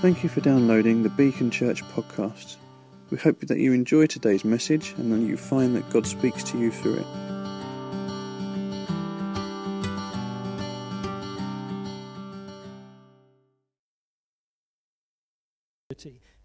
Thank 0.00 0.22
you 0.22 0.28
for 0.28 0.40
downloading 0.40 1.02
the 1.02 1.08
Beacon 1.08 1.50
Church 1.50 1.82
podcast. 1.86 2.54
We 3.10 3.18
hope 3.18 3.40
that 3.40 3.58
you 3.58 3.72
enjoy 3.72 4.06
today's 4.06 4.44
message 4.44 4.94
and 4.96 5.12
that 5.12 5.18
you 5.18 5.36
find 5.36 5.74
that 5.74 5.90
God 5.90 6.06
speaks 6.06 6.44
to 6.44 6.58
you 6.58 6.70
through 6.70 6.98
it. 6.98 7.06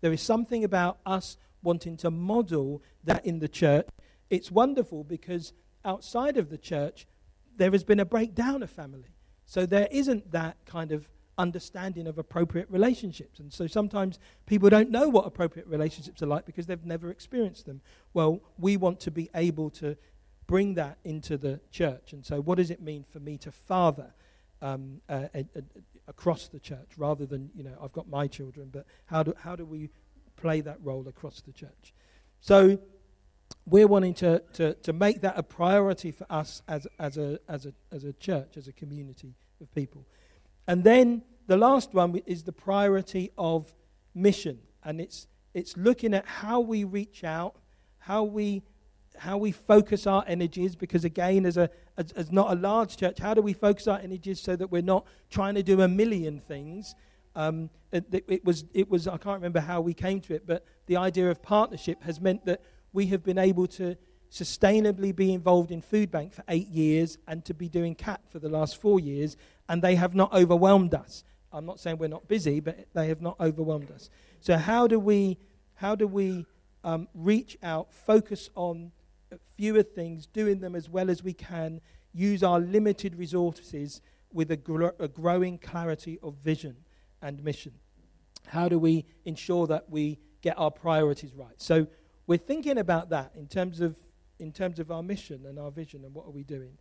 There 0.01 0.11
is 0.11 0.21
something 0.21 0.63
about 0.63 0.97
us 1.05 1.37
wanting 1.61 1.95
to 1.97 2.09
model 2.09 2.81
that 3.03 3.23
in 3.23 3.37
the 3.37 3.47
church. 3.47 3.87
It's 4.31 4.49
wonderful 4.49 5.03
because 5.03 5.53
outside 5.85 6.37
of 6.37 6.49
the 6.49 6.57
church, 6.57 7.05
there 7.55 7.69
has 7.69 7.83
been 7.83 7.99
a 7.99 8.05
breakdown 8.05 8.63
of 8.63 8.71
family. 8.71 9.13
So 9.45 9.67
there 9.67 9.87
isn't 9.91 10.31
that 10.31 10.57
kind 10.65 10.91
of 10.91 11.07
understanding 11.37 12.07
of 12.07 12.17
appropriate 12.17 12.69
relationships. 12.69 13.39
And 13.39 13.51
so 13.51 13.67
sometimes 13.67 14.19
people 14.45 14.69
don't 14.69 14.89
know 14.89 15.09
what 15.09 15.25
appropriate 15.25 15.67
relationships 15.67 16.21
are 16.21 16.27
like 16.27 16.45
because 16.45 16.67
they've 16.67 16.85
never 16.85 17.09
experienced 17.09 17.65
them. 17.65 17.81
Well, 18.13 18.41
we 18.57 18.77
want 18.77 18.99
to 19.01 19.11
be 19.11 19.29
able 19.33 19.69
to 19.71 19.97
bring 20.47 20.75
that 20.75 20.97
into 21.03 21.37
the 21.37 21.59
church. 21.71 22.13
And 22.13 22.25
so, 22.25 22.41
what 22.41 22.57
does 22.57 22.71
it 22.71 22.81
mean 22.81 23.05
for 23.09 23.19
me 23.19 23.37
to 23.39 23.51
father 23.51 24.13
um, 24.61 25.01
across 26.07 26.47
the 26.47 26.59
church 26.59 26.91
rather 26.97 27.25
than, 27.25 27.49
you 27.55 27.63
know, 27.63 27.77
I've 27.81 27.93
got 27.93 28.07
my 28.09 28.27
children, 28.27 28.69
but 28.71 28.85
how 29.05 29.23
do, 29.23 29.33
how 29.39 29.55
do 29.55 29.65
we 29.65 29.89
play 30.35 30.61
that 30.61 30.77
role 30.83 31.07
across 31.07 31.41
the 31.41 31.51
church? 31.51 31.93
So, 32.41 32.79
we're 33.65 33.87
wanting 33.87 34.13
to, 34.15 34.41
to, 34.53 34.73
to 34.75 34.93
make 34.93 35.21
that 35.21 35.37
a 35.37 35.43
priority 35.43 36.11
for 36.11 36.25
us 36.29 36.61
as, 36.67 36.87
as, 36.99 37.17
a, 37.17 37.39
as, 37.47 37.65
a, 37.65 37.73
as 37.91 38.03
a 38.03 38.13
church, 38.13 38.57
as 38.57 38.67
a 38.67 38.73
community 38.73 39.35
of 39.61 39.73
people. 39.73 40.05
And 40.67 40.83
then 40.83 41.23
the 41.47 41.57
last 41.57 41.93
one 41.93 42.15
is 42.25 42.43
the 42.43 42.51
priority 42.51 43.31
of 43.37 43.73
mission. 44.15 44.59
And 44.83 45.01
it's, 45.01 45.27
it's 45.53 45.75
looking 45.77 46.13
at 46.13 46.25
how 46.25 46.59
we 46.59 46.83
reach 46.83 47.23
out, 47.23 47.55
how 47.99 48.23
we, 48.23 48.63
how 49.17 49.37
we 49.37 49.51
focus 49.51 50.07
our 50.07 50.23
energies, 50.27 50.75
because 50.75 51.05
again, 51.05 51.45
as, 51.45 51.57
a, 51.57 51.69
as, 51.97 52.11
as 52.13 52.31
not 52.31 52.51
a 52.51 52.55
large 52.55 52.97
church, 52.97 53.19
how 53.19 53.33
do 53.33 53.41
we 53.41 53.53
focus 53.53 53.87
our 53.87 53.99
energies 53.99 54.39
so 54.39 54.55
that 54.55 54.71
we're 54.71 54.81
not 54.81 55.05
trying 55.29 55.55
to 55.55 55.63
do 55.63 55.81
a 55.81 55.87
million 55.87 56.39
things? 56.39 56.95
Um, 57.35 57.69
it, 57.91 58.05
it, 58.27 58.45
was, 58.45 58.65
it 58.73 58.89
was, 58.89 59.07
I 59.07 59.17
can't 59.17 59.35
remember 59.35 59.59
how 59.59 59.81
we 59.81 59.93
came 59.93 60.21
to 60.21 60.35
it, 60.35 60.45
but 60.45 60.65
the 60.87 60.97
idea 60.97 61.29
of 61.29 61.41
partnership 61.41 62.03
has 62.03 62.19
meant 62.19 62.45
that 62.45 62.61
we 62.91 63.07
have 63.07 63.23
been 63.23 63.37
able 63.37 63.67
to 63.67 63.97
sustainably 64.31 65.15
be 65.15 65.31
involved 65.33 65.71
in 65.71 65.81
Food 65.81 66.09
Bank 66.09 66.33
for 66.33 66.43
eight 66.47 66.67
years 66.67 67.19
and 67.27 67.45
to 67.45 67.53
be 67.53 67.69
doing 67.69 67.93
CAP 67.93 68.21
for 68.29 68.39
the 68.39 68.49
last 68.49 68.81
four 68.81 68.99
years, 68.99 69.37
and 69.69 69.81
they 69.81 69.95
have 69.95 70.15
not 70.15 70.33
overwhelmed 70.33 70.93
us. 70.93 71.23
I'm 71.51 71.65
not 71.65 71.79
saying 71.79 71.97
we're 71.97 72.07
not 72.07 72.27
busy, 72.27 72.59
but 72.59 72.87
they 72.93 73.07
have 73.07 73.21
not 73.21 73.39
overwhelmed 73.39 73.91
us. 73.91 74.09
So 74.41 74.57
how 74.57 74.87
do 74.87 74.99
we, 74.99 75.37
how 75.75 75.95
do 75.95 76.07
we 76.07 76.45
um, 76.83 77.07
reach 77.13 77.57
out, 77.63 77.93
focus 77.93 78.49
on 78.55 78.91
fewer 79.55 79.83
things, 79.83 80.25
doing 80.25 80.59
them 80.59 80.75
as 80.75 80.89
well 80.89 81.09
as 81.09 81.23
we 81.23 81.33
can, 81.33 81.79
use 82.13 82.43
our 82.43 82.59
limited 82.59 83.15
resources 83.15 84.01
with 84.31 84.51
a, 84.51 84.57
gr- 84.57 84.89
a 84.99 85.07
growing 85.07 85.57
clarity 85.57 86.19
of 86.23 86.35
vision 86.35 86.75
and 87.21 87.43
mission? 87.43 87.73
How 88.47 88.67
do 88.67 88.79
we 88.79 89.05
ensure 89.25 89.67
that 89.67 89.89
we 89.89 90.19
get 90.41 90.57
our 90.59 90.71
priorities 90.71 91.33
right? 91.35 91.55
So 91.57 91.87
we're 92.27 92.37
thinking 92.37 92.77
about 92.77 93.09
that 93.09 93.31
in 93.35 93.47
terms 93.47 93.79
of 93.79 93.95
in 94.39 94.51
terms 94.51 94.79
of 94.79 94.91
our 94.91 95.03
mission 95.03 95.45
and 95.45 95.57
our 95.57 95.71
vision 95.71 96.03
and 96.03 96.13
what 96.13 96.25
are 96.25 96.31
we 96.31 96.43
doing. 96.43 96.77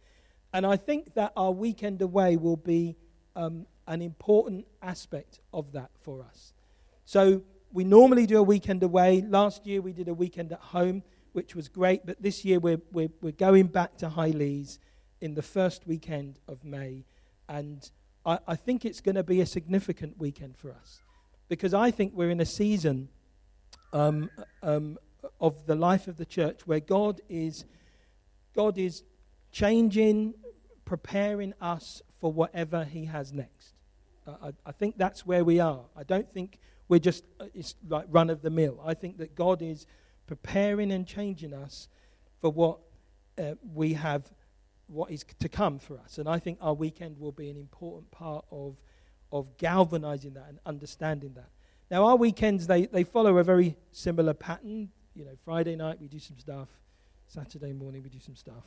And 0.52 0.66
I 0.66 0.76
think 0.76 1.14
that 1.14 1.32
our 1.36 1.50
weekend 1.50 2.02
away 2.02 2.36
will 2.36 2.56
be 2.56 2.96
um, 3.34 3.66
an 3.86 4.02
important 4.02 4.66
aspect 4.82 5.40
of 5.52 5.72
that 5.72 5.90
for 6.00 6.22
us. 6.22 6.52
So 7.04 7.42
we 7.72 7.84
normally 7.84 8.26
do 8.26 8.38
a 8.38 8.42
weekend 8.42 8.82
away. 8.82 9.22
Last 9.22 9.66
year 9.66 9.80
we 9.80 9.92
did 9.92 10.08
a 10.08 10.14
weekend 10.14 10.52
at 10.52 10.60
home, 10.60 11.02
which 11.32 11.54
was 11.54 11.68
great. 11.68 12.04
But 12.04 12.22
this 12.22 12.44
year 12.44 12.58
we're, 12.58 12.80
we're, 12.92 13.10
we're 13.20 13.32
going 13.32 13.68
back 13.68 13.96
to 13.98 14.10
High 14.10 14.28
Leas 14.30 14.78
in 15.20 15.34
the 15.34 15.42
first 15.42 15.86
weekend 15.86 16.38
of 16.46 16.64
May. 16.64 17.04
And 17.48 17.90
I, 18.26 18.38
I 18.46 18.56
think 18.56 18.84
it's 18.84 19.00
going 19.00 19.14
to 19.14 19.22
be 19.22 19.40
a 19.40 19.46
significant 19.46 20.18
weekend 20.18 20.56
for 20.56 20.72
us 20.72 21.00
because 21.48 21.74
I 21.74 21.90
think 21.90 22.12
we're 22.14 22.30
in 22.30 22.40
a 22.40 22.46
season 22.46 23.08
um, 23.92 24.30
um, 24.62 24.98
of 25.40 25.66
the 25.66 25.74
life 25.74 26.08
of 26.08 26.16
the 26.16 26.24
church 26.24 26.66
where 26.66 26.80
God 26.80 27.20
is, 27.28 27.64
God 28.54 28.78
is 28.78 29.02
changing, 29.50 30.34
preparing 30.84 31.54
us 31.60 32.02
for 32.20 32.32
whatever 32.32 32.84
He 32.84 33.06
has 33.06 33.32
next. 33.32 33.74
I, 34.26 34.52
I, 34.64 34.72
think 34.72 34.98
that's 34.98 35.26
where 35.26 35.44
we 35.44 35.58
are. 35.58 35.80
I 35.96 36.04
don't 36.04 36.30
think 36.32 36.60
we're 36.88 37.00
just 37.00 37.24
uh, 37.40 37.46
it's 37.54 37.74
like 37.88 38.06
run 38.08 38.30
of 38.30 38.40
the 38.42 38.50
mill. 38.50 38.80
I 38.84 38.94
think 38.94 39.18
that 39.18 39.34
God 39.34 39.62
is 39.62 39.86
preparing 40.26 40.92
and 40.92 41.06
changing 41.06 41.52
us 41.52 41.88
for 42.40 42.50
what 42.50 42.78
uh, 43.38 43.54
we 43.74 43.94
have, 43.94 44.30
what 44.86 45.10
is 45.10 45.24
to 45.40 45.48
come 45.48 45.80
for 45.80 45.98
us. 45.98 46.18
And 46.18 46.28
I 46.28 46.38
think 46.38 46.58
our 46.60 46.74
weekend 46.74 47.18
will 47.18 47.32
be 47.32 47.50
an 47.50 47.56
important 47.56 48.10
part 48.12 48.44
of, 48.52 48.76
of 49.32 49.56
galvanizing 49.56 50.34
that 50.34 50.46
and 50.48 50.60
understanding 50.64 51.34
that. 51.34 51.48
Now, 51.90 52.04
our 52.04 52.16
weekends, 52.16 52.68
they, 52.68 52.86
they 52.86 53.02
follow 53.02 53.38
a 53.38 53.44
very 53.44 53.76
similar 53.90 54.34
pattern 54.34 54.90
you 55.14 55.24
know, 55.24 55.32
Friday 55.44 55.76
night 55.76 55.98
we 56.00 56.08
do 56.08 56.18
some 56.18 56.38
stuff, 56.38 56.68
Saturday 57.26 57.72
morning 57.72 58.02
we 58.02 58.08
do 58.08 58.20
some 58.20 58.36
stuff, 58.36 58.64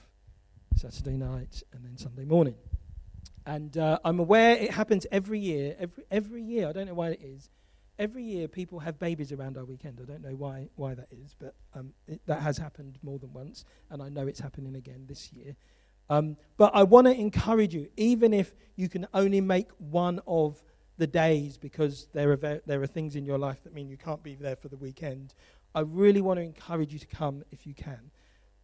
Saturday 0.75 1.17
night, 1.17 1.63
and 1.73 1.83
then 1.83 1.97
Sunday 1.97 2.25
morning. 2.25 2.55
And 3.45 3.77
uh, 3.77 3.99
I'm 4.03 4.19
aware 4.19 4.55
it 4.55 4.71
happens 4.71 5.05
every 5.11 5.39
year. 5.39 5.75
Every, 5.79 6.03
every 6.11 6.43
year, 6.43 6.67
I 6.67 6.71
don't 6.71 6.87
know 6.87 6.93
why 6.93 7.09
it 7.09 7.21
is. 7.21 7.49
Every 7.97 8.23
year, 8.23 8.47
people 8.47 8.79
have 8.79 8.99
babies 8.99 9.31
around 9.31 9.57
our 9.57 9.63
weekend. 9.63 9.99
I 10.01 10.05
don't 10.05 10.21
know 10.21 10.35
why, 10.35 10.67
why 10.75 10.95
that 10.95 11.07
is, 11.11 11.35
but 11.39 11.55
um, 11.73 11.93
it, 12.07 12.19
that 12.25 12.41
has 12.41 12.57
happened 12.57 12.97
more 13.03 13.19
than 13.19 13.31
once, 13.31 13.63
and 13.89 14.01
I 14.01 14.09
know 14.09 14.27
it's 14.27 14.39
happening 14.39 14.75
again 14.75 15.05
this 15.07 15.31
year. 15.31 15.55
Um, 16.09 16.35
but 16.57 16.71
I 16.75 16.83
want 16.83 17.07
to 17.07 17.13
encourage 17.13 17.73
you, 17.73 17.87
even 17.95 18.33
if 18.33 18.53
you 18.75 18.89
can 18.89 19.07
only 19.13 19.41
make 19.41 19.69
one 19.77 20.19
of 20.27 20.61
the 20.97 21.07
days 21.07 21.57
because 21.57 22.07
there 22.13 22.31
are, 22.31 22.61
there 22.65 22.81
are 22.81 22.87
things 22.87 23.15
in 23.15 23.25
your 23.25 23.37
life 23.37 23.63
that 23.63 23.73
mean 23.73 23.89
you 23.89 23.97
can't 23.97 24.23
be 24.23 24.35
there 24.35 24.55
for 24.55 24.67
the 24.67 24.77
weekend, 24.77 25.33
I 25.73 25.81
really 25.81 26.21
want 26.21 26.37
to 26.39 26.43
encourage 26.43 26.93
you 26.93 26.99
to 26.99 27.07
come 27.07 27.43
if 27.51 27.65
you 27.65 27.73
can 27.73 28.11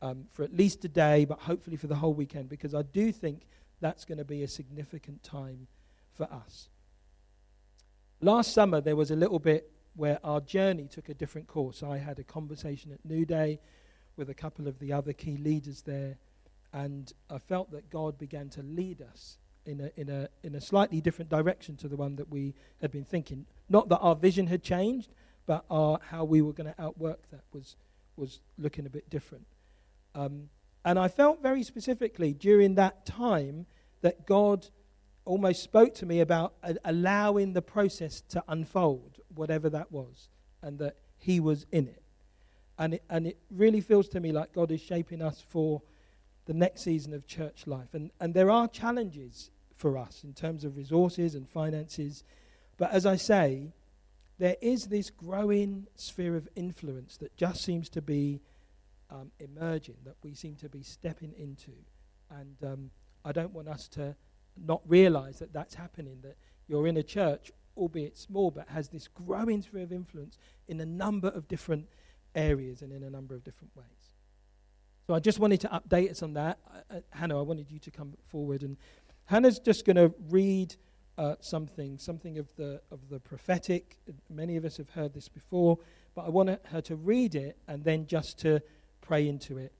um, 0.01 0.25
for 0.31 0.43
at 0.43 0.53
least 0.53 0.83
a 0.85 0.87
day, 0.87 1.25
but 1.25 1.39
hopefully 1.39 1.77
for 1.77 1.87
the 1.87 1.95
whole 1.95 2.13
weekend, 2.13 2.49
because 2.49 2.73
I 2.73 2.81
do 2.81 3.11
think 3.11 3.43
that's 3.79 4.05
going 4.05 4.17
to 4.17 4.25
be 4.25 4.43
a 4.43 4.47
significant 4.47 5.23
time 5.23 5.67
for 6.13 6.23
us. 6.31 6.69
Last 8.21 8.53
summer, 8.53 8.81
there 8.81 8.95
was 8.95 9.11
a 9.11 9.15
little 9.15 9.39
bit 9.39 9.71
where 9.95 10.19
our 10.23 10.39
journey 10.39 10.87
took 10.87 11.09
a 11.09 11.13
different 11.13 11.47
course. 11.47 11.83
I 11.83 11.97
had 11.97 12.19
a 12.19 12.23
conversation 12.23 12.91
at 12.91 13.03
New 13.03 13.25
Day 13.25 13.59
with 14.15 14.29
a 14.29 14.33
couple 14.33 14.67
of 14.67 14.79
the 14.79 14.93
other 14.93 15.13
key 15.13 15.37
leaders 15.37 15.81
there, 15.81 16.17
and 16.73 17.11
I 17.29 17.39
felt 17.39 17.71
that 17.71 17.89
God 17.89 18.17
began 18.17 18.49
to 18.49 18.61
lead 18.61 19.01
us 19.01 19.37
in 19.65 19.81
a, 19.81 19.91
in 19.99 20.09
a, 20.09 20.29
in 20.43 20.55
a 20.55 20.61
slightly 20.61 21.01
different 21.01 21.29
direction 21.29 21.75
to 21.77 21.87
the 21.87 21.97
one 21.97 22.15
that 22.15 22.29
we 22.29 22.53
had 22.81 22.91
been 22.91 23.05
thinking. 23.05 23.45
Not 23.69 23.89
that 23.89 23.99
our 23.99 24.15
vision 24.15 24.47
had 24.47 24.63
changed, 24.63 25.09
but 25.45 25.65
our, 25.69 25.99
how 26.09 26.23
we 26.23 26.41
were 26.41 26.53
going 26.53 26.71
to 26.73 26.81
outwork 26.81 27.29
that 27.31 27.41
was, 27.51 27.75
was 28.15 28.39
looking 28.57 28.85
a 28.85 28.89
bit 28.89 29.09
different. 29.09 29.45
Um, 30.15 30.49
and 30.83 30.97
I 30.97 31.07
felt 31.07 31.41
very 31.41 31.63
specifically 31.63 32.33
during 32.33 32.75
that 32.75 33.05
time 33.05 33.65
that 34.01 34.25
God 34.25 34.67
almost 35.25 35.63
spoke 35.63 35.93
to 35.95 36.05
me 36.05 36.19
about 36.19 36.53
allowing 36.83 37.53
the 37.53 37.61
process 37.61 38.21
to 38.29 38.43
unfold, 38.47 39.19
whatever 39.33 39.69
that 39.69 39.91
was, 39.91 40.29
and 40.61 40.79
that 40.79 40.95
He 41.17 41.39
was 41.39 41.65
in 41.71 41.87
it. 41.87 42.01
And 42.79 42.95
it, 42.95 43.03
and 43.09 43.27
it 43.27 43.37
really 43.51 43.81
feels 43.81 44.09
to 44.09 44.19
me 44.19 44.31
like 44.31 44.53
God 44.53 44.71
is 44.71 44.81
shaping 44.81 45.21
us 45.21 45.43
for 45.49 45.83
the 46.45 46.53
next 46.53 46.81
season 46.81 47.13
of 47.13 47.27
church 47.27 47.67
life. 47.67 47.93
And, 47.93 48.11
and 48.19 48.33
there 48.33 48.49
are 48.49 48.67
challenges 48.67 49.51
for 49.75 49.97
us 49.97 50.23
in 50.23 50.33
terms 50.33 50.63
of 50.65 50.77
resources 50.77 51.35
and 51.35 51.47
finances. 51.47 52.23
But 52.77 52.91
as 52.91 53.05
I 53.05 53.17
say, 53.17 53.73
there 54.39 54.55
is 54.61 54.85
this 54.85 55.11
growing 55.11 55.85
sphere 55.95 56.35
of 56.35 56.49
influence 56.55 57.17
that 57.17 57.37
just 57.37 57.63
seems 57.63 57.89
to 57.89 58.01
be 58.01 58.41
um, 59.11 59.31
emerging, 59.39 59.97
that 60.05 60.15
we 60.23 60.33
seem 60.33 60.55
to 60.55 60.69
be 60.69 60.81
stepping 60.81 61.33
into. 61.37 61.71
And 62.29 62.55
um, 62.63 62.91
I 63.23 63.31
don't 63.31 63.53
want 63.53 63.67
us 63.67 63.87
to 63.89 64.15
not 64.57 64.81
realize 64.87 65.39
that 65.39 65.53
that's 65.53 65.75
happening, 65.75 66.19
that 66.23 66.37
you're 66.67 66.87
in 66.87 66.97
a 66.97 67.03
church, 67.03 67.51
albeit 67.77 68.17
small, 68.17 68.51
but 68.51 68.67
has 68.69 68.89
this 68.89 69.07
growing 69.07 69.61
sphere 69.61 69.83
of 69.83 69.91
influence 69.91 70.37
in 70.67 70.79
a 70.79 70.85
number 70.85 71.27
of 71.29 71.47
different 71.47 71.87
areas 72.35 72.81
and 72.81 72.91
in 72.91 73.03
a 73.03 73.09
number 73.09 73.35
of 73.35 73.43
different 73.43 73.75
ways. 73.75 74.15
So 75.07 75.13
I 75.13 75.19
just 75.19 75.39
wanted 75.39 75.59
to 75.61 75.67
update 75.69 76.11
us 76.11 76.23
on 76.23 76.33
that. 76.33 76.59
Uh, 76.67 76.95
uh, 76.95 76.99
Hannah, 77.09 77.39
I 77.39 77.41
wanted 77.41 77.69
you 77.69 77.79
to 77.79 77.91
come 77.91 78.13
forward. 78.27 78.63
And 78.63 78.77
Hannah's 79.25 79.59
just 79.59 79.85
going 79.85 79.97
to 79.97 80.13
read 80.29 80.75
uh, 81.17 81.35
something, 81.39 81.97
something 81.97 82.37
of 82.37 82.47
the, 82.55 82.81
of 82.91 82.99
the 83.09 83.19
prophetic. 83.19 83.97
Many 84.29 84.57
of 84.57 84.65
us 84.65 84.77
have 84.77 84.89
heard 84.91 85.13
this 85.13 85.27
before, 85.27 85.79
but 86.15 86.25
I 86.25 86.29
want 86.29 86.49
her 86.67 86.81
to 86.81 86.95
read 86.95 87.35
it 87.35 87.57
and 87.67 87.83
then 87.83 88.07
just 88.07 88.39
to 88.39 88.61
pray 89.11 89.27
into 89.27 89.57
it. 89.57 89.73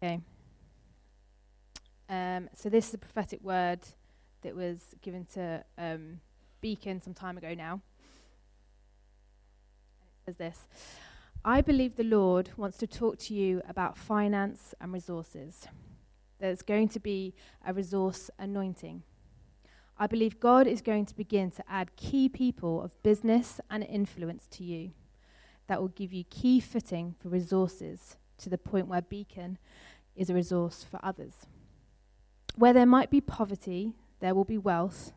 Okay. 0.00 0.20
Um, 2.08 2.48
so 2.54 2.68
this 2.68 2.86
is 2.86 2.94
a 2.94 2.98
prophetic 2.98 3.42
word 3.42 3.80
that 4.42 4.54
was 4.54 4.94
given 5.02 5.26
to 5.34 5.64
um, 5.76 6.20
Beacon 6.60 7.02
some 7.02 7.14
time 7.14 7.36
ago 7.36 7.52
now. 7.52 7.80
It 10.20 10.26
says 10.26 10.36
this 10.36 10.68
I 11.44 11.62
believe 11.62 11.96
the 11.96 12.04
Lord 12.04 12.50
wants 12.56 12.76
to 12.76 12.86
talk 12.86 13.18
to 13.22 13.34
you 13.34 13.60
about 13.68 13.98
finance 13.98 14.72
and 14.80 14.92
resources. 14.92 15.66
There's 16.38 16.62
going 16.62 16.90
to 16.90 17.00
be 17.00 17.34
a 17.66 17.74
resource 17.74 18.30
anointing. 18.38 19.02
I 19.98 20.06
believe 20.06 20.40
God 20.40 20.66
is 20.66 20.82
going 20.82 21.06
to 21.06 21.16
begin 21.16 21.50
to 21.52 21.64
add 21.68 21.96
key 21.96 22.28
people 22.28 22.82
of 22.82 23.02
business 23.02 23.60
and 23.70 23.82
influence 23.82 24.46
to 24.52 24.64
you 24.64 24.90
that 25.68 25.80
will 25.80 25.88
give 25.88 26.12
you 26.12 26.24
key 26.24 26.60
footing 26.60 27.14
for 27.18 27.30
resources 27.30 28.16
to 28.38 28.50
the 28.50 28.58
point 28.58 28.88
where 28.88 29.00
Beacon 29.00 29.58
is 30.14 30.28
a 30.28 30.34
resource 30.34 30.84
for 30.88 31.00
others. 31.02 31.46
Where 32.56 32.74
there 32.74 32.86
might 32.86 33.10
be 33.10 33.22
poverty, 33.22 33.94
there 34.20 34.34
will 34.34 34.44
be 34.44 34.58
wealth, 34.58 35.12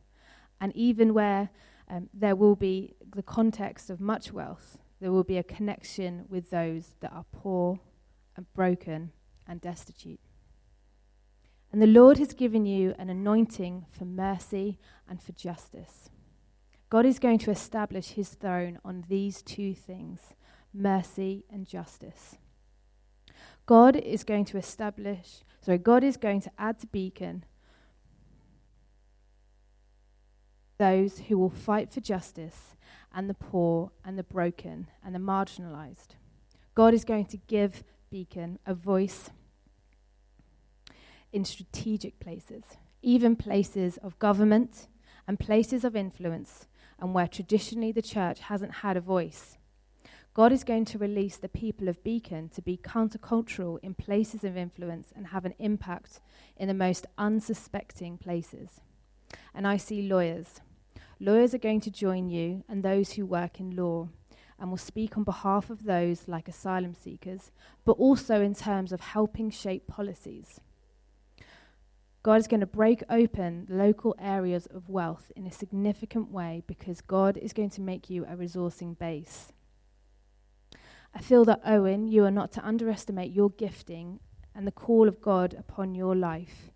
and 0.62 0.74
even 0.76 1.14
where 1.14 1.50
um, 1.90 2.10
there 2.14 2.36
will 2.36 2.56
be 2.56 2.96
the 3.16 3.24
context 3.24 3.90
of 3.90 4.00
much 4.00 4.32
wealth, 4.32 4.78
there 5.02 5.12
will 5.12 5.24
be 5.24 5.38
a 5.38 5.44
connection 5.44 6.26
with 6.30 6.52
those 6.52 6.96
that 7.02 7.12
are 7.12 7.26
poor 7.32 7.80
and 8.38 8.52
broken 8.54 9.12
and 9.48 9.60
destitute. 9.60 10.20
And 11.72 11.82
the 11.82 11.88
Lord 11.88 12.18
has 12.18 12.34
given 12.34 12.66
you 12.66 12.96
an 12.98 13.10
anointing 13.10 13.86
for 13.92 14.06
mercy 14.06 14.80
and 15.08 15.22
for 15.22 15.34
justice. 15.34 16.10
God 16.90 17.06
is 17.06 17.20
going 17.20 17.38
to 17.40 17.52
establish 17.52 18.10
his 18.12 18.30
throne 18.30 18.80
on 18.84 19.06
these 19.08 19.44
two 19.44 19.76
things 19.76 20.34
mercy 20.74 21.46
and 21.52 21.68
justice. 21.68 22.38
God 23.66 23.96
is 23.96 24.24
going 24.24 24.46
to 24.46 24.58
establish, 24.58 25.44
sorry, 25.62 25.78
God 25.78 26.04
is 26.04 26.18
going 26.18 26.42
to 26.42 26.52
add 26.58 26.80
to 26.80 26.88
Beacon 26.88 27.44
those 30.80 31.20
who 31.20 31.38
will 31.38 31.50
fight 31.50 31.92
for 31.94 32.00
justice 32.00 32.76
and 33.14 33.30
the 33.30 33.36
poor 33.36 33.92
and 34.04 34.18
the 34.18 34.24
broken 34.24 34.88
and 35.04 35.14
the 35.14 35.20
marginalized. 35.20 36.16
God 36.74 36.94
is 36.94 37.04
going 37.04 37.26
to 37.26 37.38
give 37.38 37.84
Beacon 38.10 38.58
a 38.66 38.74
voice 38.74 39.30
in 41.32 41.46
strategic 41.46 42.20
places, 42.20 42.64
even 43.02 43.36
places 43.36 43.98
of 43.98 44.20
government 44.20 44.88
and 45.28 45.40
places 45.40 45.84
of 45.84 45.96
influence, 45.96 46.68
and 47.00 47.14
where 47.14 47.28
traditionally 47.28 47.92
the 47.92 48.02
church 48.02 48.40
hasn't 48.42 48.76
had 48.76 48.98
a 48.98 49.02
voice. 49.02 49.58
God 50.34 50.52
is 50.52 50.64
going 50.64 50.86
to 50.86 50.98
release 50.98 51.38
the 51.38 51.50
people 51.50 51.88
of 51.88 52.04
Beacon 52.04 52.50
to 52.50 52.62
be 52.62 52.78
countercultural 52.78 53.80
in 53.82 53.94
places 53.94 54.44
of 54.44 54.56
influence 54.56 55.12
and 55.16 55.28
have 55.28 55.46
an 55.46 55.56
impact 55.60 56.22
in 56.56 56.68
the 56.68 56.74
most 56.74 57.08
unsuspecting 57.18 58.18
places. 58.18 58.80
And 59.54 59.68
I 59.68 59.78
see 59.78 60.08
lawyers. 60.08 60.62
Lawyers 61.20 61.54
are 61.54 61.60
going 61.60 61.82
to 61.82 61.92
join 61.92 62.30
you 62.30 62.64
and 62.70 62.84
those 62.84 63.14
who 63.14 63.26
work 63.26 63.60
in 63.60 63.76
law 63.76 64.10
and 64.60 64.70
will 64.70 64.78
speak 64.78 65.18
on 65.18 65.24
behalf 65.24 65.70
of 65.70 65.84
those 65.84 66.28
like 66.28 66.48
asylum 66.48 66.94
seekers, 66.94 67.52
but 67.86 67.94
also 67.94 68.42
in 68.42 68.54
terms 68.54 68.92
of 68.92 69.02
helping 69.02 69.50
shape 69.50 69.88
policies. 69.88 70.60
God 72.22 72.40
is 72.40 72.48
going 72.48 72.60
to 72.60 72.66
break 72.66 73.02
open 73.10 73.66
local 73.70 74.16
areas 74.20 74.66
of 74.66 74.90
wealth 74.90 75.32
in 75.36 75.48
a 75.48 75.52
significant 75.52 76.32
way 76.32 76.64
because 76.68 77.00
God 77.02 77.38
is 77.38 77.54
going 77.54 77.70
to 77.72 77.82
make 77.82 78.10
you 78.10 78.26
a 78.26 78.36
resourcing 78.36 78.98
base. 78.98 79.54
I 81.14 81.20
feel 81.20 81.46
that, 81.46 81.62
Owen, 81.66 82.08
you 82.08 82.26
are 82.26 82.32
not 82.32 82.52
to 82.54 82.66
underestimate 82.66 83.32
your 83.32 83.50
gifting 83.52 84.20
and 84.54 84.68
the 84.68 84.72
call 84.72 85.08
of 85.08 85.22
God 85.22 85.56
upon 85.58 85.96
your 85.96 86.16
life 86.16 86.72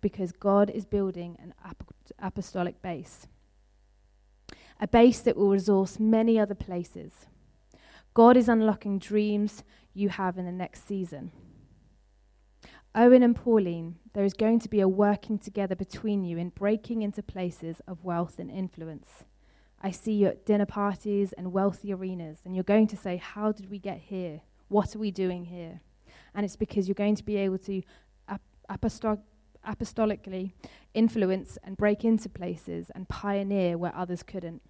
because 0.00 0.32
God 0.32 0.70
is 0.70 0.84
building 0.84 1.36
an 1.40 1.54
apostolic 2.20 2.80
base, 2.82 3.26
a 4.78 4.86
base 4.86 5.20
that 5.20 5.36
will 5.36 5.50
resource 5.50 5.98
many 5.98 6.38
other 6.38 6.54
places. 6.54 7.26
God 8.14 8.36
is 8.36 8.48
unlocking 8.48 8.98
dreams 8.98 9.64
you 9.94 10.10
have 10.10 10.38
in 10.38 10.44
the 10.44 10.52
next 10.52 10.86
season. 10.86 11.32
Owen 12.98 13.22
and 13.22 13.36
Pauline, 13.36 13.96
there 14.14 14.24
is 14.24 14.32
going 14.32 14.58
to 14.60 14.70
be 14.70 14.80
a 14.80 14.88
working 14.88 15.38
together 15.38 15.76
between 15.76 16.24
you 16.24 16.38
in 16.38 16.48
breaking 16.48 17.02
into 17.02 17.22
places 17.22 17.82
of 17.86 18.02
wealth 18.02 18.38
and 18.38 18.50
influence. 18.50 19.24
I 19.82 19.90
see 19.90 20.14
you 20.14 20.28
at 20.28 20.46
dinner 20.46 20.64
parties 20.64 21.34
and 21.34 21.52
wealthy 21.52 21.92
arenas, 21.92 22.38
and 22.46 22.54
you're 22.54 22.64
going 22.64 22.86
to 22.86 22.96
say, 22.96 23.18
How 23.18 23.52
did 23.52 23.70
we 23.70 23.78
get 23.78 23.98
here? 23.98 24.40
What 24.68 24.96
are 24.96 24.98
we 24.98 25.10
doing 25.10 25.44
here? 25.44 25.82
And 26.34 26.46
it's 26.46 26.56
because 26.56 26.88
you're 26.88 26.94
going 26.94 27.16
to 27.16 27.22
be 27.22 27.36
able 27.36 27.58
to 27.58 27.82
ap- 28.30 28.40
apostol- 28.70 29.22
apostolically 29.68 30.52
influence 30.94 31.58
and 31.62 31.76
break 31.76 32.02
into 32.02 32.30
places 32.30 32.90
and 32.94 33.10
pioneer 33.10 33.76
where 33.76 33.94
others 33.94 34.22
couldn't. 34.22 34.62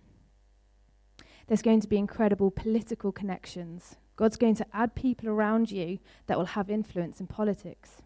There's 1.47 1.63
going 1.63 1.81
to 1.81 1.89
be 1.89 1.97
incredible 1.97 2.51
political 2.51 3.13
connections. 3.13 3.95
God's 4.17 4.37
going 4.37 4.57
to 4.57 4.67
add 4.73 4.97
people 4.97 5.29
around 5.29 5.71
you 5.71 6.01
that 6.27 6.37
will 6.37 6.47
have 6.47 6.69
influence 6.69 7.21
in 7.21 7.29
politics. 7.29 8.03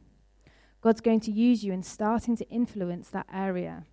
God's 0.82 1.00
going 1.00 1.20
to 1.20 1.30
use 1.30 1.62
you 1.62 1.72
in 1.72 1.82
starting 1.82 2.36
to 2.36 2.48
influence 2.50 3.08
that 3.10 3.26
area. 3.32 3.84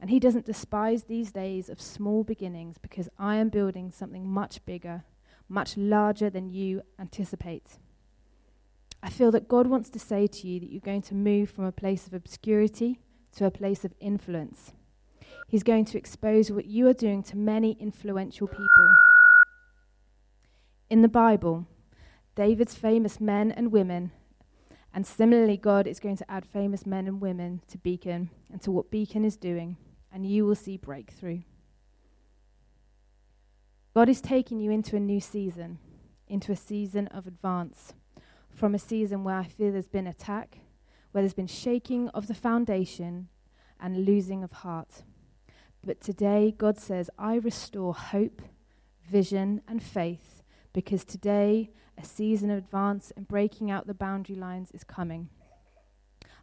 And 0.00 0.10
He 0.10 0.20
doesn't 0.20 0.46
despise 0.46 1.04
these 1.04 1.32
days 1.32 1.68
of 1.68 1.80
small 1.80 2.22
beginnings 2.22 2.76
because 2.80 3.08
I 3.18 3.36
am 3.36 3.48
building 3.48 3.90
something 3.90 4.26
much 4.26 4.64
bigger, 4.66 5.04
much 5.48 5.76
larger 5.76 6.30
than 6.30 6.52
you 6.52 6.82
anticipate. 6.98 7.78
I 9.02 9.10
feel 9.10 9.30
that 9.32 9.48
God 9.48 9.66
wants 9.66 9.88
to 9.90 9.98
say 9.98 10.26
to 10.26 10.48
you 10.48 10.60
that 10.60 10.70
you're 10.70 10.80
going 10.80 11.02
to 11.02 11.14
move 11.14 11.50
from 11.50 11.64
a 11.64 11.72
place 11.72 12.06
of 12.06 12.14
obscurity 12.14 12.98
to 13.36 13.46
a 13.46 13.50
place 13.50 13.84
of 13.84 13.94
influence. 14.00 14.72
He's 15.48 15.62
going 15.62 15.84
to 15.86 15.98
expose 15.98 16.50
what 16.50 16.66
you 16.66 16.88
are 16.88 16.92
doing 16.92 17.22
to 17.24 17.36
many 17.36 17.76
influential 17.80 18.48
people. 18.48 18.96
In 20.90 21.02
the 21.02 21.08
Bible, 21.08 21.66
David's 22.34 22.74
famous 22.74 23.20
men 23.20 23.52
and 23.52 23.72
women, 23.72 24.10
and 24.96 25.06
similarly, 25.06 25.58
God 25.58 25.86
is 25.86 26.00
going 26.00 26.16
to 26.16 26.30
add 26.30 26.46
famous 26.46 26.86
men 26.86 27.06
and 27.06 27.20
women 27.20 27.60
to 27.68 27.76
Beacon 27.76 28.30
and 28.50 28.62
to 28.62 28.70
what 28.70 28.90
Beacon 28.90 29.26
is 29.26 29.36
doing 29.36 29.76
and 30.10 30.24
you 30.24 30.46
will 30.46 30.54
see 30.54 30.78
breakthrough. 30.78 31.42
God 33.92 34.08
is 34.08 34.22
taking 34.22 34.58
you 34.58 34.70
into 34.70 34.96
a 34.96 35.00
new 35.00 35.20
season, 35.20 35.78
into 36.26 36.50
a 36.50 36.56
season 36.56 37.08
of 37.08 37.26
advance, 37.26 37.92
from 38.48 38.74
a 38.74 38.78
season 38.78 39.22
where 39.22 39.36
I 39.36 39.44
feel 39.44 39.72
there's 39.72 39.86
been 39.86 40.06
attack, 40.06 40.60
where 41.12 41.20
there's 41.20 41.34
been 41.34 41.46
shaking 41.46 42.08
of 42.08 42.26
the 42.26 42.34
foundation 42.34 43.28
and 43.78 44.06
losing 44.06 44.42
of 44.42 44.52
heart. 44.52 45.02
But 45.84 46.00
today, 46.00 46.54
God 46.56 46.78
says, 46.78 47.10
I 47.18 47.34
restore 47.34 47.92
hope, 47.92 48.40
vision, 49.06 49.60
and 49.68 49.82
faith 49.82 50.42
because 50.72 51.04
today 51.04 51.68
a 51.98 52.04
season 52.04 52.50
of 52.50 52.58
advance 52.58 53.12
and 53.16 53.26
breaking 53.28 53.70
out 53.70 53.86
the 53.86 53.94
boundary 53.94 54.36
lines 54.36 54.70
is 54.72 54.84
coming. 54.84 55.28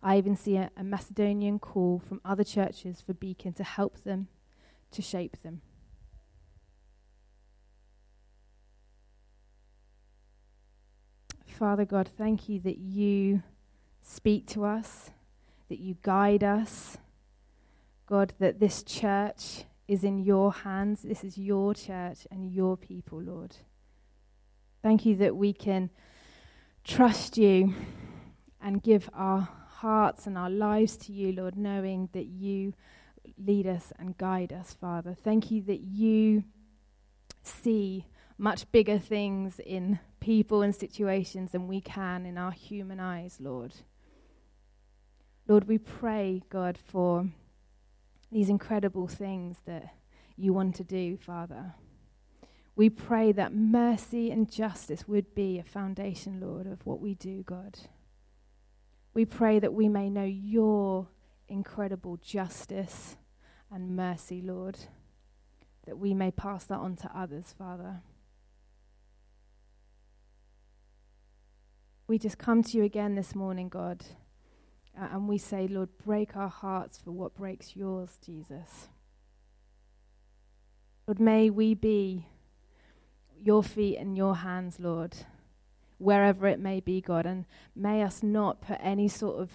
I 0.01 0.17
even 0.17 0.36
see 0.36 0.57
a, 0.57 0.69
a 0.75 0.83
Macedonian 0.83 1.60
call 1.60 2.00
from 2.00 2.19
other 2.25 2.43
churches 2.43 3.01
for 3.01 3.13
Beacon 3.13 3.53
to 3.53 3.63
help 3.63 4.03
them, 4.03 4.27
to 4.91 5.01
shape 5.01 5.41
them. 5.43 5.62
Father 11.45 11.86
God, 11.86 12.10
thank 12.17 12.50
you 12.50 12.60
that 12.62 12.79
you 12.79 13.43
speak 14.01 14.48
to 14.48 14.65
us, 14.65 15.12
that 15.69 15.79
you 15.79 15.95
guide 16.01 16.43
us. 16.43 16.98
God, 18.05 18.33
that 18.39 18.60
this 18.60 18.83
church 18.83 19.63
is 19.88 20.03
in 20.03 20.19
your 20.19 20.51
hands. 20.51 21.03
This 21.03 21.24
is 21.24 21.38
your 21.38 21.74
church 21.74 22.27
and 22.29 22.51
your 22.51 22.75
people, 22.75 23.22
Lord. 23.22 23.55
Thank 24.83 25.05
you 25.05 25.15
that 25.15 25.37
we 25.37 25.53
can 25.53 25.89
trust 26.83 27.37
you 27.37 27.73
and 28.61 28.83
give 28.83 29.09
our 29.13 29.47
hearts 29.77 30.27
and 30.27 30.37
our 30.37 30.49
lives 30.49 30.97
to 30.97 31.13
you, 31.13 31.31
Lord, 31.31 31.55
knowing 31.55 32.09
that 32.11 32.25
you 32.25 32.73
lead 33.37 33.65
us 33.65 33.93
and 33.97 34.17
guide 34.17 34.51
us, 34.51 34.73
Father. 34.73 35.13
Thank 35.13 35.49
you 35.49 35.61
that 35.63 35.79
you 35.79 36.43
see 37.41 38.07
much 38.37 38.69
bigger 38.73 38.99
things 38.99 39.61
in 39.65 39.99
people 40.19 40.61
and 40.61 40.75
situations 40.75 41.53
than 41.53 41.69
we 41.69 41.79
can 41.79 42.25
in 42.25 42.37
our 42.37 42.51
human 42.51 42.99
eyes, 42.99 43.37
Lord. 43.39 43.73
Lord, 45.47 45.65
we 45.65 45.77
pray, 45.77 46.41
God, 46.49 46.77
for 46.77 47.29
these 48.33 48.49
incredible 48.49 49.07
things 49.07 49.61
that 49.65 49.93
you 50.35 50.51
want 50.51 50.75
to 50.75 50.83
do, 50.83 51.15
Father. 51.15 51.73
We 52.75 52.89
pray 52.89 53.32
that 53.34 53.53
mercy 53.53 54.32
and 54.32 54.51
justice 54.51 55.08
would 55.08 55.36
be 55.36 55.60
a 55.60 55.63
foundation, 55.63 56.39
Lord, 56.39 56.65
of 56.65 56.86
what 56.86 57.00
we 57.00 57.13
do, 57.13 57.44
God. 57.44 57.77
We 59.13 59.25
pray 59.25 59.60
that 59.60 59.74
we 59.74 59.88
may 59.88 60.10
know 60.10 60.24
your 60.24 61.08
incredible 61.48 62.18
justice 62.18 63.15
and 63.72 63.96
mercy, 63.96 64.42
Lord, 64.42 64.80
that 65.86 66.00
we 66.00 66.15
may 66.15 66.32
pass 66.32 66.65
that 66.65 66.80
on 66.80 66.96
to 66.98 67.12
others, 67.15 67.53
Father. 67.56 68.01
We 72.08 72.18
just 72.18 72.38
come 72.39 72.63
to 72.63 72.77
you 72.77 72.84
again 72.84 73.15
this 73.15 73.36
morning, 73.36 73.70
God, 73.70 74.03
Uh, 74.96 75.10
and 75.12 75.27
we 75.27 75.39
say, 75.39 75.68
Lord, 75.68 75.89
break 75.98 76.36
our 76.38 76.50
hearts 76.50 77.00
for 77.00 77.12
what 77.12 77.34
breaks 77.34 77.75
yours, 77.75 78.20
Jesus. 78.24 78.89
Lord, 81.08 81.20
may 81.20 81.50
we 81.50 81.74
be 81.74 82.27
your 83.43 83.63
feet 83.63 83.97
and 83.97 84.17
your 84.17 84.38
hands, 84.38 84.79
Lord, 84.79 85.15
wherever 85.97 86.47
it 86.47 86.59
may 86.59 86.79
be, 86.79 87.01
God. 87.01 87.25
And 87.25 87.45
may 87.75 88.01
us 88.01 88.23
not 88.23 88.62
put 88.62 88.77
any 88.81 89.07
sort 89.07 89.39
of 89.39 89.51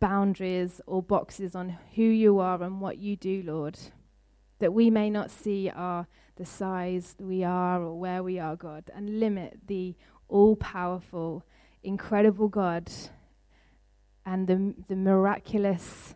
boundaries 0.00 0.80
or 0.86 1.02
boxes 1.02 1.54
on 1.54 1.78
who 1.94 2.02
you 2.02 2.38
are 2.38 2.62
and 2.62 2.80
what 2.80 2.98
you 2.98 3.16
do, 3.16 3.42
Lord. 3.44 3.78
That 4.58 4.72
we 4.72 4.90
may 4.90 5.10
not 5.10 5.30
see 5.30 5.70
our 5.70 6.06
the 6.36 6.46
size 6.46 7.16
we 7.18 7.44
are 7.44 7.82
or 7.82 7.98
where 7.98 8.22
we 8.22 8.38
are, 8.38 8.56
God, 8.56 8.84
and 8.94 9.20
limit 9.20 9.58
the 9.66 9.94
all 10.26 10.56
powerful, 10.56 11.44
incredible 11.82 12.48
God 12.48 12.90
and 14.24 14.46
the, 14.46 14.74
the 14.88 14.96
miraculous, 14.96 16.14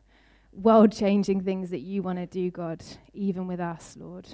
world 0.53 0.93
changing 0.93 1.43
things 1.43 1.69
that 1.71 1.81
you 1.81 2.03
want 2.03 2.19
to 2.19 2.27
do, 2.27 2.51
God, 2.51 2.83
even 3.13 3.47
with 3.47 3.61
us, 3.61 3.97
Lord. 4.01 4.29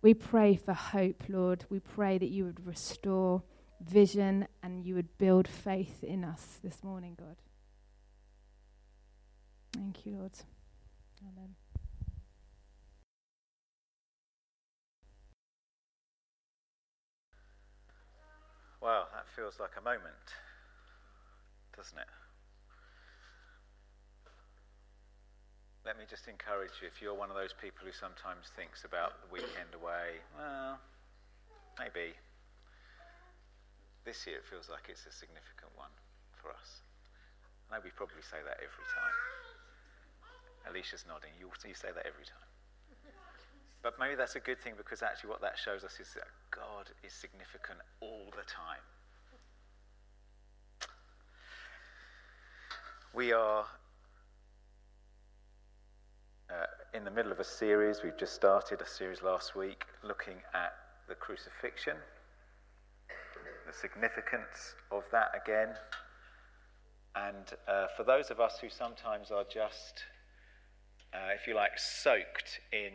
We 0.00 0.14
pray 0.14 0.54
for 0.56 0.72
hope, 0.74 1.24
Lord. 1.28 1.64
We 1.68 1.80
pray 1.80 2.18
that 2.18 2.28
you 2.28 2.44
would 2.44 2.64
restore 2.64 3.42
vision 3.80 4.46
and 4.62 4.84
you 4.84 4.94
would 4.94 5.18
build 5.18 5.48
faith 5.48 6.04
in 6.04 6.24
us 6.24 6.58
this 6.62 6.84
morning, 6.84 7.16
God. 7.18 7.36
Thank 9.72 10.06
you, 10.06 10.12
Lord. 10.12 10.32
Amen. 11.22 11.54
Well, 18.80 19.08
that 19.12 19.26
feels 19.34 19.58
like 19.58 19.72
a 19.76 19.82
moment, 19.82 20.02
doesn't 21.76 21.98
it? 21.98 22.06
Let 25.88 25.96
me 25.96 26.04
just 26.04 26.28
encourage 26.28 26.84
you 26.84 26.86
if 26.92 27.00
you're 27.00 27.16
one 27.16 27.32
of 27.32 27.36
those 27.40 27.56
people 27.56 27.80
who 27.80 27.96
sometimes 27.96 28.52
thinks 28.52 28.84
about 28.84 29.24
the 29.24 29.28
weekend 29.32 29.72
away, 29.72 30.20
well, 30.36 30.76
maybe. 31.80 32.12
This 34.04 34.20
year 34.28 34.36
it 34.36 34.44
feels 34.44 34.68
like 34.68 34.92
it's 34.92 35.08
a 35.08 35.14
significant 35.16 35.72
one 35.80 35.88
for 36.36 36.52
us. 36.52 36.84
I 37.72 37.80
know 37.80 37.80
we 37.80 37.88
probably 37.96 38.20
say 38.20 38.36
that 38.44 38.60
every 38.60 38.84
time. 38.92 39.16
Alicia's 40.68 41.08
nodding. 41.08 41.32
You, 41.40 41.48
you 41.64 41.72
say 41.72 41.88
that 41.88 42.04
every 42.04 42.28
time. 42.28 42.48
But 43.80 43.96
maybe 43.96 44.12
that's 44.12 44.36
a 44.36 44.44
good 44.44 44.60
thing 44.60 44.76
because 44.76 45.00
actually 45.00 45.32
what 45.32 45.40
that 45.40 45.56
shows 45.56 45.88
us 45.88 45.96
is 45.96 46.12
that 46.12 46.28
God 46.52 46.92
is 47.00 47.16
significant 47.16 47.80
all 48.04 48.28
the 48.36 48.44
time. 48.44 48.84
We 53.16 53.32
are 53.32 53.64
uh, 56.50 56.96
in 56.96 57.04
the 57.04 57.10
middle 57.10 57.32
of 57.32 57.40
a 57.40 57.44
series. 57.44 58.02
We've 58.02 58.16
just 58.16 58.34
started 58.34 58.80
a 58.80 58.86
series 58.86 59.22
last 59.22 59.54
week 59.54 59.84
looking 60.02 60.36
at 60.54 60.72
the 61.08 61.14
crucifixion, 61.14 61.96
the 63.66 63.72
significance 63.72 64.74
of 64.90 65.04
that 65.12 65.32
again. 65.42 65.74
And 67.14 67.44
uh, 67.66 67.86
for 67.96 68.04
those 68.04 68.30
of 68.30 68.40
us 68.40 68.58
who 68.60 68.68
sometimes 68.68 69.30
are 69.30 69.44
just, 69.44 70.04
uh, 71.12 71.34
if 71.34 71.46
you 71.46 71.54
like, 71.54 71.78
soaked 71.78 72.60
in 72.72 72.92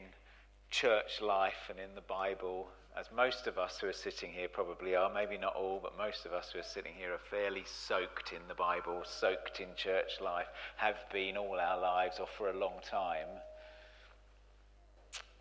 church 0.69 1.21
life 1.21 1.69
and 1.69 1.79
in 1.79 1.93
the 1.95 2.01
Bible, 2.01 2.67
as 2.95 3.07
most 3.15 3.47
of 3.47 3.57
us 3.57 3.79
who 3.79 3.87
are 3.87 3.93
sitting 3.93 4.31
here 4.31 4.47
probably 4.47 4.95
are, 4.95 5.11
maybe 5.11 5.37
not 5.37 5.55
all, 5.55 5.79
but 5.81 5.97
most 5.97 6.25
of 6.25 6.33
us 6.33 6.51
who 6.51 6.59
are 6.59 6.63
sitting 6.63 6.93
here 6.95 7.13
are 7.13 7.29
fairly 7.29 7.63
soaked 7.65 8.33
in 8.33 8.41
the 8.47 8.53
Bible, 8.53 9.01
soaked 9.03 9.59
in 9.59 9.67
church 9.75 10.21
life, 10.21 10.47
have 10.77 10.97
been 11.11 11.35
all 11.35 11.59
our 11.59 11.79
lives 11.79 12.19
or 12.19 12.27
for 12.37 12.49
a 12.49 12.57
long 12.57 12.73
time. 12.87 13.27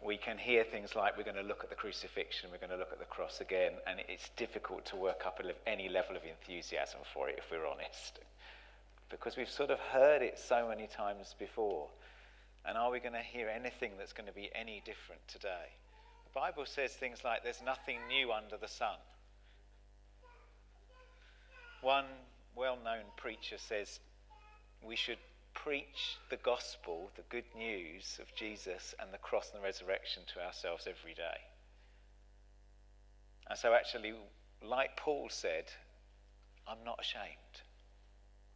We 0.05 0.17
can 0.17 0.39
hear 0.39 0.65
things 0.65 0.97
like 0.97 1.17
we're 1.17 1.25
going 1.25 1.37
to 1.37 1.43
look 1.43 1.63
at 1.63 1.69
the 1.69 1.77
crucifixion, 1.77 2.51
we're 2.51 2.59
going 2.59 2.71
to 2.71 2.77
look 2.77 2.93
at 2.93 2.99
the 2.99 3.05
cross 3.05 3.41
again, 3.41 3.73
and 3.87 4.01
it's 4.09 4.31
difficult 4.37 4.87
to 4.87 4.97
work 4.97 5.27
up 5.27 5.41
any 5.67 5.89
level 5.89 6.17
of 6.17 6.23
enthusiasm 6.25 7.01
for 7.13 7.29
it 7.29 7.37
if 7.39 7.51
we're 7.51 7.67
honest. 7.67 8.19
Because 9.11 9.37
we've 9.37 9.51
sort 9.51 9.71
of 9.71 9.79
heard 9.79 10.23
it 10.23 10.39
so 10.39 10.67
many 10.69 10.87
times 10.87 11.35
before. 11.39 11.89
And 12.65 12.79
are 12.79 12.91
we 12.91 12.99
going 12.99 13.13
to 13.13 13.21
hear 13.21 13.49
anything 13.49 13.93
that's 13.99 14.13
going 14.15 14.29
to 14.29 14.33
be 14.33 14.51
any 14.55 14.83
different 14.87 15.21
today? 15.29 15.69
Bible 16.35 16.65
says 16.67 16.93
things 16.93 17.25
like 17.25 17.45
there's 17.45 17.63
nothing 17.65 17.99
new 18.09 18.33
under 18.33 18.57
the 18.57 18.69
sun. 18.69 18.97
One 21.83 22.07
well 22.57 22.79
known 22.83 23.05
preacher 23.17 23.59
says 23.59 24.01
we 24.83 24.97
should 24.97 25.19
preach 25.55 26.17
the 26.31 26.37
gospel, 26.39 27.11
the 27.17 27.23
good 27.29 27.45
news 27.57 28.19
of 28.21 28.35
Jesus 28.35 28.95
and 28.99 29.13
the 29.13 29.19
cross 29.19 29.51
and 29.53 29.63
the 29.63 29.65
resurrection 29.65 30.23
to 30.35 30.41
ourselves 30.41 30.87
every 30.89 31.15
day. 31.15 31.39
And 33.49 33.59
so, 33.59 33.75
actually, 33.75 34.15
like 34.63 34.97
Paul 34.97 35.29
said, 35.29 35.65
I'm 36.67 36.83
not 36.85 36.99
ashamed 37.01 37.61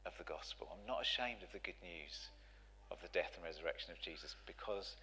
of 0.06 0.12
the 0.16 0.24
gospel. 0.24 0.68
I'm 0.72 0.86
not 0.86 1.02
ashamed 1.02 1.42
of 1.42 1.52
the 1.52 1.58
good 1.58 1.78
news 1.82 2.30
of 2.90 2.98
the 3.02 3.08
death 3.08 3.32
and 3.34 3.44
resurrection 3.44 3.90
of 3.90 4.00
Jesus 4.00 4.36
because 4.46 4.94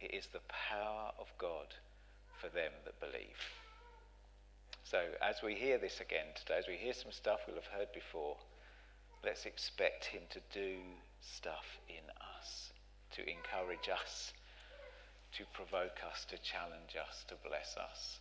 it 0.00 0.14
is 0.14 0.26
the 0.32 0.40
power 0.48 1.10
of 1.18 1.26
God 1.38 1.74
for 2.40 2.48
them 2.48 2.72
that 2.84 2.98
believe. 3.00 3.40
So, 4.84 5.02
as 5.20 5.42
we 5.42 5.54
hear 5.54 5.78
this 5.78 6.00
again 6.00 6.26
today, 6.36 6.58
as 6.58 6.68
we 6.68 6.76
hear 6.76 6.92
some 6.92 7.10
stuff 7.10 7.40
we'll 7.46 7.56
have 7.56 7.66
heard 7.66 7.92
before, 7.92 8.36
let's 9.24 9.44
expect 9.44 10.04
Him 10.04 10.22
to 10.30 10.40
do 10.52 10.76
stuff 11.20 11.78
in 11.88 12.04
us, 12.40 12.72
to 13.12 13.22
encourage 13.22 13.88
us, 13.88 14.32
to 15.32 15.44
provoke 15.52 15.98
us, 16.08 16.24
to 16.26 16.38
challenge 16.38 16.96
us, 16.96 17.24
to 17.28 17.34
bless 17.46 17.76
us. 17.76 18.20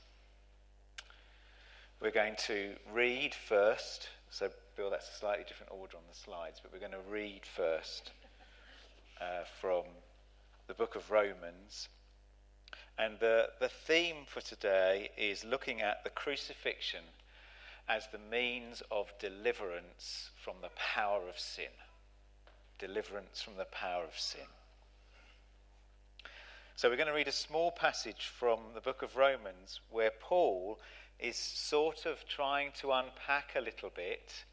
We're 2.01 2.11
going 2.11 2.35
to 2.47 2.73
read 2.91 3.33
first. 3.33 4.09
So, 4.31 4.49
Bill, 4.75 4.89
that's 4.89 5.09
a 5.09 5.17
slightly 5.19 5.45
different 5.47 5.71
order 5.71 5.97
on 5.97 6.03
the 6.09 6.17
slides, 6.17 6.59
but 6.61 6.73
we're 6.73 6.79
going 6.79 6.91
to 6.91 7.11
read 7.11 7.41
first 7.45 8.11
uh, 9.21 9.45
from 9.61 9.83
the 10.67 10.73
book 10.73 10.95
of 10.95 11.09
Romans. 11.11 11.89
And 12.97 13.19
the, 13.19 13.49
the 13.59 13.69
theme 13.69 14.25
for 14.25 14.41
today 14.41 15.09
is 15.17 15.43
looking 15.43 15.81
at 15.81 16.03
the 16.03 16.09
crucifixion 16.09 17.03
as 17.89 18.07
the 18.07 18.19
means 18.31 18.81
of 18.89 19.11
deliverance 19.19 20.29
from 20.41 20.55
the 20.61 20.69
power 20.75 21.27
of 21.27 21.37
sin. 21.37 21.71
Deliverance 22.79 23.41
from 23.41 23.57
the 23.57 23.65
power 23.65 24.03
of 24.03 24.17
sin. 24.17 24.47
So 26.77 26.89
we're 26.89 26.97
going 26.97 27.07
to 27.07 27.13
read 27.13 27.27
a 27.27 27.33
small 27.33 27.71
passage 27.71 28.31
from 28.37 28.59
the 28.73 28.81
book 28.81 29.01
of 29.01 29.15
Romans 29.15 29.79
where 29.91 30.11
Paul 30.19 30.79
is 31.19 31.37
sort 31.37 32.05
of 32.05 32.25
trying 32.27 32.71
to 32.79 32.91
unpack 32.91 33.53
a 33.55 33.61
little 33.61 33.91
bit 33.95 34.45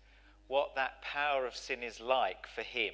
what 0.47 0.75
that 0.75 1.03
power 1.03 1.47
of 1.47 1.57
sin 1.57 1.83
is 1.83 2.01
like 2.01 2.47
for 2.47 2.63
him 2.63 2.93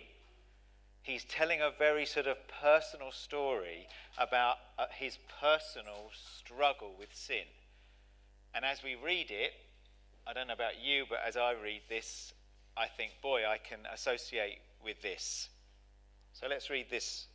he's 1.08 1.24
telling 1.24 1.62
a 1.62 1.70
very 1.70 2.04
sort 2.04 2.26
of 2.26 2.36
personal 2.60 3.10
story 3.10 3.86
about 4.18 4.56
uh, 4.78 4.84
his 4.94 5.18
personal 5.40 6.10
struggle 6.12 6.92
with 6.98 7.08
sin. 7.12 7.44
And 8.54 8.62
as 8.62 8.82
we 8.82 8.94
read 8.94 9.30
it, 9.30 9.52
I 10.26 10.34
don't 10.34 10.48
know 10.48 10.54
about 10.54 10.82
you, 10.84 11.06
but 11.08 11.20
as 11.26 11.36
I 11.36 11.52
read 11.52 11.80
this, 11.88 12.34
I 12.76 12.86
think, 12.86 13.12
boy, 13.22 13.46
I 13.48 13.56
can 13.56 13.78
associate 13.92 14.58
with 14.84 15.00
this. 15.00 15.48
So 16.34 16.46
let's 16.46 16.68
read 16.68 16.86
this 16.90 17.26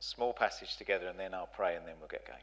small 0.00 0.32
passage 0.32 0.76
together 0.76 1.08
and 1.08 1.18
then 1.18 1.34
I'll 1.34 1.50
pray 1.54 1.76
and 1.76 1.86
then 1.86 1.94
we'll 1.98 2.08
get 2.08 2.26
going. 2.26 2.40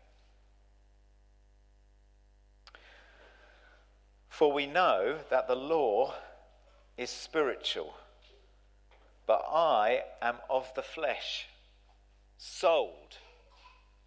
For 4.29 4.53
we 4.53 4.67
know 4.67 5.17
that 5.31 5.47
the 5.47 5.55
law 5.55 6.13
is 6.95 7.09
spiritual 7.09 7.95
but 9.27 9.43
I 9.51 10.03
am 10.21 10.35
of 10.49 10.71
the 10.75 10.81
flesh, 10.81 11.47
sold 12.37 13.17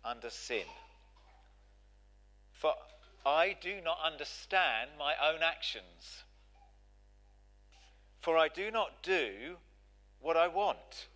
under 0.04 0.30
sin. 0.30 0.66
For 2.52 2.74
I 3.26 3.56
do 3.60 3.80
not 3.80 3.98
understand 4.04 4.90
my 4.98 5.14
own 5.22 5.42
actions. 5.42 6.24
For 8.20 8.36
I 8.36 8.48
do 8.48 8.70
not 8.70 9.02
do 9.02 9.56
what 10.20 10.36
I 10.36 10.48
want, 10.48 11.06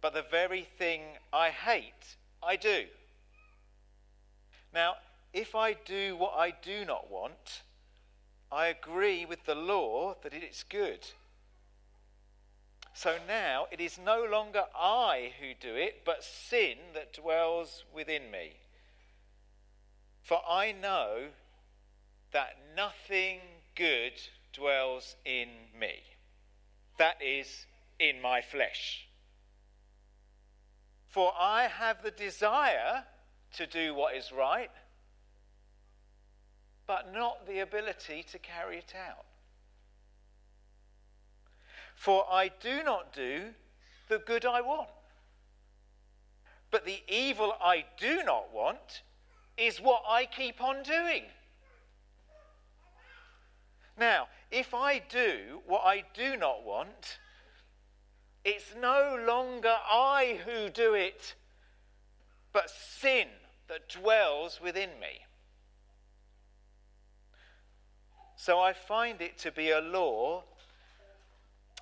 but 0.00 0.14
the 0.14 0.24
very 0.30 0.62
thing 0.62 1.02
I 1.32 1.50
hate, 1.50 2.16
I 2.42 2.56
do. 2.56 2.84
Now, 4.72 4.96
if 5.32 5.54
I 5.54 5.72
do 5.72 6.16
what 6.16 6.34
I 6.36 6.50
do 6.62 6.84
not 6.84 7.10
want, 7.10 7.62
I 8.50 8.66
agree 8.66 9.24
with 9.24 9.44
the 9.44 9.54
law 9.54 10.14
that 10.22 10.32
it 10.32 10.42
is 10.42 10.64
good. 10.68 11.06
So 13.00 13.14
now 13.28 13.68
it 13.70 13.80
is 13.80 13.96
no 13.96 14.24
longer 14.24 14.64
I 14.74 15.30
who 15.38 15.52
do 15.60 15.76
it, 15.76 16.02
but 16.04 16.24
sin 16.24 16.78
that 16.94 17.12
dwells 17.12 17.84
within 17.94 18.28
me. 18.32 18.54
For 20.20 20.40
I 20.50 20.72
know 20.72 21.28
that 22.32 22.56
nothing 22.76 23.38
good 23.76 24.14
dwells 24.52 25.14
in 25.24 25.46
me. 25.78 25.92
That 26.98 27.22
is, 27.22 27.66
in 28.00 28.20
my 28.20 28.40
flesh. 28.40 29.06
For 31.06 31.32
I 31.38 31.68
have 31.68 32.02
the 32.02 32.10
desire 32.10 33.04
to 33.58 33.66
do 33.68 33.94
what 33.94 34.16
is 34.16 34.32
right, 34.32 34.72
but 36.88 37.14
not 37.14 37.46
the 37.46 37.60
ability 37.60 38.24
to 38.32 38.40
carry 38.40 38.78
it 38.78 38.92
out. 38.96 39.27
For 41.98 42.24
I 42.30 42.52
do 42.60 42.84
not 42.84 43.12
do 43.12 43.54
the 44.08 44.20
good 44.20 44.46
I 44.46 44.60
want, 44.60 44.88
but 46.70 46.86
the 46.86 47.02
evil 47.08 47.52
I 47.60 47.86
do 47.98 48.22
not 48.22 48.54
want 48.54 49.02
is 49.56 49.80
what 49.80 50.04
I 50.08 50.24
keep 50.24 50.62
on 50.62 50.84
doing. 50.84 51.24
Now, 53.98 54.28
if 54.52 54.74
I 54.74 55.00
do 55.00 55.60
what 55.66 55.82
I 55.84 56.04
do 56.14 56.36
not 56.36 56.64
want, 56.64 57.18
it's 58.44 58.76
no 58.80 59.18
longer 59.26 59.74
I 59.90 60.38
who 60.46 60.70
do 60.70 60.94
it, 60.94 61.34
but 62.52 62.70
sin 62.70 63.26
that 63.66 63.88
dwells 63.88 64.60
within 64.62 64.90
me. 65.00 65.26
So 68.36 68.60
I 68.60 68.72
find 68.72 69.20
it 69.20 69.36
to 69.38 69.50
be 69.50 69.72
a 69.72 69.80
law. 69.80 70.44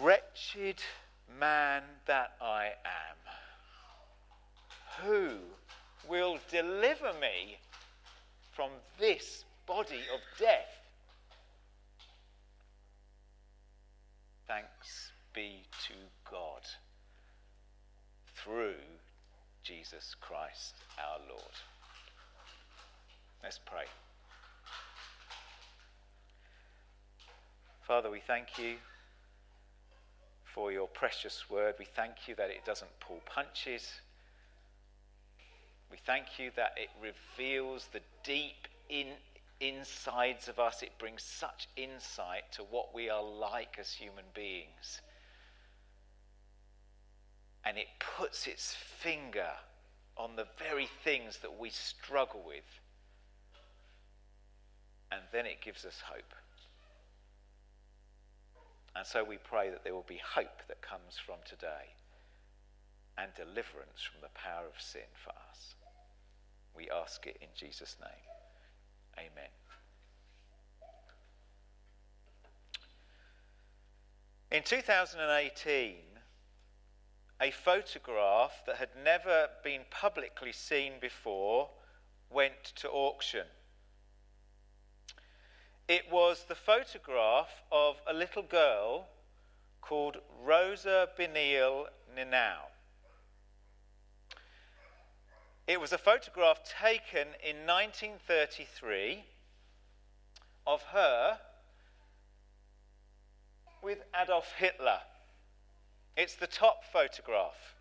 Wretched 0.00 0.82
man 1.38 1.82
that 2.06 2.32
I 2.40 2.72
am, 2.84 3.16
who 5.04 5.38
will 6.08 6.38
deliver 6.50 7.12
me 7.20 7.58
from 8.52 8.70
this 8.98 9.44
body 9.66 10.02
of 10.12 10.20
death? 10.38 10.68
Thanks 14.46 15.12
be 15.32 15.62
to 15.86 15.94
God 16.30 16.62
through 18.36 18.74
Jesus 19.62 20.14
Christ 20.20 20.74
our 20.98 21.18
Lord. 21.28 21.42
Let's 23.42 23.58
pray. 23.64 23.84
Father, 27.86 28.10
we 28.10 28.20
thank 28.26 28.58
you 28.58 28.76
for 30.54 30.70
your 30.70 30.86
precious 30.86 31.50
word. 31.50 31.74
We 31.80 31.84
thank 31.84 32.28
you 32.28 32.36
that 32.36 32.48
it 32.48 32.64
doesn't 32.64 33.00
pull 33.00 33.20
punches. 33.26 33.90
We 35.90 35.96
thank 36.06 36.38
you 36.38 36.52
that 36.54 36.74
it 36.76 36.90
reveals 37.02 37.88
the 37.92 38.00
deep 38.22 38.68
in, 38.88 39.08
insides 39.60 40.46
of 40.46 40.60
us. 40.60 40.82
It 40.82 40.92
brings 40.98 41.24
such 41.24 41.68
insight 41.76 42.52
to 42.52 42.62
what 42.62 42.94
we 42.94 43.10
are 43.10 43.22
like 43.22 43.78
as 43.80 43.92
human 43.92 44.24
beings. 44.32 45.02
And 47.64 47.76
it 47.76 47.88
puts 48.16 48.46
its 48.46 48.76
finger 49.00 49.50
on 50.16 50.36
the 50.36 50.46
very 50.56 50.88
things 51.02 51.38
that 51.38 51.58
we 51.58 51.70
struggle 51.70 52.44
with. 52.46 52.80
And 55.10 55.22
then 55.32 55.46
it 55.46 55.60
gives 55.60 55.84
us 55.84 56.00
hope. 56.06 56.32
And 58.96 59.06
so 59.06 59.24
we 59.24 59.38
pray 59.38 59.70
that 59.70 59.82
there 59.82 59.94
will 59.94 60.06
be 60.06 60.20
hope 60.34 60.62
that 60.68 60.80
comes 60.80 61.18
from 61.24 61.36
today 61.44 61.94
and 63.18 63.30
deliverance 63.34 64.02
from 64.02 64.20
the 64.20 64.28
power 64.34 64.66
of 64.66 64.80
sin 64.80 65.08
for 65.22 65.30
us. 65.50 65.74
We 66.76 66.90
ask 66.90 67.26
it 67.26 67.38
in 67.40 67.48
Jesus' 67.56 67.96
name. 68.00 69.26
Amen. 69.26 69.50
In 74.50 74.62
2018, 74.62 75.94
a 77.40 77.50
photograph 77.50 78.52
that 78.66 78.76
had 78.76 78.90
never 79.02 79.48
been 79.64 79.82
publicly 79.90 80.52
seen 80.52 80.94
before 81.00 81.68
went 82.30 82.64
to 82.76 82.88
auction. 82.88 83.46
It 85.86 86.10
was 86.10 86.44
the 86.48 86.54
photograph 86.54 87.50
of 87.70 87.96
a 88.06 88.14
little 88.14 88.42
girl 88.42 89.06
called 89.82 90.16
Rosa 90.42 91.08
Bernile 91.16 91.88
Nienau. 92.16 92.70
It 95.66 95.78
was 95.78 95.92
a 95.92 95.98
photograph 95.98 96.60
taken 96.64 97.28
in 97.42 97.66
1933 97.66 99.24
of 100.66 100.82
her 100.84 101.38
with 103.82 103.98
Adolf 104.18 104.52
Hitler. 104.56 105.00
It's 106.16 106.34
the 106.34 106.46
top 106.46 106.84
photograph. 106.90 107.74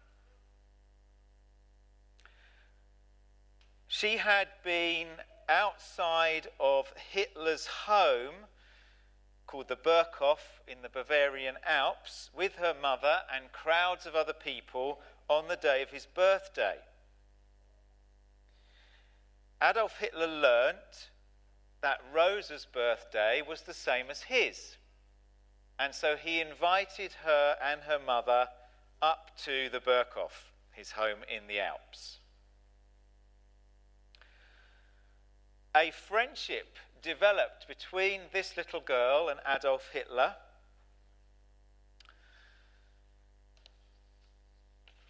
She 3.87 4.17
had 4.17 4.47
been 4.63 5.07
outside 5.49 6.47
of 6.59 6.91
Hitler's 7.11 7.65
home 7.65 8.47
called 9.47 9.67
the 9.67 9.75
Berghof 9.75 10.39
in 10.67 10.81
the 10.81 10.89
Bavarian 10.89 11.57
Alps 11.65 12.29
with 12.35 12.55
her 12.55 12.73
mother 12.79 13.19
and 13.33 13.51
crowds 13.51 14.05
of 14.05 14.15
other 14.15 14.33
people 14.33 14.99
on 15.29 15.47
the 15.47 15.55
day 15.55 15.81
of 15.81 15.89
his 15.89 16.05
birthday. 16.05 16.77
Adolf 19.61 19.97
Hitler 19.99 20.27
learnt 20.27 21.09
that 21.81 22.01
Rosa's 22.13 22.65
birthday 22.65 23.41
was 23.47 23.61
the 23.61 23.73
same 23.73 24.09
as 24.09 24.23
his. 24.23 24.77
And 25.79 25.93
so 25.93 26.15
he 26.15 26.41
invited 26.41 27.13
her 27.23 27.57
and 27.61 27.81
her 27.81 27.99
mother 27.99 28.47
up 29.01 29.31
to 29.43 29.69
the 29.69 29.79
Berghof, 29.79 30.51
his 30.71 30.91
home 30.91 31.19
in 31.27 31.47
the 31.47 31.59
Alps. 31.59 32.19
A 35.75 35.91
friendship 35.91 36.77
developed 37.01 37.67
between 37.67 38.21
this 38.31 38.55
little 38.55 38.79
girl 38.79 39.29
and 39.29 39.39
Adolf 39.47 39.89
Hitler. 39.91 40.35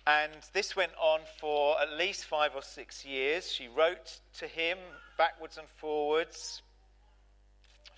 And 0.06 0.34
this 0.54 0.76
went 0.76 0.91
on 0.99 1.21
for 1.39 1.80
at 1.82 1.93
least 1.93 2.26
five 2.26 2.52
or 2.56 2.62
six 2.62 3.06
years. 3.06 3.49
She 3.52 3.67
wrote 3.67 4.19
to 4.39 4.47
him 4.47 4.78
backwards 5.17 5.58
and 5.58 5.67
forwards 5.78 6.62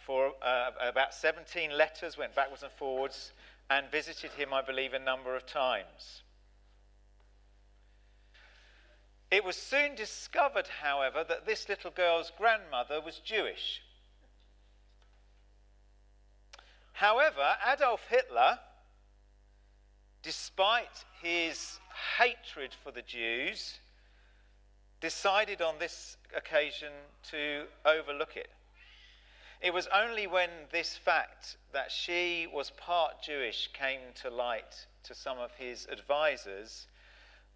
for 0.06 0.34
uh, 0.44 0.72
about 0.88 1.16
17 1.16 1.76
letters, 1.76 2.16
went 2.16 2.36
backwards 2.36 2.62
and 2.62 2.72
forwards, 2.74 3.32
and 3.72 3.90
visited 3.92 4.32
him, 4.32 4.54
I 4.54 4.62
believe, 4.62 4.94
a 4.94 5.00
number 5.00 5.36
of 5.36 5.48
times. 5.48 6.22
It 9.32 9.44
was 9.44 9.56
soon 9.56 9.96
discovered, 9.96 10.68
however, 10.82 11.24
that 11.24 11.46
this 11.46 11.68
little 11.68 11.92
girl's 11.92 12.32
grandmother 12.38 13.02
was 13.02 13.20
Jewish. 13.20 13.82
However, 16.94 17.58
Adolf 17.68 18.06
Hitler, 18.08 18.60
despite 20.22 21.04
his 21.22 21.80
hatred 22.18 22.74
for 22.84 22.92
the 22.92 23.02
Jews, 23.02 23.80
decided 25.02 25.62
on 25.62 25.78
this 25.80 26.18
occasion 26.36 26.92
to 27.32 27.66
overlook 27.86 28.38
it. 28.38 28.50
It 29.62 29.74
was 29.74 29.88
only 29.88 30.28
when 30.28 30.50
this 30.72 30.96
fact 30.96 31.58
that 31.74 31.92
she 31.92 32.48
was 32.52 32.70
part 32.72 33.22
Jewish 33.22 33.70
came 33.74 34.00
to 34.22 34.30
light 34.30 34.88
to 35.04 35.14
some 35.14 35.40
of 35.40 35.52
his 35.56 35.88
advisors 35.92 36.88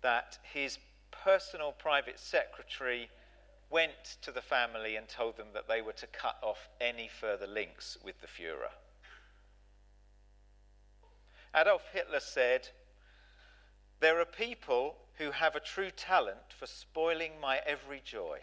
that 0.02 0.38
his 0.54 0.78
personal 1.12 1.72
private 1.72 2.20
secretary 2.20 3.10
went 3.70 4.18
to 4.22 4.32
the 4.32 4.42
family 4.42 4.96
and 4.96 5.08
told 5.08 5.38
them 5.38 5.48
that 5.54 5.68
they 5.68 5.82
were 5.82 5.94
to 5.94 6.08
cut 6.08 6.38
off 6.42 6.70
any 6.82 7.08
further 7.08 7.48
links 7.48 7.98
with 8.04 8.20
the 8.22 8.28
Fuhrer. 8.28 8.72
Adolf 11.56 11.84
Hitler 11.94 12.20
said, 12.20 12.70
There 14.00 14.20
are 14.20 14.26
people 14.26 14.96
who 15.18 15.32
have 15.32 15.56
a 15.56 15.60
true 15.60 15.92
talent 15.92 16.54
for 16.58 16.66
spoiling 16.66 17.34
my 17.42 17.60
every 17.66 18.02
joy. 18.04 18.40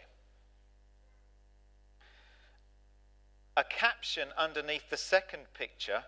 A 3.55 3.63
caption 3.63 4.29
underneath 4.37 4.89
the 4.89 4.97
second 4.97 5.45
picture 5.53 6.03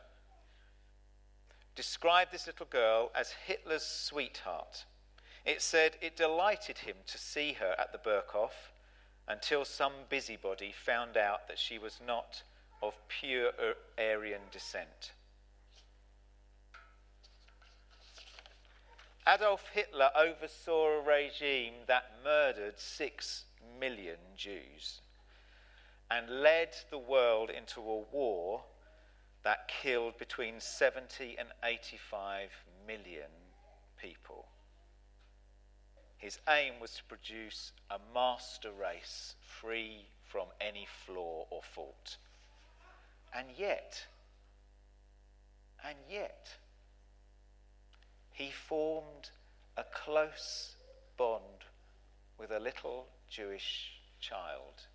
described 1.75 2.31
this 2.31 2.45
little 2.45 2.67
girl 2.67 3.09
as 3.15 3.31
Hitler's 3.31 3.85
sweetheart. 3.85 4.85
It 5.45 5.61
said 5.61 5.95
it 6.01 6.15
delighted 6.15 6.79
him 6.79 6.97
to 7.07 7.17
see 7.17 7.53
her 7.53 7.75
at 7.77 7.91
the 7.91 7.97
Berghof 7.97 8.71
until 9.27 9.63
some 9.63 9.93
busybody 10.09 10.73
found 10.73 11.15
out 11.15 11.47
that 11.47 11.59
she 11.59 11.77
was 11.77 11.99
not 12.05 12.43
of 12.81 12.97
pure 13.07 13.51
Aryan 13.97 14.41
descent. 14.51 15.13
Adolf 19.27 19.69
Hitler 19.73 20.09
oversaw 20.15 20.87
a 20.87 21.01
regime 21.01 21.73
that 21.85 22.11
murdered 22.23 22.79
six 22.79 23.45
million 23.79 24.17
Jews 24.35 25.01
and 26.09 26.41
led 26.41 26.75
the 26.89 26.97
world 26.97 27.51
into 27.51 27.79
a 27.79 27.99
war 28.11 28.63
that 29.43 29.67
killed 29.67 30.17
between 30.17 30.59
70 30.59 31.35
and 31.37 31.49
85 31.63 32.49
million 32.87 33.29
people. 34.01 34.48
His 36.19 36.37
aim 36.49 36.81
was 36.81 36.95
to 36.95 37.03
produce 37.05 37.71
a 37.89 37.97
master 38.13 38.71
race 38.73 39.35
free 39.41 40.05
from 40.25 40.47
any 40.59 40.85
flaw 41.05 41.47
or 41.49 41.63
fault. 41.63 42.17
And 43.33 43.47
yet, 43.57 44.05
and 45.83 45.97
yet, 46.09 46.49
he 48.31 48.51
formed 48.51 49.31
a 49.77 49.83
close 49.83 50.75
bond 51.15 51.65
with 52.37 52.51
a 52.51 52.59
little 52.59 53.07
Jewish 53.29 53.93
child 54.19 54.87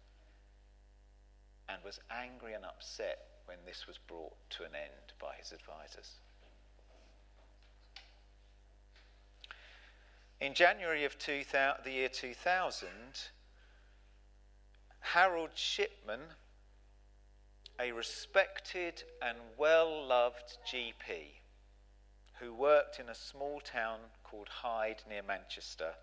and 1.71 1.83
was 1.83 2.01
angry 2.11 2.53
and 2.53 2.67
upset 2.67 3.19
when 3.47 3.59
this 3.65 3.87
was 3.87 3.97
brought 3.97 4.37
to 4.51 4.65
an 4.65 4.75
end 4.75 5.15
by 5.19 5.35
his 5.39 5.53
advisors. 5.53 6.21
In 10.41 10.55
January 10.55 11.05
of 11.05 11.19
2000, 11.19 11.85
the 11.85 11.93
year 11.93 12.09
2000, 12.09 12.89
Harold 15.01 15.51
Shipman, 15.55 16.21
a 17.79 17.93
respected 17.93 19.05
and 19.23 19.39
well 19.57 20.07
loved 20.07 20.59
GP 20.67 21.41
who 22.41 22.53
worked 22.53 22.99
in 22.99 23.09
a 23.09 23.15
small 23.15 23.61
town 23.61 23.99
called 24.23 24.49
Hyde 24.49 25.03
near 25.09 25.23
Manchester, 25.23 25.95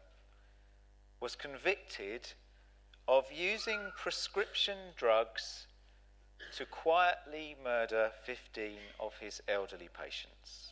was 1.19 1.35
convicted 1.35 2.33
of 3.07 3.25
using 3.31 3.91
prescription 3.97 4.77
drugs 4.95 5.67
to 6.55 6.65
quietly 6.65 7.55
murder 7.63 8.11
15 8.23 8.77
of 8.99 9.17
his 9.19 9.41
elderly 9.47 9.89
patients. 9.93 10.70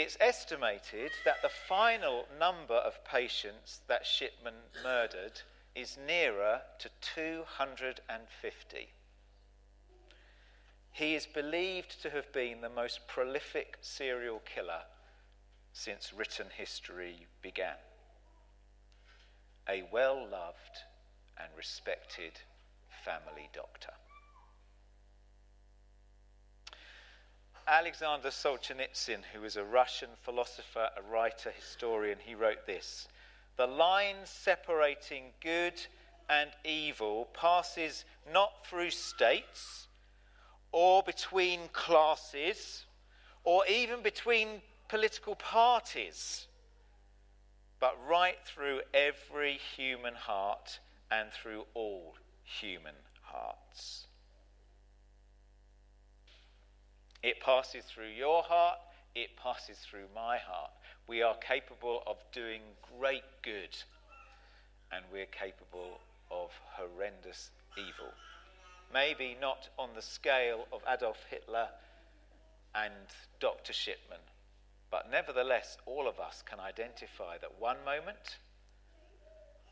It's 0.00 0.16
estimated 0.18 1.10
that 1.26 1.42
the 1.42 1.50
final 1.50 2.24
number 2.38 2.72
of 2.72 3.04
patients 3.04 3.80
that 3.86 4.06
Shipman 4.06 4.54
murdered 4.82 5.42
is 5.74 5.98
nearer 6.06 6.62
to 6.78 6.88
250. 7.02 8.88
He 10.92 11.14
is 11.14 11.26
believed 11.26 12.00
to 12.00 12.08
have 12.08 12.32
been 12.32 12.62
the 12.62 12.70
most 12.70 13.06
prolific 13.08 13.76
serial 13.82 14.38
killer 14.38 14.84
since 15.74 16.14
written 16.14 16.46
history 16.56 17.26
began. 17.42 17.76
A 19.68 19.82
well 19.92 20.26
loved 20.26 20.78
and 21.36 21.48
respected 21.58 22.40
family 23.04 23.50
doctor. 23.52 23.92
Alexander 27.70 28.30
Solzhenitsyn, 28.30 29.20
who 29.32 29.42
was 29.42 29.54
a 29.54 29.62
Russian 29.62 30.08
philosopher, 30.22 30.88
a 30.96 31.02
writer, 31.02 31.52
historian, 31.52 32.18
he 32.18 32.34
wrote 32.34 32.66
this 32.66 33.06
The 33.56 33.68
line 33.68 34.16
separating 34.24 35.26
good 35.40 35.80
and 36.28 36.50
evil 36.64 37.28
passes 37.32 38.04
not 38.32 38.66
through 38.66 38.90
states 38.90 39.86
or 40.72 41.04
between 41.04 41.68
classes 41.72 42.86
or 43.44 43.64
even 43.68 44.02
between 44.02 44.62
political 44.88 45.36
parties, 45.36 46.48
but 47.78 47.96
right 48.08 48.38
through 48.44 48.80
every 48.92 49.60
human 49.76 50.14
heart 50.14 50.80
and 51.12 51.30
through 51.32 51.66
all 51.74 52.16
human 52.42 52.96
hearts. 53.22 54.08
It 57.22 57.40
passes 57.40 57.84
through 57.84 58.10
your 58.10 58.42
heart, 58.42 58.78
it 59.14 59.36
passes 59.36 59.78
through 59.78 60.06
my 60.14 60.38
heart. 60.38 60.70
We 61.06 61.22
are 61.22 61.36
capable 61.36 62.02
of 62.06 62.16
doing 62.32 62.62
great 62.98 63.24
good, 63.42 63.76
and 64.92 65.04
we're 65.12 65.26
capable 65.26 65.98
of 66.30 66.50
horrendous 66.76 67.50
evil. 67.76 68.12
Maybe 68.92 69.36
not 69.40 69.68
on 69.78 69.90
the 69.94 70.02
scale 70.02 70.66
of 70.72 70.82
Adolf 70.88 71.18
Hitler 71.28 71.68
and 72.74 72.94
Dr. 73.38 73.72
Shipman, 73.72 74.20
but 74.90 75.10
nevertheless, 75.10 75.76
all 75.86 76.08
of 76.08 76.18
us 76.18 76.42
can 76.48 76.58
identify 76.58 77.38
that 77.38 77.60
one 77.60 77.84
moment 77.84 78.38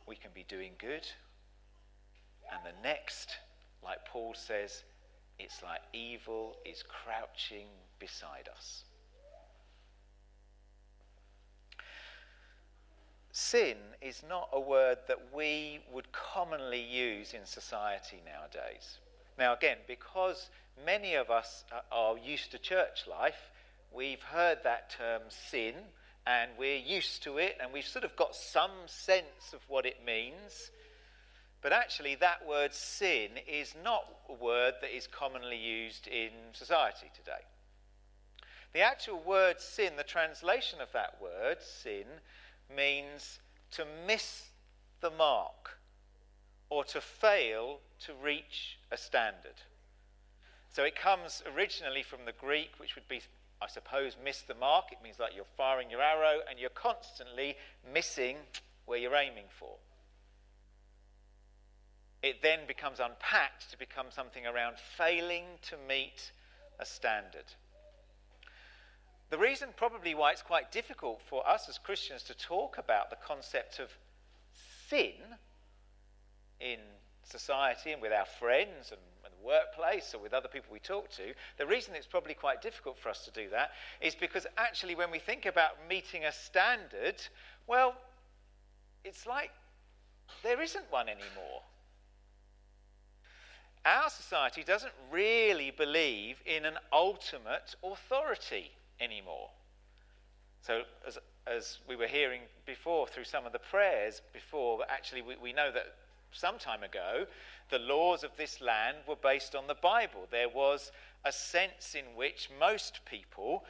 we 0.07 0.17
can 0.17 0.31
be 0.35 0.45
doing 0.49 0.73
good, 0.79 1.07
and 2.51 2.61
the 2.65 2.83
next, 2.83 3.37
like 3.83 4.05
Paul 4.07 4.35
says, 4.35 4.85
it's 5.39 5.63
like 5.63 5.81
evil 5.93 6.57
is 6.65 6.83
crouching 6.83 7.69
beside 7.99 8.49
us. 8.55 8.85
Sin 13.31 13.77
is 14.03 14.23
not 14.29 14.49
a 14.53 14.59
word 14.59 14.99
that 15.07 15.33
we 15.33 15.79
would 15.93 16.11
commonly 16.11 16.83
use 16.83 17.35
in 17.35 17.47
society 17.47 18.21
nowadays. 18.27 18.99
Now, 19.39 19.55
again, 19.55 19.77
because 19.87 20.51
many 20.85 21.15
of 21.15 21.31
us 21.31 21.65
are 21.93 22.19
used 22.19 22.51
to 22.51 22.59
church 22.59 23.07
life, 23.09 23.51
we've 23.93 24.23
heard 24.23 24.59
that 24.65 24.91
term 24.91 25.23
sin 25.29 25.75
and 26.27 26.51
we're 26.59 26.79
used 26.79 27.23
to 27.23 27.39
it 27.39 27.57
and 27.63 27.73
we've 27.73 27.87
sort 27.87 28.05
of 28.05 28.17
got 28.17 28.35
some 28.35 28.73
sense 28.87 29.53
of 29.53 29.61
what 29.69 29.87
it 29.87 30.05
means. 30.05 30.73
But 31.61 31.73
actually, 31.73 32.15
that 32.17 32.47
word 32.47 32.73
sin 32.73 33.31
is 33.47 33.75
not 33.83 34.05
a 34.29 34.33
word 34.33 34.75
that 34.81 34.97
is 34.97 35.09
commonly 35.09 35.57
used 35.57 36.07
in 36.07 36.31
society 36.53 37.11
today. 37.15 37.45
The 38.73 38.81
actual 38.81 39.21
word 39.21 39.61
sin, 39.61 39.95
the 39.97 40.05
translation 40.05 40.81
of 40.81 40.93
that 40.93 41.21
word, 41.21 41.59
sin, 41.61 42.05
means 42.75 43.41
to 43.73 43.85
miss 44.07 44.51
the 45.01 45.11
mark 45.11 45.79
or 46.71 46.85
to 46.85 47.01
fail 47.01 47.81
to 48.07 48.13
reach 48.23 48.79
a 48.93 48.97
standard. 48.97 49.63
So 50.71 50.85
it 50.85 50.95
comes 50.95 51.43
originally 51.57 52.03
from 52.03 52.21
the 52.25 52.33
Greek, 52.33 52.71
which 52.79 52.95
would 52.95 53.09
be, 53.09 53.23
I 53.61 53.67
suppose, 53.67 54.17
miss 54.23 54.43
the 54.43 54.55
mark. 54.55 54.93
It 54.93 54.99
means 55.03 55.19
like 55.19 55.35
you're 55.35 55.45
firing 55.57 55.91
your 55.91 56.03
arrow 56.03 56.41
and 56.49 56.59
you're 56.59 56.71
constantly 56.71 57.57
missing 57.93 58.37
where 58.85 58.99
you're 58.99 59.17
aiming 59.17 59.47
for 59.59 59.77
it 62.23 62.43
then 62.43 62.61
becomes 62.67 63.01
unpacked 63.01 63.71
to 63.71 63.79
become 63.79 64.07
something 64.11 64.47
around 64.47 64.77
failing 64.97 65.45
to 65.63 65.77
meet 65.89 66.33
a 66.79 66.87
standard. 66.87 67.45
The 69.31 69.39
reason, 69.39 69.69
probably, 69.77 70.15
why 70.15 70.33
it's 70.33 70.43
quite 70.43 70.73
difficult 70.73 71.21
for 71.29 71.47
us 71.47 71.69
as 71.69 71.79
Christians 71.79 72.23
to 72.25 72.35
talk 72.35 72.79
about 72.79 73.11
the 73.11 73.17
concept 73.17 73.79
of 73.79 73.91
sin 74.89 75.13
in 76.61 76.79
society 77.23 77.93
and 77.93 78.01
with 78.01 78.13
our 78.13 78.27
friends 78.39 78.91
and, 78.91 79.01
the 79.25 79.47
workplace 79.47 80.15
or 80.15 80.19
with 80.23 80.33
other 80.33 80.49
people 80.49 80.73
we 80.73 80.81
talk 80.81 81.11
to, 81.11 81.35
the 81.59 81.67
reason 81.67 81.95
it's 81.95 82.07
probably 82.07 82.35
quite 82.35 82.63
difficult 82.63 82.99
for 82.99 83.09
us 83.09 83.25
to 83.25 83.31
do 83.31 83.49
that 83.51 83.71
is 84.01 84.15
because 84.15 84.47
actually, 84.57 84.95
when 84.95 85.11
we 85.11 85.19
think 85.19 85.47
about 85.47 85.73
meeting 85.89 86.25
a 86.25 86.33
standard, 86.33 87.23
well, 87.67 87.95
it's 89.05 89.27
like 89.27 89.51
there 90.43 90.61
isn't 90.61 90.85
one 90.91 91.09
anymore 91.09 91.63
our 93.85 94.11
society 94.11 94.63
doesn't 94.65 94.93
really 95.11 95.71
believe 95.71 96.43
in 96.47 96.65
an 96.65 96.79
ultimate 96.93 97.75
authority 97.83 98.71
anymore. 99.01 99.51
So, 100.63 100.83
as, 101.07 101.19
as 101.47 101.79
we 101.89 101.97
were 101.97 102.07
hearing 102.07 102.43
before 102.67 103.07
through 103.07 103.25
some 103.25 103.47
of 103.47 103.53
the 103.53 103.59
prayers 103.59 104.21
before, 104.33 104.81
actually, 104.89 105.23
we, 105.23 105.37
we 105.37 105.53
know 105.53 105.71
that 105.73 105.95
some 106.33 106.59
time 106.59 106.83
ago, 106.83 107.27
the 107.71 107.79
laws 107.79 108.25
of 108.25 108.31
this 108.37 108.61
land 108.61 108.99
were 109.07 109.17
based 109.17 109.55
on 109.55 109.67
the 109.67 109.75
Bible. 109.75 110.27
There 110.31 110.49
was 110.49 110.93
a 111.25 111.33
sense 111.33 111.95
in 111.95 112.05
which 112.17 112.51
most 112.59 113.01
people 113.05 113.65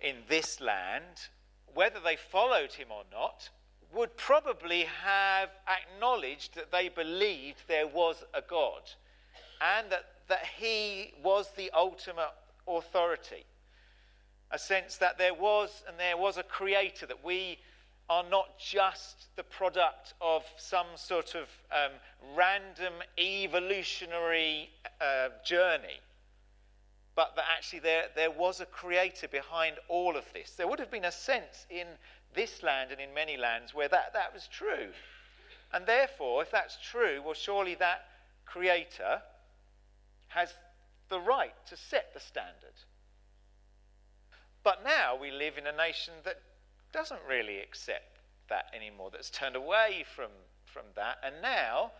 in 0.00 0.16
this 0.28 0.60
land, 0.60 1.28
whether 1.74 2.00
they 2.00 2.16
followed 2.16 2.72
him 2.72 2.88
or 2.90 3.04
not, 3.10 3.48
would 3.92 4.16
probably 4.16 4.84
have 5.02 5.50
acknowledged 5.68 6.54
that 6.54 6.70
they 6.70 6.88
believed 6.88 7.62
there 7.66 7.86
was 7.86 8.24
a 8.34 8.42
God 8.42 8.82
and 9.60 9.90
that, 9.90 10.04
that 10.28 10.44
he 10.58 11.12
was 11.22 11.50
the 11.56 11.70
ultimate 11.72 12.32
authority. 12.68 13.44
a 14.50 14.58
sense 14.58 14.96
that 14.98 15.18
there 15.18 15.34
was 15.34 15.82
and 15.88 15.98
there 15.98 16.16
was 16.16 16.36
a 16.36 16.42
creator, 16.42 17.06
that 17.06 17.24
we 17.24 17.58
are 18.08 18.24
not 18.30 18.58
just 18.58 19.26
the 19.34 19.42
product 19.42 20.14
of 20.20 20.44
some 20.56 20.86
sort 20.94 21.34
of 21.34 21.48
um, 21.72 21.90
random 22.36 22.94
evolutionary 23.18 24.70
uh, 25.00 25.28
journey, 25.44 25.98
but 27.16 27.34
that 27.34 27.46
actually 27.56 27.80
there, 27.80 28.04
there 28.14 28.30
was 28.30 28.60
a 28.60 28.66
creator 28.66 29.26
behind 29.26 29.76
all 29.88 30.16
of 30.16 30.24
this. 30.32 30.52
There 30.52 30.68
would 30.68 30.78
have 30.78 30.90
been 30.90 31.06
a 31.06 31.12
sense 31.12 31.66
in 31.68 31.86
this 32.34 32.62
land 32.62 32.92
and 32.92 33.00
in 33.00 33.12
many 33.12 33.36
lands 33.36 33.74
where 33.74 33.88
that, 33.88 34.12
that 34.12 34.32
was 34.32 34.46
true. 34.46 34.90
And 35.72 35.84
therefore, 35.84 36.42
if 36.42 36.50
that's 36.52 36.78
true, 36.80 37.20
well, 37.24 37.34
surely 37.34 37.74
that 37.76 38.04
creator 38.44 39.20
has 40.36 40.52
the 41.08 41.18
right 41.18 41.54
to 41.66 41.76
set 41.76 42.12
the 42.12 42.20
standard. 42.20 42.76
But 44.62 44.84
now 44.84 45.16
we 45.18 45.30
live 45.30 45.56
in 45.56 45.66
a 45.66 45.72
nation 45.72 46.12
that 46.24 46.40
doesn't 46.92 47.20
really 47.28 47.58
accept 47.60 48.18
that 48.50 48.66
anymore, 48.74 49.10
that's 49.10 49.30
turned 49.30 49.56
away 49.56 50.04
from, 50.14 50.30
from 50.66 50.82
that. 50.94 51.16
And 51.24 51.36
now 51.40 51.92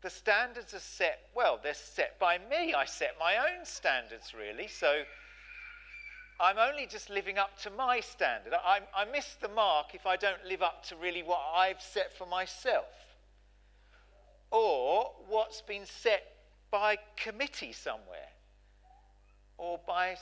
the 0.00 0.10
standards 0.10 0.74
are 0.74 0.78
set, 0.78 1.18
well, 1.34 1.58
they're 1.60 1.74
set 1.74 2.18
by 2.20 2.38
me. 2.38 2.72
I 2.72 2.84
set 2.84 3.16
my 3.18 3.36
own 3.36 3.64
standards, 3.64 4.32
really. 4.38 4.68
So 4.68 5.02
I'm 6.40 6.58
only 6.58 6.86
just 6.86 7.10
living 7.10 7.38
up 7.38 7.58
to 7.62 7.70
my 7.70 8.00
standard. 8.00 8.52
I, 8.54 8.80
I 8.96 9.06
miss 9.06 9.36
the 9.40 9.48
mark 9.48 9.94
if 9.94 10.06
I 10.06 10.16
don't 10.16 10.44
live 10.46 10.62
up 10.62 10.84
to 10.86 10.96
really 10.96 11.22
what 11.24 11.40
I've 11.54 11.82
set 11.82 12.16
for 12.16 12.26
myself. 12.26 12.86
Or 14.52 15.10
what's 15.28 15.62
been 15.62 15.84
set 15.84 16.33
by 16.74 16.98
committee 17.14 17.72
somewhere. 17.72 18.30
Or 19.58 19.78
by 19.86 20.16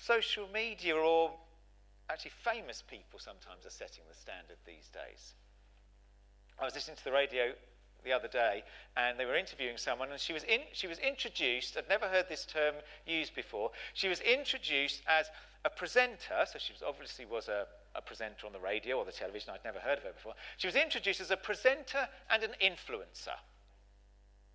social 0.00 0.48
media 0.50 0.96
or 0.96 1.32
actually 2.08 2.30
famous 2.42 2.82
people 2.88 3.18
sometimes 3.18 3.66
are 3.66 3.70
setting 3.70 4.04
the 4.08 4.16
standard 4.18 4.56
these 4.64 4.88
days. 4.88 5.34
I 6.58 6.64
was 6.64 6.74
listening 6.74 6.96
to 6.96 7.04
the 7.04 7.12
radio 7.12 7.52
the 8.02 8.12
other 8.12 8.28
day 8.28 8.62
and 8.96 9.20
they 9.20 9.26
were 9.26 9.36
interviewing 9.36 9.76
someone 9.76 10.10
and 10.10 10.18
she 10.18 10.32
was, 10.32 10.44
in, 10.44 10.60
she 10.72 10.86
was 10.86 10.98
introduced, 11.00 11.76
I'd 11.76 11.86
never 11.90 12.08
heard 12.08 12.30
this 12.30 12.46
term 12.46 12.76
used 13.06 13.34
before, 13.34 13.70
she 13.92 14.08
was 14.08 14.20
introduced 14.20 15.02
as 15.06 15.26
a 15.66 15.70
presenter, 15.70 16.46
so 16.50 16.58
she 16.58 16.72
was 16.72 16.82
obviously 16.82 17.26
was 17.26 17.48
a, 17.48 17.66
a 17.94 18.00
presenter 18.00 18.46
on 18.46 18.54
the 18.54 18.58
radio 18.58 18.96
or 18.96 19.04
the 19.04 19.12
television, 19.12 19.52
I'd 19.52 19.64
never 19.66 19.80
heard 19.80 19.98
of 19.98 20.04
her 20.04 20.12
before. 20.12 20.32
She 20.56 20.66
was 20.66 20.76
introduced 20.76 21.20
as 21.20 21.30
a 21.30 21.36
presenter 21.36 22.08
and 22.30 22.42
an 22.42 22.52
influencer. 22.62 23.36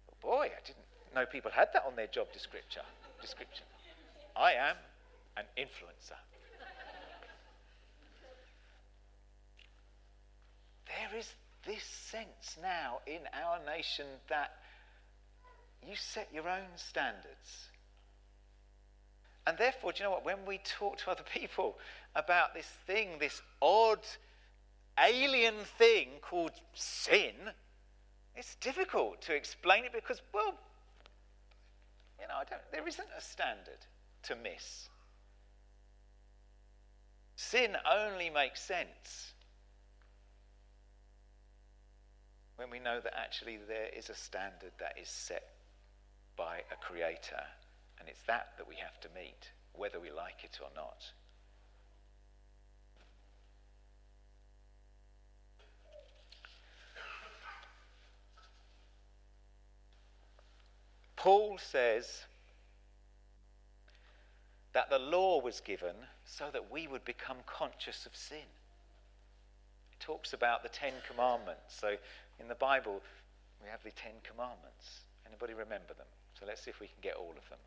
Oh 0.10 0.18
boy, 0.22 0.46
I 0.46 0.62
didn't 0.66 0.89
know 1.16 1.26
people 1.26 1.52
had 1.52 1.70
that 1.74 1.84
on 1.88 1.96
their 1.96 2.08
job 2.08 2.28
description. 2.34 2.84
description. 3.22 3.66
I 4.36 4.54
am 4.54 4.76
an 5.38 5.46
influencer. 5.58 6.20
there 10.88 11.20
is 11.20 11.34
this 11.66 11.84
sense 11.84 12.58
now 12.62 13.00
in 13.06 13.20
our 13.34 13.60
nation 13.66 14.06
that 14.30 14.52
you 15.88 15.96
set 15.96 16.28
your 16.34 16.50
own 16.50 16.68
standards. 16.76 17.70
And 19.48 19.58
therefore, 19.58 19.92
do 19.92 20.00
you 20.00 20.04
know 20.06 20.12
what? 20.12 20.26
When 20.26 20.46
we 20.46 20.60
talk 20.60 20.98
to 21.00 21.12
other 21.12 21.24
people 21.34 21.78
about 22.16 22.54
this 22.54 22.68
thing, 22.86 23.18
this 23.20 23.42
odd, 23.62 24.00
alien 25.00 25.56
thing 25.78 26.10
called 26.22 26.52
sin, 26.74 27.34
it's 28.36 28.56
difficult 28.56 29.22
to 29.24 29.36
explain 29.36 29.86
it 29.86 29.94
because, 29.94 30.22
well, 30.34 30.54
you 32.20 32.28
know, 32.28 32.42
there 32.72 32.88
isn't 32.88 33.08
a 33.18 33.22
standard 33.22 33.86
to 34.24 34.36
miss. 34.36 34.90
Sin 37.36 37.76
only 37.90 38.30
makes 38.30 38.62
sense 38.62 39.34
when 42.58 42.70
we 42.70 42.80
know 42.80 43.00
that 43.00 43.18
actually 43.18 43.58
there 43.68 43.88
is 43.98 44.10
a 44.10 44.14
standard 44.14 44.74
that 44.80 44.96
is 45.02 45.08
set 45.08 45.44
by 46.36 46.58
a 46.58 46.76
creator, 46.86 47.44
and 48.00 48.10
it's 48.10 48.22
that 48.28 48.50
that 48.58 48.68
we 48.68 48.76
have 48.76 49.00
to 49.00 49.08
meet, 49.16 49.52
whether 49.74 50.00
we 50.00 50.12
like 50.12 50.44
it 50.44 50.60
or 50.62 50.70
not. 50.76 51.04
Paul 61.20 61.58
says 61.58 62.24
that 64.72 64.90
the 64.90 64.98
law 64.98 65.42
was 65.42 65.60
given 65.60 65.96
so 66.24 66.46
that 66.54 66.72
we 66.72 66.88
would 66.88 67.04
become 67.04 67.36
conscious 67.46 68.06
of 68.06 68.16
sin. 68.16 68.48
It 69.92 70.00
talks 70.00 70.32
about 70.32 70.64
the 70.64 70.70
Ten 70.70 70.94
Commandments. 71.06 71.76
So 71.78 71.96
in 72.40 72.48
the 72.48 72.56
Bible, 72.56 73.02
we 73.62 73.70
have 73.70 73.84
the 73.84 73.92
Ten 73.92 74.14
Commandments. 74.24 75.02
Anybody 75.28 75.54
remember 75.54 75.94
them? 75.94 76.08
So 76.40 76.46
let's 76.48 76.64
see 76.64 76.72
if 76.72 76.80
we 76.80 76.88
can 76.88 76.96
get 77.02 77.16
all 77.16 77.32
of 77.38 77.50
them. 77.50 77.60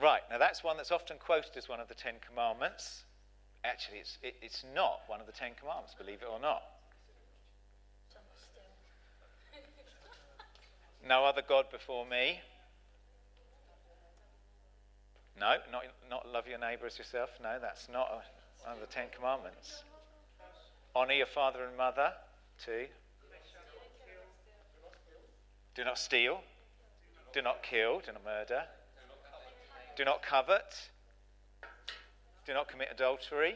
Right, 0.00 0.22
now 0.30 0.38
that's 0.38 0.62
one 0.62 0.76
that's 0.76 0.92
often 0.92 1.16
quoted 1.18 1.56
as 1.56 1.68
one 1.68 1.80
of 1.80 1.88
the 1.88 1.94
Ten 1.94 2.14
Commandments. 2.26 3.02
Actually, 3.64 3.98
it's, 3.98 4.18
it, 4.22 4.36
it's 4.40 4.64
not 4.74 5.00
one 5.06 5.20
of 5.20 5.26
the 5.26 5.32
Ten 5.32 5.52
Commandments, 5.58 5.94
believe 5.98 6.22
it 6.22 6.28
or 6.30 6.40
not. 6.40 6.62
No 11.06 11.24
other 11.24 11.42
God 11.46 11.66
before 11.70 12.06
me. 12.06 12.40
No, 15.38 15.56
not, 15.72 15.84
not 16.10 16.28
love 16.30 16.46
your 16.46 16.58
neighbour 16.58 16.86
as 16.86 16.98
yourself. 16.98 17.30
No, 17.42 17.58
that's 17.60 17.88
not 17.90 18.08
a, 18.10 18.66
one 18.68 18.74
of 18.74 18.80
the 18.80 18.92
Ten 18.92 19.06
Commandments. 19.14 19.84
Honour 20.94 21.14
your 21.14 21.26
father 21.26 21.64
and 21.64 21.76
mother. 21.76 22.12
Two. 22.62 22.86
Do 25.74 25.84
not 25.84 25.98
steal. 25.98 26.40
Do 27.32 27.40
not 27.42 27.62
kill. 27.62 28.00
Do 28.00 28.12
not 28.12 28.24
murder. 28.24 28.64
Do 29.96 30.04
not 30.04 30.22
covet. 30.22 30.90
Do 32.50 32.54
not 32.54 32.66
commit 32.66 32.88
adultery. 32.90 33.54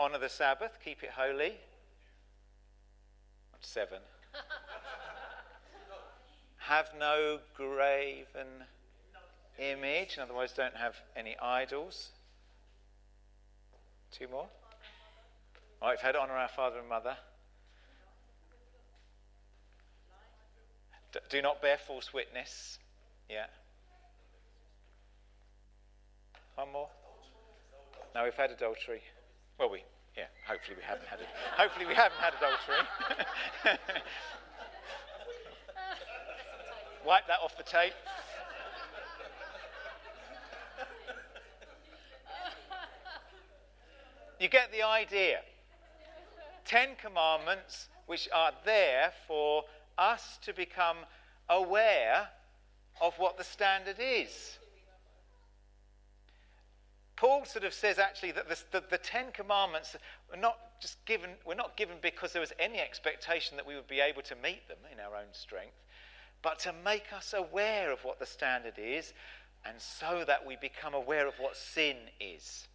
Honour 0.00 0.16
the 0.16 0.30
Sabbath. 0.30 0.78
Keep 0.82 1.02
it 1.02 1.10
holy. 1.10 1.52
Seven. 3.60 3.98
Have 6.56 6.88
no 6.98 7.40
graven 7.54 8.64
image. 9.58 10.16
In 10.16 10.22
other 10.22 10.32
words, 10.32 10.54
don't 10.54 10.74
have 10.74 10.96
any 11.14 11.36
idols. 11.42 12.08
Two 14.12 14.26
more. 14.28 14.48
All 15.82 15.88
right, 15.88 15.98
we've 15.98 16.00
had 16.00 16.16
honour 16.16 16.32
our 16.32 16.48
father 16.48 16.78
and 16.78 16.88
mother. 16.88 17.18
Do 21.28 21.42
not 21.42 21.60
bear 21.60 21.76
false 21.76 22.14
witness. 22.14 22.78
Yeah. 23.28 23.44
One 26.54 26.72
more. 26.72 26.88
No, 28.14 28.24
we've 28.24 28.34
had 28.34 28.50
adultery. 28.50 29.02
Well, 29.58 29.70
we, 29.70 29.84
yeah, 30.16 30.24
hopefully 30.46 30.76
we 30.76 30.82
haven't 30.82 31.06
had 31.06 31.20
it. 31.20 31.26
hopefully 31.56 31.86
we 31.86 31.94
haven't 31.94 32.18
had 32.18 32.34
adultery. 32.34 32.86
Wipe 37.06 37.26
that 37.28 37.38
off 37.42 37.56
the 37.56 37.62
tape. 37.62 37.92
You 44.40 44.48
get 44.48 44.72
the 44.72 44.82
idea. 44.82 45.40
Ten 46.64 46.96
commandments 46.96 47.88
which 48.06 48.28
are 48.32 48.52
there 48.64 49.12
for 49.28 49.64
us 49.98 50.38
to 50.42 50.54
become 50.54 50.96
aware 51.48 52.28
of 53.00 53.14
what 53.18 53.36
the 53.36 53.44
standard 53.44 53.96
is. 53.98 54.58
Paul 57.20 57.44
sort 57.44 57.66
of 57.66 57.74
says 57.74 57.98
actually 57.98 58.32
that 58.32 58.48
the, 58.48 58.82
the, 58.88 58.96
Ten 58.96 59.26
Commandments 59.30 59.94
are 60.32 60.40
not 60.40 60.80
just 60.80 61.04
given, 61.04 61.32
we're 61.44 61.54
not 61.54 61.76
given 61.76 61.96
because 62.00 62.32
there 62.32 62.40
was 62.40 62.54
any 62.58 62.78
expectation 62.78 63.58
that 63.58 63.66
we 63.66 63.74
would 63.74 63.88
be 63.88 64.00
able 64.00 64.22
to 64.22 64.34
meet 64.36 64.66
them 64.68 64.78
in 64.90 64.98
our 64.98 65.14
own 65.14 65.28
strength, 65.32 65.84
but 66.40 66.58
to 66.60 66.72
make 66.82 67.12
us 67.14 67.34
aware 67.36 67.92
of 67.92 67.98
what 68.04 68.18
the 68.18 68.24
standard 68.24 68.78
is 68.78 69.12
and 69.66 69.78
so 69.78 70.24
that 70.26 70.46
we 70.46 70.56
become 70.62 70.94
aware 70.94 71.28
of 71.28 71.34
what 71.38 71.58
sin 71.58 71.96
is 72.18 72.68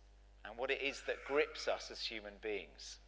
and 0.48 0.56
what 0.60 0.70
it 0.70 0.80
is 0.80 1.02
that 1.08 1.26
grips 1.26 1.68
us 1.68 1.90
as 1.92 2.02
human 2.02 2.34
beings. 2.44 3.00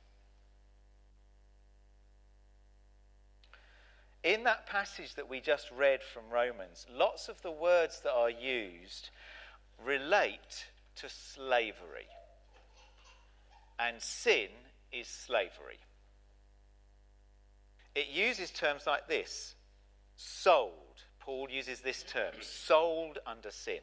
In 4.24 4.44
that 4.46 4.66
passage 4.66 5.14
that 5.14 5.30
we 5.30 5.40
just 5.40 5.70
read 5.70 6.02
from 6.02 6.24
Romans, 6.32 6.88
lots 6.92 7.30
of 7.30 7.40
the 7.44 7.52
words 7.52 8.00
that 8.00 8.14
are 8.14 8.32
used 8.32 9.12
relate 9.86 10.66
to 10.98 11.10
slavery. 11.10 12.08
And 13.80 14.02
sin 14.02 14.50
is 14.92 15.08
slavery. 15.08 15.80
It 17.96 18.08
uses 18.08 18.52
terms 18.52 18.86
like 18.86 19.08
this 19.08 19.56
sold. 20.16 21.04
Paul 21.20 21.48
uses 21.50 21.82
this 21.82 22.04
term, 22.04 22.34
sold 22.42 23.20
under 23.26 23.52
sin. 23.52 23.82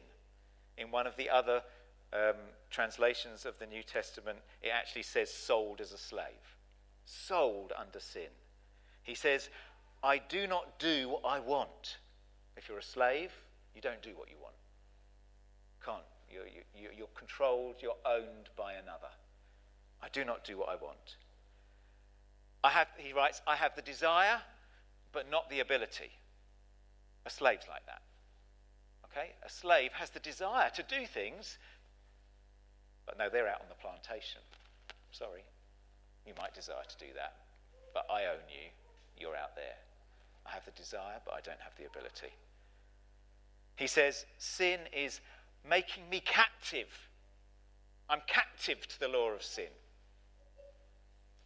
In 0.77 0.91
one 0.91 1.07
of 1.07 1.15
the 1.15 1.29
other 1.29 1.61
um, 2.11 2.35
translations 2.69 3.45
of 3.45 3.57
the 3.59 3.65
New 3.65 3.83
Testament, 3.83 4.39
it 4.61 4.69
actually 4.73 5.03
says 5.03 5.31
sold 5.31 5.79
as 5.79 5.91
a 5.91 5.97
slave. 5.97 6.57
Sold 7.05 7.71
under 7.77 7.99
sin. 7.99 8.29
He 9.03 9.15
says, 9.15 9.49
I 10.03 10.17
do 10.17 10.47
not 10.47 10.79
do 10.79 11.09
what 11.09 11.21
I 11.25 11.39
want. 11.39 11.97
If 12.57 12.67
you're 12.67 12.79
a 12.79 12.83
slave, 12.83 13.31
you 13.75 13.81
don't 13.81 14.01
do 14.01 14.11
what 14.15 14.29
you 14.29 14.37
want. 14.41 14.55
Can't. 15.85 16.03
You're, 16.31 16.47
you're, 16.75 16.91
you're 16.91 17.07
controlled, 17.15 17.75
you're 17.81 17.97
owned 18.05 18.49
by 18.57 18.73
another. 18.73 19.11
I 20.01 20.07
do 20.09 20.25
not 20.25 20.43
do 20.43 20.57
what 20.57 20.69
I 20.69 20.75
want. 20.75 21.17
I 22.63 22.69
have, 22.69 22.87
he 22.97 23.13
writes, 23.13 23.41
I 23.47 23.55
have 23.55 23.75
the 23.75 23.81
desire, 23.81 24.41
but 25.11 25.29
not 25.29 25.49
the 25.49 25.59
ability. 25.59 26.11
A 27.25 27.29
slave's 27.29 27.67
like 27.67 27.85
that. 27.85 28.01
Okay? 29.05 29.31
A 29.45 29.49
slave 29.49 29.91
has 29.93 30.09
the 30.09 30.19
desire 30.19 30.69
to 30.75 30.83
do 30.83 31.05
things, 31.05 31.57
but 33.05 33.17
no, 33.17 33.29
they're 33.29 33.47
out 33.47 33.61
on 33.61 33.69
the 33.69 33.75
plantation. 33.75 34.41
Sorry. 35.11 35.43
You 36.25 36.33
might 36.39 36.53
desire 36.53 36.83
to 36.87 36.97
do 36.97 37.13
that, 37.15 37.35
but 37.93 38.05
I 38.09 38.25
own 38.25 38.43
you. 38.49 38.69
You're 39.17 39.35
out 39.35 39.55
there. 39.55 39.77
I 40.45 40.51
have 40.51 40.65
the 40.65 40.71
desire, 40.71 41.21
but 41.23 41.33
I 41.33 41.41
don't 41.41 41.61
have 41.61 41.73
the 41.77 41.85
ability. 41.85 42.33
He 43.75 43.87
says, 43.87 44.25
Sin 44.37 44.79
is 44.91 45.21
making 45.69 46.09
me 46.09 46.19
captive. 46.19 47.09
I'm 48.09 48.21
captive 48.27 48.87
to 48.87 48.99
the 48.99 49.07
law 49.07 49.31
of 49.31 49.43
sin. 49.43 49.69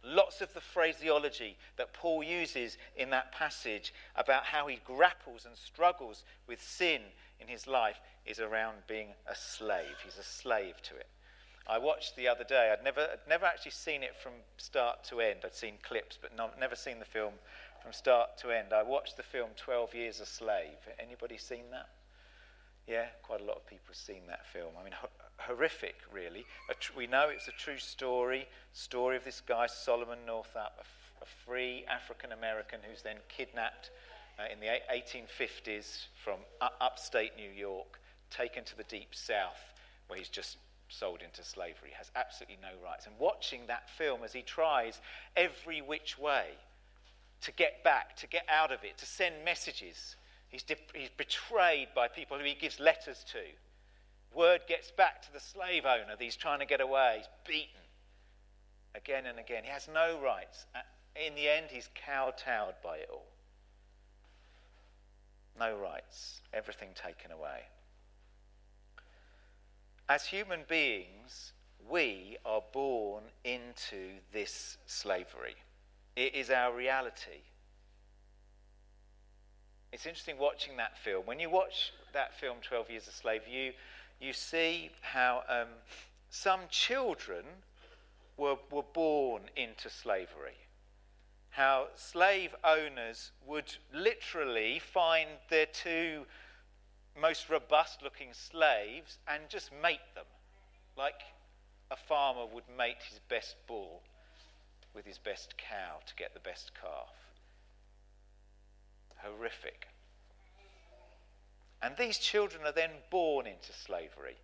Lots 0.02 0.40
of 0.40 0.52
the 0.54 0.60
phraseology 0.60 1.56
that 1.76 1.92
Paul 1.92 2.22
uses 2.22 2.78
in 2.96 3.10
that 3.10 3.32
passage 3.32 3.92
about 4.16 4.44
how 4.44 4.66
he 4.66 4.80
grapples 4.84 5.44
and 5.44 5.54
struggles 5.56 6.24
with 6.46 6.62
sin 6.62 7.02
in 7.38 7.48
his 7.48 7.66
life 7.66 8.00
is 8.24 8.40
around 8.40 8.78
being 8.86 9.08
a 9.26 9.34
slave. 9.34 9.96
He's 10.02 10.16
a 10.16 10.22
slave 10.22 10.80
to 10.84 10.96
it. 10.96 11.08
I 11.66 11.78
watched 11.78 12.16
the 12.16 12.28
other 12.28 12.44
day, 12.44 12.72
I'd 12.72 12.82
never, 12.82 13.02
I'd 13.02 13.28
never 13.28 13.44
actually 13.44 13.72
seen 13.72 14.02
it 14.02 14.16
from 14.16 14.32
start 14.56 15.04
to 15.04 15.20
end. 15.20 15.40
I'd 15.44 15.54
seen 15.54 15.74
clips, 15.82 16.18
but 16.20 16.32
never 16.58 16.74
seen 16.74 16.98
the 16.98 17.04
film 17.04 17.34
from 17.82 17.92
start 17.92 18.38
to 18.38 18.50
end. 18.50 18.72
I 18.72 18.82
watched 18.82 19.16
the 19.16 19.22
film 19.22 19.50
12 19.56 19.94
Years 19.94 20.20
a 20.20 20.26
Slave. 20.26 20.78
Anybody 20.98 21.36
seen 21.36 21.64
that? 21.70 21.88
Yeah, 22.90 23.06
quite 23.22 23.40
a 23.40 23.44
lot 23.44 23.56
of 23.56 23.66
people 23.68 23.84
have 23.86 23.96
seen 23.96 24.22
that 24.26 24.44
film. 24.52 24.72
I 24.78 24.82
mean, 24.82 24.94
horrific, 25.38 25.94
really. 26.12 26.44
Tr- 26.80 26.90
we 26.96 27.06
know 27.06 27.28
it's 27.28 27.46
a 27.46 27.52
true 27.52 27.78
story, 27.78 28.48
story 28.72 29.16
of 29.16 29.22
this 29.22 29.40
guy, 29.40 29.68
Solomon 29.68 30.18
Northup, 30.26 30.72
a, 30.76 30.80
f- 30.80 31.12
a 31.22 31.26
free 31.46 31.84
African 31.88 32.32
American 32.32 32.80
who's 32.82 33.00
then 33.02 33.18
kidnapped 33.28 33.92
uh, 34.40 34.52
in 34.52 34.58
the 34.58 34.66
1850s 34.92 36.06
from 36.24 36.40
u- 36.60 36.68
upstate 36.80 37.36
New 37.36 37.48
York, 37.48 38.00
taken 38.28 38.64
to 38.64 38.76
the 38.76 38.82
deep 38.82 39.14
south, 39.14 39.72
where 40.08 40.18
he's 40.18 40.28
just 40.28 40.56
sold 40.88 41.20
into 41.22 41.44
slavery, 41.44 41.90
has 41.96 42.10
absolutely 42.16 42.58
no 42.60 42.70
rights. 42.84 43.06
And 43.06 43.14
watching 43.20 43.68
that 43.68 43.88
film 43.88 44.24
as 44.24 44.32
he 44.32 44.42
tries 44.42 45.00
every 45.36 45.80
which 45.80 46.18
way 46.18 46.46
to 47.42 47.52
get 47.52 47.84
back, 47.84 48.16
to 48.16 48.26
get 48.26 48.46
out 48.48 48.72
of 48.72 48.82
it, 48.82 48.98
to 48.98 49.06
send 49.06 49.44
messages. 49.44 50.16
He's, 50.50 50.62
de- 50.64 50.76
he's 50.94 51.10
betrayed 51.16 51.88
by 51.94 52.08
people 52.08 52.38
who 52.38 52.44
he 52.44 52.54
gives 52.54 52.78
letters 52.78 53.24
to. 53.32 53.38
Word 54.34 54.62
gets 54.68 54.90
back 54.90 55.22
to 55.22 55.32
the 55.32 55.40
slave 55.40 55.86
owner 55.86 56.10
that 56.10 56.22
he's 56.22 56.36
trying 56.36 56.58
to 56.60 56.66
get 56.66 56.80
away. 56.80 57.18
He's 57.18 57.28
beaten 57.46 57.80
again 58.94 59.26
and 59.26 59.38
again. 59.38 59.64
He 59.64 59.70
has 59.70 59.88
no 59.92 60.20
rights. 60.20 60.66
In 61.16 61.34
the 61.34 61.48
end, 61.48 61.66
he's 61.70 61.88
kowtowed 62.06 62.74
by 62.82 62.98
it 62.98 63.08
all. 63.12 63.26
No 65.58 65.76
rights. 65.76 66.40
Everything 66.52 66.90
taken 66.94 67.32
away. 67.32 67.62
As 70.08 70.24
human 70.24 70.60
beings, 70.68 71.52
we 71.88 72.36
are 72.44 72.62
born 72.72 73.24
into 73.44 74.10
this 74.32 74.78
slavery. 74.86 75.54
It 76.16 76.34
is 76.34 76.50
our 76.50 76.74
reality. 76.74 77.42
It's 79.92 80.06
interesting 80.06 80.38
watching 80.38 80.76
that 80.76 80.96
film. 80.98 81.26
When 81.26 81.40
you 81.40 81.50
watch 81.50 81.92
that 82.12 82.38
film, 82.38 82.58
12 82.62 82.90
Years 82.90 83.08
a 83.08 83.12
Slave, 83.12 83.42
you, 83.50 83.72
you 84.20 84.32
see 84.32 84.90
how 85.00 85.42
um, 85.48 85.68
some 86.30 86.60
children 86.70 87.44
were, 88.36 88.56
were 88.70 88.84
born 88.94 89.42
into 89.56 89.90
slavery. 89.90 90.56
How 91.50 91.88
slave 91.96 92.54
owners 92.62 93.32
would 93.44 93.74
literally 93.92 94.78
find 94.78 95.28
their 95.48 95.66
two 95.66 96.26
most 97.20 97.50
robust 97.50 98.02
looking 98.02 98.32
slaves 98.32 99.18
and 99.26 99.42
just 99.48 99.70
mate 99.82 99.98
them, 100.14 100.24
like 100.96 101.22
a 101.90 101.96
farmer 101.96 102.46
would 102.46 102.64
mate 102.78 103.02
his 103.08 103.18
best 103.28 103.56
bull 103.66 104.02
with 104.94 105.04
his 105.04 105.18
best 105.18 105.54
cow 105.58 105.98
to 106.06 106.14
get 106.14 106.32
the 106.34 106.40
best 106.40 106.70
calf. 106.80 107.29
Horrific. 109.22 109.88
And 111.82 111.94
these 111.96 112.18
children 112.18 112.62
are 112.66 112.72
then 112.72 112.90
born 113.10 113.46
into 113.46 113.72
slavery. 113.72 114.36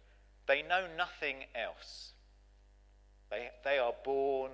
They 0.46 0.62
know 0.62 0.86
nothing 0.96 1.44
else. 1.54 2.12
They, 3.30 3.50
they 3.64 3.78
are 3.78 3.94
born 4.04 4.52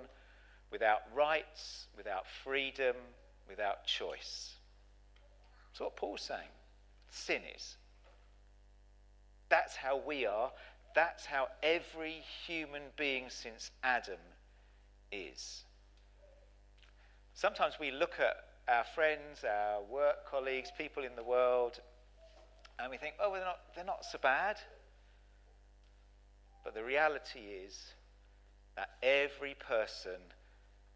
without 0.71 1.01
rights, 1.15 1.87
without 1.95 2.25
freedom, 2.43 2.95
without 3.47 3.85
choice. 3.85 4.55
That's 5.71 5.81
what 5.81 5.95
Paul's 5.95 6.21
saying. 6.21 6.49
Sin 7.09 7.41
is. 7.55 7.77
That's 9.49 9.75
how 9.75 10.01
we 10.05 10.25
are. 10.25 10.51
That's 10.95 11.25
how 11.25 11.47
every 11.61 12.23
human 12.45 12.83
being 12.97 13.25
since 13.29 13.71
Adam 13.83 14.19
is. 15.11 15.63
Sometimes 17.33 17.75
we 17.79 17.91
look 17.91 18.15
at 18.19 18.35
our 18.67 18.83
friends, 18.95 19.43
our 19.43 19.81
work 19.83 20.29
colleagues, 20.29 20.71
people 20.77 21.03
in 21.03 21.15
the 21.15 21.23
world, 21.23 21.79
and 22.79 22.89
we 22.89 22.97
think, 22.97 23.15
oh, 23.19 23.31
well, 23.31 23.39
they're 23.39 23.45
not, 23.45 23.59
they're 23.75 23.85
not 23.85 24.05
so 24.05 24.17
bad. 24.21 24.57
But 26.63 26.73
the 26.73 26.83
reality 26.83 27.39
is 27.39 27.93
that 28.75 28.89
every 29.03 29.55
person 29.55 30.19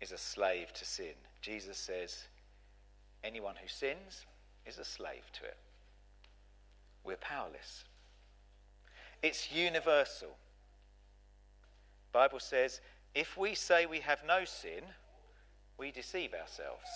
is 0.01 0.11
a 0.11 0.17
slave 0.17 0.73
to 0.73 0.85
sin. 0.85 1.13
Jesus 1.41 1.77
says, 1.77 2.27
anyone 3.23 3.55
who 3.61 3.67
sins 3.67 4.25
is 4.65 4.79
a 4.79 4.85
slave 4.85 5.23
to 5.33 5.45
it. 5.45 5.57
We're 7.03 7.17
powerless. 7.17 7.83
It's 9.21 9.51
universal. 9.51 10.35
Bible 12.11 12.39
says, 12.39 12.81
if 13.13 13.37
we 13.37 13.55
say 13.55 13.85
we 13.85 13.99
have 13.99 14.19
no 14.27 14.45
sin, 14.45 14.81
we 15.77 15.91
deceive 15.91 16.33
ourselves, 16.33 16.87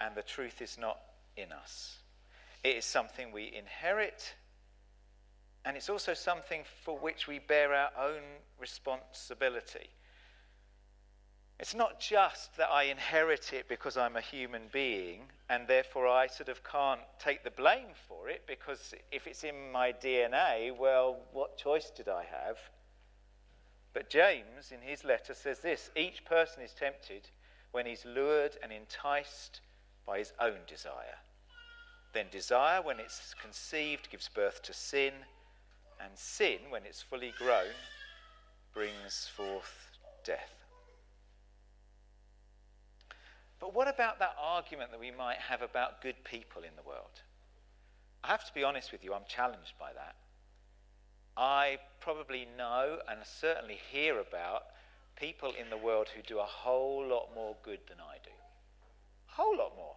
and 0.00 0.14
the 0.14 0.22
truth 0.22 0.62
is 0.62 0.78
not 0.78 0.98
in 1.36 1.52
us. 1.52 1.98
It 2.62 2.76
is 2.76 2.84
something 2.84 3.32
we 3.32 3.52
inherit, 3.54 4.34
and 5.64 5.76
it's 5.76 5.88
also 5.88 6.14
something 6.14 6.62
for 6.84 6.98
which 6.98 7.26
we 7.26 7.38
bear 7.38 7.74
our 7.74 7.90
own 7.98 8.22
responsibility. 8.58 9.90
It's 11.60 11.74
not 11.74 12.00
just 12.00 12.56
that 12.56 12.70
I 12.70 12.84
inherit 12.84 13.52
it 13.52 13.68
because 13.68 13.98
I'm 13.98 14.16
a 14.16 14.22
human 14.22 14.62
being 14.72 15.24
and 15.50 15.68
therefore 15.68 16.08
I 16.08 16.26
sort 16.26 16.48
of 16.48 16.64
can't 16.64 17.02
take 17.18 17.44
the 17.44 17.50
blame 17.50 17.92
for 18.08 18.30
it 18.30 18.44
because 18.46 18.94
if 19.12 19.26
it's 19.26 19.44
in 19.44 19.70
my 19.70 19.92
DNA, 19.92 20.74
well, 20.74 21.18
what 21.32 21.58
choice 21.58 21.90
did 21.94 22.08
I 22.08 22.24
have? 22.24 22.56
But 23.92 24.08
James, 24.08 24.72
in 24.72 24.80
his 24.80 25.04
letter, 25.04 25.34
says 25.34 25.58
this 25.58 25.90
each 25.94 26.24
person 26.24 26.62
is 26.62 26.72
tempted 26.72 27.28
when 27.72 27.84
he's 27.84 28.06
lured 28.06 28.56
and 28.62 28.72
enticed 28.72 29.60
by 30.10 30.18
his 30.18 30.32
own 30.40 30.56
desire. 30.66 31.20
Then 32.12 32.26
desire, 32.32 32.82
when 32.82 32.98
it's 32.98 33.32
conceived, 33.40 34.10
gives 34.10 34.28
birth 34.28 34.60
to 34.64 34.72
sin, 34.72 35.12
and 36.00 36.10
sin, 36.16 36.58
when 36.68 36.84
it's 36.84 37.00
fully 37.00 37.32
grown, 37.38 37.76
brings 38.74 39.30
forth 39.36 39.72
death. 40.24 40.64
But 43.60 43.72
what 43.72 43.86
about 43.86 44.18
that 44.18 44.34
argument 44.36 44.90
that 44.90 44.98
we 44.98 45.12
might 45.12 45.38
have 45.38 45.62
about 45.62 46.02
good 46.02 46.24
people 46.24 46.62
in 46.62 46.74
the 46.74 46.88
world? 46.88 47.22
I 48.24 48.28
have 48.28 48.44
to 48.46 48.54
be 48.54 48.64
honest 48.64 48.90
with 48.90 49.04
you, 49.04 49.14
I'm 49.14 49.28
challenged 49.28 49.74
by 49.78 49.92
that. 49.92 50.16
I 51.36 51.78
probably 52.00 52.48
know 52.58 52.98
and 53.08 53.20
certainly 53.24 53.78
hear 53.92 54.18
about 54.18 54.64
people 55.14 55.52
in 55.52 55.70
the 55.70 55.76
world 55.76 56.08
who 56.08 56.22
do 56.22 56.40
a 56.40 56.44
whole 56.44 57.06
lot 57.06 57.28
more 57.32 57.54
good 57.62 57.80
than 57.88 57.98
I 58.00 58.16
do. 58.24 58.30
A 59.28 59.42
whole 59.42 59.56
lot 59.56 59.76
more. 59.76 59.94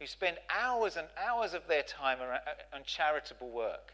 Who 0.00 0.06
spend 0.06 0.38
hours 0.48 0.96
and 0.96 1.06
hours 1.16 1.54
of 1.54 1.68
their 1.68 1.82
time 1.82 2.18
uh, 2.20 2.38
on 2.74 2.82
charitable 2.84 3.50
work. 3.50 3.92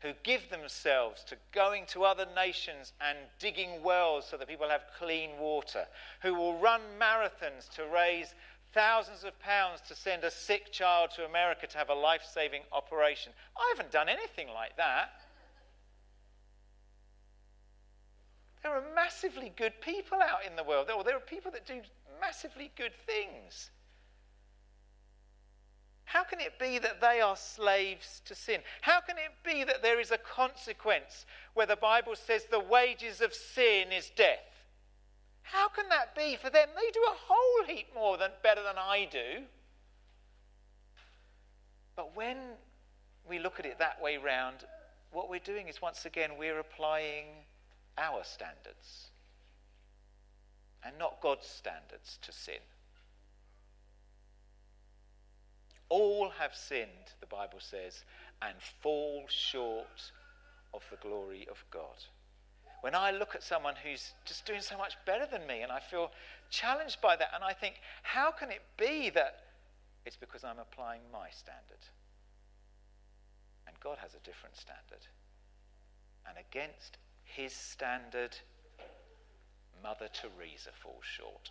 Who 0.00 0.12
give 0.22 0.48
themselves 0.48 1.22
to 1.24 1.36
going 1.52 1.84
to 1.88 2.04
other 2.04 2.26
nations 2.34 2.94
and 3.02 3.18
digging 3.38 3.82
wells 3.82 4.26
so 4.30 4.38
that 4.38 4.48
people 4.48 4.70
have 4.70 4.80
clean 4.98 5.38
water. 5.38 5.84
Who 6.22 6.34
will 6.34 6.58
run 6.58 6.80
marathons 6.98 7.68
to 7.74 7.84
raise 7.84 8.34
thousands 8.72 9.24
of 9.24 9.38
pounds 9.40 9.82
to 9.88 9.94
send 9.94 10.24
a 10.24 10.30
sick 10.30 10.72
child 10.72 11.10
to 11.16 11.26
America 11.26 11.66
to 11.66 11.78
have 11.78 11.90
a 11.90 11.94
life 11.94 12.22
saving 12.32 12.62
operation. 12.72 13.32
I 13.58 13.74
haven't 13.76 13.92
done 13.92 14.08
anything 14.08 14.48
like 14.48 14.76
that. 14.78 15.10
There 18.62 18.72
are 18.72 18.94
massively 18.94 19.52
good 19.56 19.80
people 19.80 20.18
out 20.20 20.46
in 20.48 20.56
the 20.56 20.64
world. 20.64 20.88
There 20.88 21.16
are 21.16 21.20
people 21.20 21.50
that 21.52 21.66
do 21.66 21.80
massively 22.20 22.70
good 22.76 22.92
things. 23.06 23.70
How 26.10 26.24
can 26.24 26.40
it 26.40 26.58
be 26.58 26.80
that 26.80 27.00
they 27.00 27.20
are 27.20 27.36
slaves 27.36 28.20
to 28.24 28.34
sin? 28.34 28.62
How 28.80 29.00
can 29.00 29.16
it 29.16 29.30
be 29.44 29.62
that 29.62 29.80
there 29.80 30.00
is 30.00 30.10
a 30.10 30.18
consequence 30.18 31.24
where 31.54 31.66
the 31.66 31.76
Bible 31.76 32.16
says 32.16 32.46
the 32.50 32.58
wages 32.58 33.20
of 33.20 33.32
sin 33.32 33.92
is 33.92 34.10
death? 34.16 34.66
How 35.42 35.68
can 35.68 35.88
that 35.88 36.16
be 36.16 36.34
for 36.34 36.50
them? 36.50 36.66
They 36.74 36.90
do 36.90 37.06
a 37.06 37.14
whole 37.16 37.64
heap 37.64 37.94
more 37.94 38.16
than 38.16 38.32
better 38.42 38.60
than 38.60 38.74
I 38.76 39.08
do. 39.08 39.44
But 41.94 42.16
when 42.16 42.38
we 43.28 43.38
look 43.38 43.60
at 43.60 43.66
it 43.66 43.78
that 43.78 44.02
way 44.02 44.16
round, 44.16 44.64
what 45.12 45.30
we're 45.30 45.38
doing 45.38 45.68
is 45.68 45.80
once 45.80 46.06
again 46.06 46.30
we're 46.36 46.58
applying 46.58 47.26
our 47.96 48.24
standards 48.24 49.12
and 50.84 50.98
not 50.98 51.20
God's 51.20 51.46
standards 51.46 52.18
to 52.22 52.32
sin. 52.32 52.58
All 55.90 56.30
have 56.38 56.54
sinned, 56.54 57.12
the 57.20 57.26
Bible 57.26 57.58
says, 57.58 58.04
and 58.40 58.54
fall 58.80 59.24
short 59.28 60.12
of 60.72 60.82
the 60.90 60.96
glory 60.96 61.46
of 61.50 61.62
God. 61.70 61.96
When 62.80 62.94
I 62.94 63.10
look 63.10 63.34
at 63.34 63.42
someone 63.42 63.74
who's 63.82 64.12
just 64.24 64.46
doing 64.46 64.62
so 64.62 64.78
much 64.78 64.96
better 65.04 65.26
than 65.30 65.46
me 65.46 65.60
and 65.60 65.70
I 65.70 65.80
feel 65.80 66.10
challenged 66.48 67.00
by 67.02 67.16
that, 67.16 67.30
and 67.34 67.44
I 67.44 67.52
think, 67.52 67.74
how 68.02 68.30
can 68.30 68.50
it 68.50 68.62
be 68.78 69.10
that 69.10 69.40
it's 70.06 70.16
because 70.16 70.44
I'm 70.44 70.58
applying 70.58 71.02
my 71.12 71.28
standard? 71.30 71.84
And 73.66 73.78
God 73.80 73.98
has 74.00 74.14
a 74.14 74.24
different 74.24 74.56
standard. 74.56 75.06
And 76.26 76.38
against 76.38 76.98
his 77.24 77.52
standard, 77.52 78.36
Mother 79.82 80.08
Teresa 80.12 80.70
falls 80.82 81.04
short. 81.04 81.50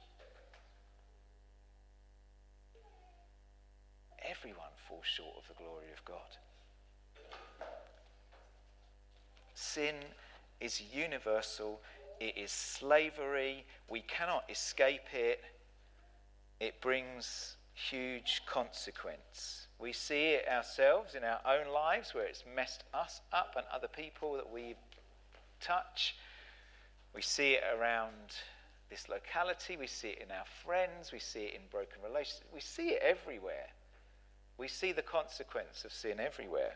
Everyone 4.28 4.74
falls 4.88 5.06
short 5.06 5.36
of 5.38 5.48
the 5.48 5.54
glory 5.62 5.92
of 5.96 6.04
God. 6.06 6.18
Sin 9.54 9.96
is 10.62 10.82
universal, 10.94 11.80
it 12.20 12.38
is 12.38 12.52
slavery, 12.52 13.66
we 13.90 14.02
cannot 14.02 14.44
escape 14.50 15.14
it, 15.14 15.42
it 16.60 16.82
brings 16.82 17.56
huge 17.74 18.42
consequence. 18.46 19.68
We 19.80 19.94
see 19.94 20.32
it 20.32 20.48
ourselves 20.50 21.16
in 21.16 21.24
our 21.24 21.40
own 21.46 21.74
lives 21.74 22.14
where 22.14 22.26
it's 22.26 22.44
messed 22.56 22.84
us 22.94 23.22
up 23.32 23.54
and 23.56 23.66
other 23.74 23.88
people 23.88 24.34
that 24.34 24.52
we 24.52 24.76
touch. 25.62 26.16
We 27.16 27.22
see 27.22 27.54
it 27.54 27.64
around 27.78 28.36
this 28.90 29.08
locality, 29.08 29.78
we 29.78 29.88
see 29.88 30.10
it 30.10 30.20
in 30.24 30.32
our 30.32 30.46
friends, 30.66 31.12
we 31.12 31.20
see 31.20 31.46
it 31.46 31.54
in 31.56 31.62
broken 31.72 32.02
relationships, 32.04 32.48
we 32.54 32.60
see 32.60 32.90
it 32.90 33.02
everywhere. 33.04 33.68
We 34.60 34.68
see 34.68 34.92
the 34.92 35.02
consequence 35.02 35.86
of 35.86 35.94
sin 35.94 36.20
everywhere. 36.20 36.74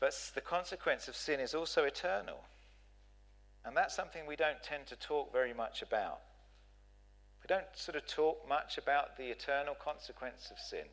But 0.00 0.14
the 0.34 0.40
consequence 0.40 1.06
of 1.06 1.14
sin 1.14 1.38
is 1.38 1.54
also 1.54 1.84
eternal. 1.84 2.40
And 3.64 3.76
that's 3.76 3.94
something 3.94 4.26
we 4.26 4.34
don't 4.34 4.62
tend 4.62 4.86
to 4.88 4.96
talk 4.96 5.32
very 5.32 5.54
much 5.54 5.82
about. 5.82 6.18
We 7.42 7.46
don't 7.46 7.66
sort 7.74 7.96
of 7.96 8.06
talk 8.06 8.48
much 8.48 8.78
about 8.78 9.16
the 9.16 9.30
eternal 9.30 9.74
consequence 9.74 10.50
of 10.50 10.58
sin. 10.58 10.86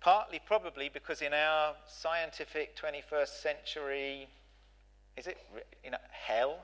Partly, 0.00 0.40
probably, 0.46 0.88
because 0.88 1.20
in 1.20 1.34
our 1.34 1.74
scientific 1.86 2.76
21st 2.76 3.28
century, 3.28 4.28
is 5.16 5.26
it, 5.26 5.36
you 5.84 5.90
know, 5.90 5.98
hell? 6.10 6.58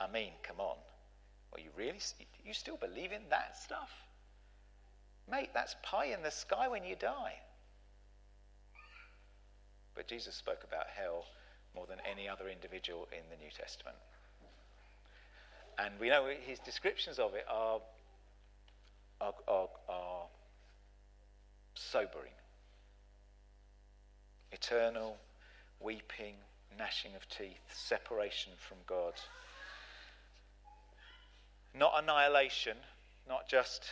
I 0.00 0.10
mean, 0.10 0.32
come 0.42 0.58
on. 0.58 0.76
Well, 1.52 1.62
you 1.62 1.70
really, 1.76 1.98
you 2.44 2.54
still 2.54 2.76
believe 2.76 3.12
in 3.12 3.22
that 3.30 3.56
stuff? 3.58 3.90
Mate, 5.30 5.50
that's 5.54 5.76
pie 5.82 6.06
in 6.06 6.22
the 6.22 6.30
sky 6.30 6.68
when 6.68 6.84
you 6.84 6.96
die. 6.96 7.34
But 9.94 10.08
Jesus 10.08 10.34
spoke 10.34 10.64
about 10.64 10.86
hell 10.96 11.26
more 11.74 11.86
than 11.86 11.98
any 12.10 12.28
other 12.28 12.48
individual 12.48 13.06
in 13.12 13.22
the 13.30 13.36
New 13.36 13.50
Testament. 13.50 13.96
And 15.78 15.98
we 16.00 16.08
know 16.08 16.28
his 16.46 16.58
descriptions 16.58 17.18
of 17.18 17.34
it 17.34 17.44
are, 17.50 17.80
are, 19.20 19.34
are, 19.48 19.68
are 19.88 20.26
sobering. 21.74 22.32
Eternal, 24.50 25.16
weeping, 25.80 26.34
gnashing 26.78 27.14
of 27.14 27.26
teeth, 27.28 27.62
separation 27.72 28.52
from 28.56 28.78
God. 28.86 29.14
Not 31.74 31.92
annihilation, 31.96 32.76
not 33.28 33.48
just, 33.48 33.90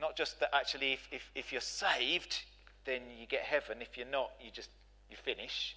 not 0.00 0.16
just 0.16 0.40
that 0.40 0.54
actually 0.54 0.94
if, 0.94 1.08
if, 1.12 1.30
if 1.34 1.52
you're 1.52 1.60
saved, 1.60 2.42
then 2.84 3.02
you 3.18 3.26
get 3.26 3.42
heaven. 3.42 3.78
If 3.80 3.96
you're 3.96 4.06
not, 4.06 4.32
you 4.40 4.50
just 4.50 4.70
you 5.10 5.16
finish 5.16 5.76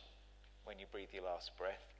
when 0.65 0.79
you 0.79 0.85
breathe 0.91 1.09
your 1.13 1.23
last 1.23 1.51
breath. 1.57 1.91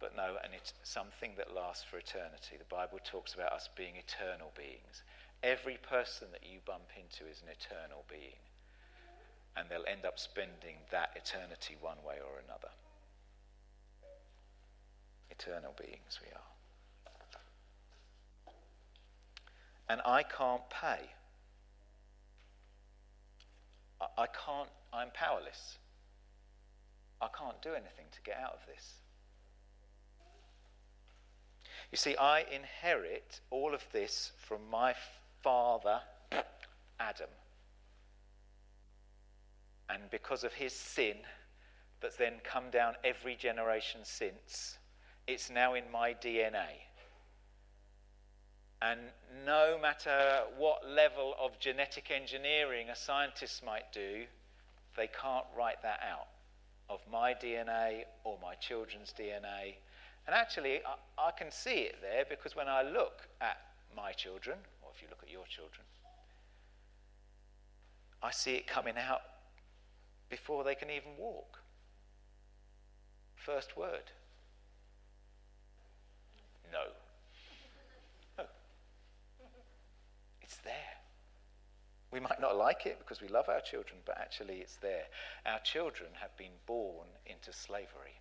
But 0.00 0.14
no, 0.14 0.36
and 0.44 0.54
it's 0.54 0.74
something 0.84 1.32
that 1.38 1.54
lasts 1.54 1.84
for 1.84 1.98
eternity. 1.98 2.54
The 2.58 2.70
Bible 2.70 3.00
talks 3.02 3.34
about 3.34 3.52
us 3.52 3.68
being 3.76 3.96
eternal 3.96 4.52
beings. 4.56 5.02
Every 5.42 5.78
person 5.82 6.28
that 6.32 6.42
you 6.46 6.60
bump 6.66 6.86
into 6.94 7.28
is 7.30 7.42
an 7.42 7.50
eternal 7.50 8.04
being. 8.08 8.38
And 9.56 9.66
they'll 9.68 9.90
end 9.90 10.06
up 10.06 10.18
spending 10.18 10.78
that 10.90 11.10
eternity 11.16 11.76
one 11.80 11.98
way 12.06 12.22
or 12.22 12.38
another. 12.46 12.70
Eternal 15.30 15.74
beings 15.78 16.20
we 16.22 16.30
are. 16.30 16.47
And 19.88 20.00
I 20.04 20.22
can't 20.22 20.68
pay. 20.70 21.00
I, 24.00 24.26
can't, 24.26 24.68
I'm 24.92 25.08
powerless. 25.12 25.78
I 27.20 27.28
can't 27.36 27.60
do 27.62 27.70
anything 27.70 28.06
to 28.12 28.20
get 28.22 28.36
out 28.36 28.52
of 28.52 28.60
this. 28.66 28.94
You 31.90 31.96
see, 31.96 32.16
I 32.16 32.44
inherit 32.52 33.40
all 33.50 33.74
of 33.74 33.82
this 33.92 34.32
from 34.36 34.58
my 34.70 34.94
father, 35.42 36.00
Adam. 37.00 37.30
And 39.88 40.02
because 40.10 40.44
of 40.44 40.52
his 40.52 40.72
sin, 40.72 41.16
that's 42.00 42.16
then 42.16 42.34
come 42.44 42.70
down 42.70 42.94
every 43.04 43.34
generation 43.36 44.00
since, 44.04 44.78
it's 45.26 45.50
now 45.50 45.74
in 45.74 45.84
my 45.90 46.12
DNA. 46.12 46.87
And 48.80 49.00
no 49.44 49.78
matter 49.80 50.42
what 50.56 50.88
level 50.88 51.34
of 51.40 51.58
genetic 51.58 52.10
engineering 52.10 52.90
a 52.90 52.96
scientist 52.96 53.64
might 53.64 53.92
do, 53.92 54.24
they 54.96 55.08
can't 55.08 55.46
write 55.56 55.82
that 55.82 56.00
out 56.08 56.28
of 56.88 57.00
my 57.10 57.34
DNA 57.34 58.04
or 58.24 58.38
my 58.40 58.54
children's 58.54 59.12
DNA. 59.18 59.74
And 60.26 60.34
actually, 60.34 60.76
I, 60.76 61.28
I, 61.28 61.30
can 61.32 61.50
see 61.50 61.80
it 61.80 61.96
there 62.00 62.24
because 62.28 62.54
when 62.54 62.68
I 62.68 62.82
look 62.82 63.28
at 63.40 63.58
my 63.96 64.12
children, 64.12 64.58
or 64.82 64.90
if 64.94 65.02
you 65.02 65.08
look 65.08 65.22
at 65.22 65.30
your 65.30 65.44
children, 65.46 65.84
I 68.22 68.30
see 68.30 68.54
it 68.54 68.66
coming 68.66 68.94
out 68.96 69.22
before 70.28 70.64
they 70.64 70.74
can 70.74 70.90
even 70.90 71.16
walk. 71.18 71.60
First 73.36 73.76
word. 73.76 74.12
No. 76.72 76.78
no. 76.78 77.07
It's 80.58 80.64
there. 80.64 80.74
We 82.10 82.20
might 82.20 82.40
not 82.40 82.56
like 82.56 82.86
it 82.86 82.98
because 82.98 83.20
we 83.20 83.28
love 83.28 83.48
our 83.48 83.60
children, 83.60 84.00
but 84.06 84.18
actually 84.18 84.56
it's 84.56 84.76
there. 84.76 85.04
Our 85.44 85.60
children 85.60 86.10
have 86.20 86.36
been 86.36 86.52
born 86.66 87.08
into 87.26 87.52
slavery. 87.52 88.20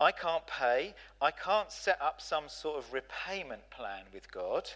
I 0.00 0.12
can't 0.12 0.46
pay. 0.46 0.94
I 1.20 1.30
can't 1.30 1.70
set 1.70 2.00
up 2.00 2.20
some 2.20 2.48
sort 2.48 2.78
of 2.78 2.92
repayment 2.92 3.70
plan 3.70 4.04
with 4.12 4.30
God. 4.30 4.70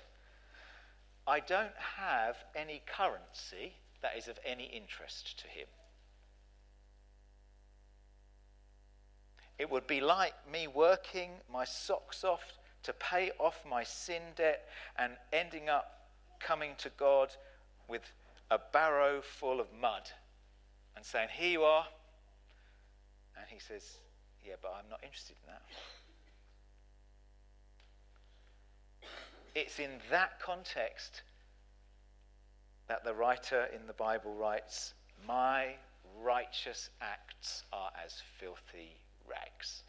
I 1.27 1.41
don't 1.41 1.77
have 1.97 2.37
any 2.57 2.83
currency 2.87 3.75
that 4.03 4.17
is 4.17 4.29
of 4.29 4.39
any 4.45 4.65
interest 4.65 5.39
to 5.41 5.49
Him. 5.49 5.69
It 9.59 9.71
would 9.71 9.87
be 9.87 10.01
like 10.01 10.35
me 10.51 10.67
working 10.69 11.31
my 11.53 11.65
socks 11.65 12.25
off 12.25 12.58
to 12.89 12.95
pay 12.95 13.31
off 13.39 13.63
my 13.69 13.85
sin 13.85 14.23
debt 14.35 14.67
and 14.99 15.13
ending 15.31 15.69
up 15.69 16.09
coming 16.41 16.71
to 16.79 16.91
God 16.97 17.29
with 17.87 18.01
a 18.51 18.59
barrow 18.73 19.21
full 19.21 19.61
of 19.61 19.67
mud 19.79 20.11
and 20.97 21.05
saying, 21.05 21.29
Here 21.31 21.51
you 21.51 21.65
are. 21.65 21.85
And 23.37 23.45
he 23.51 23.59
says, 23.59 23.99
Yeah, 24.43 24.55
but 24.63 24.75
I'm 24.75 24.89
not 24.89 25.01
interested 25.03 25.37
in 25.45 25.53
that. 25.53 25.63
It's 29.55 29.79
in 29.79 29.91
that 30.11 30.41
context 30.41 31.21
that 32.87 33.05
the 33.05 33.13
writer 33.13 33.69
in 33.79 33.87
the 33.87 33.93
Bible 33.93 34.35
writes, 34.35 34.95
My 35.27 35.75
righteous 36.23 36.89
acts 37.03 37.65
are 37.71 37.91
as 38.03 38.23
filthy 38.39 38.97
rags. 39.29 39.83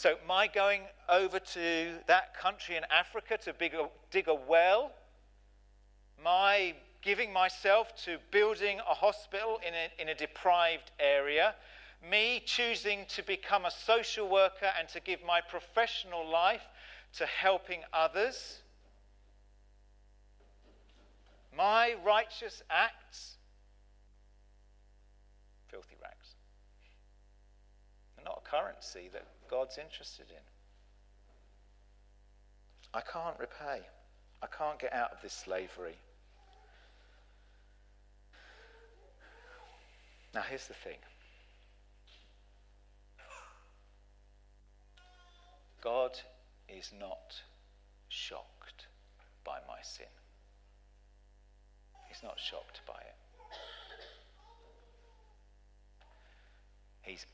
So, 0.00 0.16
my 0.26 0.46
going 0.46 0.84
over 1.10 1.38
to 1.38 1.92
that 2.06 2.34
country 2.34 2.74
in 2.74 2.84
Africa 2.90 3.36
to 3.44 3.52
dig 3.52 3.74
a, 3.74 3.90
dig 4.10 4.28
a 4.28 4.34
well, 4.34 4.92
my 6.24 6.72
giving 7.02 7.30
myself 7.30 7.94
to 8.04 8.16
building 8.30 8.78
a 8.78 8.94
hospital 8.94 9.60
in 9.62 9.74
a, 9.74 10.00
in 10.00 10.08
a 10.08 10.14
deprived 10.14 10.90
area, 10.98 11.54
me 12.10 12.42
choosing 12.46 13.04
to 13.08 13.22
become 13.22 13.66
a 13.66 13.70
social 13.70 14.26
worker 14.26 14.72
and 14.78 14.88
to 14.88 15.00
give 15.00 15.22
my 15.22 15.42
professional 15.42 16.26
life 16.26 16.66
to 17.18 17.26
helping 17.26 17.80
others, 17.92 18.60
my 21.54 21.94
righteous 22.02 22.62
acts, 22.70 23.36
filthy 25.68 25.96
rags. 26.02 26.36
They're 28.16 28.24
not 28.24 28.42
a 28.46 28.48
currency 28.48 29.10
that 29.12 29.26
God's 29.50 29.78
interested 29.78 30.26
in. 30.30 30.42
I 32.94 33.00
can't 33.00 33.38
repay. 33.38 33.80
I 34.42 34.46
can't 34.46 34.78
get 34.78 34.92
out 34.92 35.10
of 35.12 35.20
this 35.22 35.32
slavery. 35.32 35.96
Now, 40.32 40.42
here's 40.48 40.68
the 40.68 40.74
thing 40.74 40.98
God 45.82 46.12
is 46.68 46.92
not 46.98 47.42
shocked 48.08 48.86
by 49.44 49.58
my 49.66 49.78
sin. 49.82 50.06
He's 52.08 52.22
not 52.22 52.38
shocked 52.38 52.82
by 52.86 53.00
it. 53.00 53.16
He's 57.02 57.26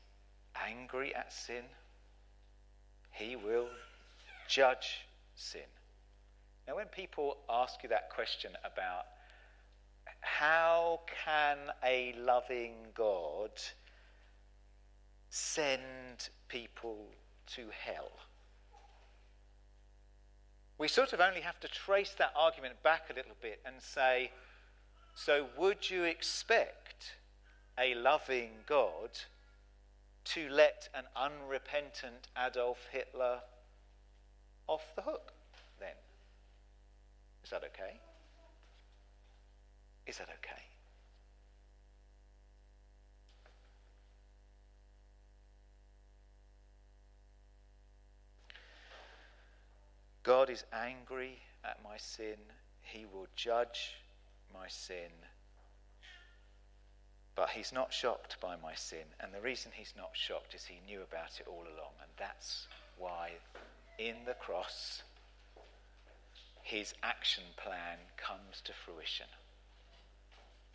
angry 0.55 1.13
at 1.13 1.31
sin. 1.31 1.63
He 3.17 3.35
will 3.35 3.67
judge 4.47 5.07
sin. 5.35 5.61
Now, 6.67 6.75
when 6.75 6.87
people 6.87 7.37
ask 7.49 7.81
you 7.81 7.89
that 7.89 8.09
question 8.09 8.51
about 8.63 9.05
how 10.21 11.01
can 11.25 11.57
a 11.83 12.13
loving 12.19 12.73
God 12.93 13.51
send 15.29 16.29
people 16.47 17.07
to 17.55 17.67
hell? 17.85 18.11
We 20.77 20.87
sort 20.87 21.13
of 21.13 21.19
only 21.19 21.41
have 21.41 21.59
to 21.61 21.67
trace 21.67 22.13
that 22.19 22.33
argument 22.35 22.83
back 22.83 23.09
a 23.09 23.13
little 23.13 23.35
bit 23.41 23.61
and 23.65 23.81
say, 23.81 24.31
so 25.15 25.47
would 25.57 25.89
you 25.89 26.03
expect 26.03 27.15
a 27.79 27.95
loving 27.95 28.51
God 28.67 29.09
to 30.33 30.49
let 30.49 30.89
an 30.93 31.05
unrepentant 31.15 32.27
Adolf 32.37 32.87
Hitler 32.91 33.39
off 34.67 34.83
the 34.95 35.01
hook 35.01 35.31
then? 35.79 35.95
Is 37.43 37.49
that 37.51 37.63
okay? 37.63 37.99
Is 40.05 40.17
that 40.17 40.29
okay? 40.29 40.61
God 50.23 50.49
is 50.49 50.65
angry 50.73 51.39
at 51.63 51.77
my 51.81 51.95
sin. 51.95 52.35
He 52.81 53.05
will 53.05 53.27
judge 53.37 53.95
my 54.53 54.67
sin. 54.67 55.09
But 57.37 57.49
he's 57.49 57.71
not 57.71 57.93
shocked 57.93 58.37
by 58.41 58.55
my 58.61 58.73
sin. 58.73 59.05
And 59.19 59.31
the 59.31 59.39
reason 59.39 59.71
he's 59.73 59.93
not 59.95 60.09
shocked 60.13 60.55
is 60.55 60.65
he 60.65 60.81
knew 60.87 61.03
about 61.03 61.39
it 61.39 61.45
all 61.47 61.61
along. 61.61 61.93
And 62.01 62.09
that's 62.17 62.67
why 62.97 63.33
in 63.99 64.15
the 64.25 64.33
cross, 64.33 65.03
his 66.63 66.95
action 67.03 67.43
plan 67.55 67.99
comes 68.17 68.59
to 68.63 68.73
fruition. 68.73 69.27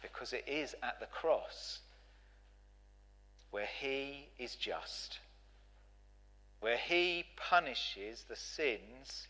Because 0.00 0.32
it 0.32 0.44
is 0.46 0.76
at 0.84 1.00
the 1.00 1.06
cross 1.06 1.80
where 3.50 3.68
he 3.80 4.28
is 4.38 4.54
just, 4.54 5.18
where 6.60 6.76
he 6.76 7.24
punishes 7.36 8.24
the 8.28 8.36
sins 8.36 9.26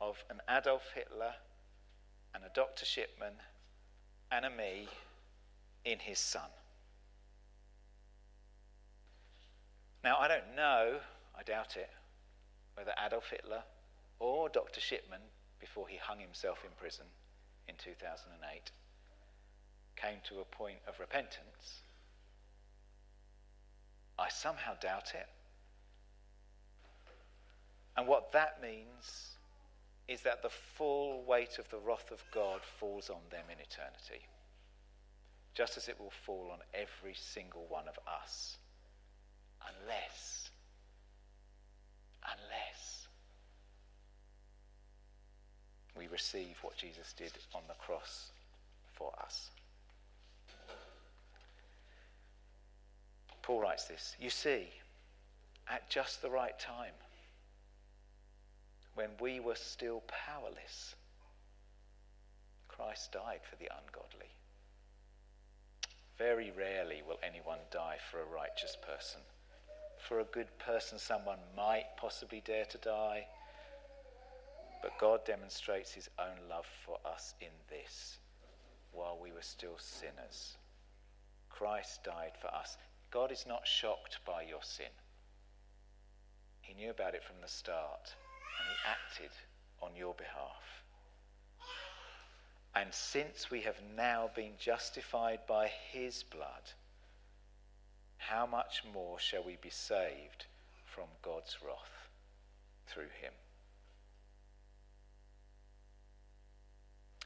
of 0.00 0.22
an 0.30 0.40
Adolf 0.48 0.84
Hitler 0.94 1.34
and 2.34 2.44
a 2.44 2.54
Dr. 2.54 2.86
Shipman 2.86 3.34
and 4.30 4.44
a 4.44 4.50
me 4.50 4.86
in 5.84 5.98
his 5.98 6.18
son. 6.18 6.48
Now, 10.02 10.18
I 10.18 10.28
don't 10.28 10.54
know, 10.54 10.98
I 11.38 11.42
doubt 11.42 11.76
it, 11.76 11.90
whether 12.74 12.92
Adolf 13.04 13.30
Hitler 13.30 13.62
or 14.18 14.48
Dr. 14.48 14.80
Shipman, 14.80 15.20
before 15.58 15.88
he 15.88 15.96
hung 15.96 16.18
himself 16.18 16.58
in 16.64 16.70
prison 16.78 17.06
in 17.68 17.74
2008, 17.82 18.70
came 19.96 20.18
to 20.28 20.40
a 20.40 20.44
point 20.44 20.78
of 20.86 21.00
repentance. 21.00 21.82
I 24.18 24.28
somehow 24.28 24.74
doubt 24.80 25.12
it. 25.14 25.28
And 27.96 28.06
what 28.06 28.32
that 28.32 28.60
means 28.60 29.36
is 30.08 30.20
that 30.22 30.42
the 30.42 30.50
full 30.50 31.24
weight 31.24 31.58
of 31.58 31.68
the 31.70 31.78
wrath 31.78 32.10
of 32.10 32.22
God 32.32 32.60
falls 32.78 33.08
on 33.08 33.20
them 33.30 33.44
in 33.50 33.58
eternity, 33.58 34.26
just 35.54 35.76
as 35.76 35.88
it 35.88 35.98
will 35.98 36.12
fall 36.24 36.50
on 36.52 36.58
every 36.74 37.14
single 37.14 37.64
one 37.68 37.86
of 37.88 37.98
us, 38.22 38.56
unless, 39.62 40.50
unless 42.24 43.06
we 45.96 46.08
receive 46.08 46.56
what 46.62 46.76
Jesus 46.76 47.12
did 47.16 47.32
on 47.54 47.62
the 47.68 47.74
cross 47.74 48.30
for 48.94 49.12
us. 49.22 49.50
Paul 53.42 53.60
writes 53.60 53.84
this 53.84 54.16
You 54.18 54.30
see, 54.30 54.66
at 55.68 55.88
just 55.88 56.20
the 56.20 56.30
right 56.30 56.58
time, 56.58 56.94
when 58.94 59.10
we 59.20 59.38
were 59.38 59.54
still 59.54 60.02
powerless, 60.08 60.96
Christ 62.68 63.12
died 63.12 63.40
for 63.48 63.56
the 63.56 63.70
ungodly. 63.70 64.30
Very 66.18 66.52
rarely 66.52 67.02
will 67.06 67.18
anyone 67.22 67.58
die 67.70 67.98
for 68.10 68.20
a 68.20 68.24
righteous 68.24 68.76
person. 68.76 69.20
For 69.98 70.20
a 70.20 70.24
good 70.24 70.58
person, 70.58 70.98
someone 70.98 71.38
might 71.56 71.96
possibly 71.96 72.40
dare 72.44 72.66
to 72.66 72.78
die. 72.78 73.26
But 74.82 74.98
God 75.00 75.24
demonstrates 75.24 75.92
his 75.92 76.08
own 76.18 76.48
love 76.48 76.66
for 76.84 76.98
us 77.04 77.34
in 77.40 77.48
this 77.68 78.18
while 78.92 79.18
we 79.20 79.32
were 79.32 79.42
still 79.42 79.76
sinners. 79.78 80.56
Christ 81.48 82.04
died 82.04 82.32
for 82.40 82.48
us. 82.54 82.76
God 83.10 83.32
is 83.32 83.46
not 83.46 83.66
shocked 83.66 84.18
by 84.26 84.42
your 84.42 84.62
sin. 84.62 84.92
He 86.60 86.74
knew 86.74 86.90
about 86.90 87.14
it 87.14 87.24
from 87.24 87.36
the 87.40 87.48
start 87.48 88.14
and 88.58 88.68
he 88.68 88.88
acted 88.88 89.30
on 89.80 89.96
your 89.96 90.14
behalf. 90.14 90.83
And 92.76 92.92
since 92.92 93.50
we 93.50 93.60
have 93.60 93.80
now 93.96 94.30
been 94.34 94.52
justified 94.58 95.40
by 95.46 95.70
his 95.92 96.24
blood, 96.24 96.72
how 98.16 98.46
much 98.46 98.82
more 98.92 99.18
shall 99.18 99.44
we 99.44 99.56
be 99.60 99.70
saved 99.70 100.46
from 100.84 101.04
God's 101.22 101.58
wrath 101.64 102.08
through 102.88 103.10
him? 103.20 103.32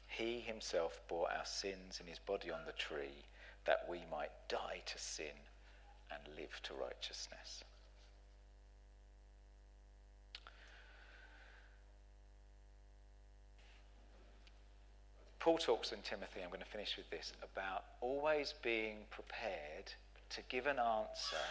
He 0.07 0.41
himself 0.41 0.99
bore 1.07 1.31
our 1.31 1.45
sins 1.45 1.99
in 1.99 2.05
his 2.05 2.19
body 2.19 2.51
on 2.51 2.65
the 2.65 2.73
tree 2.73 3.25
that 3.65 3.87
we 3.89 4.01
might 4.11 4.31
die 4.49 4.81
to 4.85 4.97
sin 4.97 5.37
and 6.11 6.35
live 6.35 6.61
to 6.63 6.73
righteousness. 6.73 7.63
Paul 15.39 15.57
talks 15.57 15.93
in 15.93 15.99
Timothy, 16.03 16.41
I'm 16.43 16.49
going 16.49 16.59
to 16.59 16.67
finish 16.67 16.97
with 16.97 17.09
this, 17.09 17.31
about 17.41 17.83
always 18.01 18.53
being 18.61 18.97
prepared 19.09 19.87
to 20.31 20.41
give 20.49 20.67
an 20.67 20.79
answer 20.79 21.47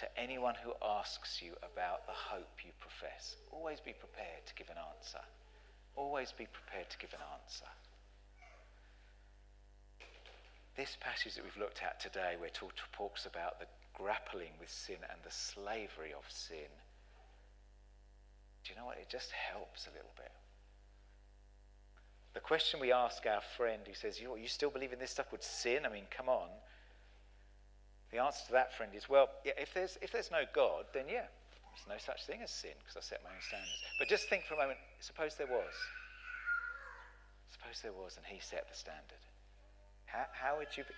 to 0.00 0.18
anyone 0.18 0.54
who 0.64 0.72
asks 0.82 1.42
you 1.42 1.52
about 1.60 2.06
the 2.06 2.16
hope 2.16 2.64
you 2.64 2.72
profess. 2.80 3.36
Always 3.52 3.78
be 3.80 3.92
prepared 3.92 4.46
to 4.46 4.54
give 4.54 4.70
an 4.70 4.80
answer. 4.96 5.20
Always 5.96 6.32
be 6.32 6.46
prepared 6.46 6.88
to 6.88 6.98
give 6.98 7.12
an 7.12 7.20
answer. 7.36 7.68
This 10.76 10.96
passage 11.00 11.34
that 11.34 11.44
we've 11.44 11.60
looked 11.60 11.82
at 11.82 12.00
today, 12.00 12.36
where 12.38 12.48
Paul 12.58 12.72
talks 12.96 13.26
about 13.26 13.60
the 13.60 13.66
grappling 13.92 14.56
with 14.58 14.70
sin 14.70 14.96
and 15.10 15.20
the 15.22 15.30
slavery 15.30 16.16
of 16.16 16.24
sin, 16.28 16.72
do 18.64 18.72
you 18.72 18.78
know 18.78 18.86
what? 18.86 18.96
It 18.96 19.10
just 19.10 19.30
helps 19.32 19.86
a 19.86 19.90
little 19.90 20.14
bit. 20.16 20.32
The 22.32 22.40
question 22.40 22.78
we 22.78 22.92
ask 22.92 23.26
our 23.26 23.42
friend 23.56 23.82
who 23.86 23.94
says, 23.94 24.20
you, 24.20 24.36
you 24.36 24.46
still 24.46 24.70
believe 24.70 24.92
in 24.92 24.98
this 24.98 25.10
stuff 25.10 25.32
would 25.32 25.42
sin? 25.42 25.84
I 25.84 25.88
mean, 25.88 26.04
come 26.10 26.28
on. 26.28 26.48
The 28.12 28.18
answer 28.18 28.46
to 28.46 28.52
that 28.52 28.76
friend 28.76 28.92
is, 28.94 29.08
well, 29.08 29.28
yeah, 29.44 29.52
if, 29.58 29.74
there's, 29.74 29.98
if 30.02 30.12
there's 30.12 30.30
no 30.30 30.42
God, 30.54 30.86
then 30.94 31.06
yeah, 31.08 31.26
there's 31.74 31.88
no 31.88 31.98
such 31.98 32.26
thing 32.26 32.42
as 32.42 32.50
sin 32.50 32.74
because 32.78 32.96
I 32.96 33.00
set 33.00 33.22
my 33.22 33.30
own 33.30 33.42
standards. 33.42 33.82
But 33.98 34.08
just 34.08 34.28
think 34.28 34.44
for 34.44 34.54
a 34.54 34.58
moment, 34.58 34.78
suppose 35.00 35.34
there 35.34 35.50
was. 35.50 35.74
Suppose 37.50 37.82
there 37.82 37.92
was 37.92 38.16
and 38.16 38.26
he 38.26 38.38
set 38.38 38.66
the 38.70 38.76
standard. 38.76 39.22
How, 40.06 40.26
how 40.30 40.58
would 40.58 40.70
you 40.74 40.84
be, 40.84 40.94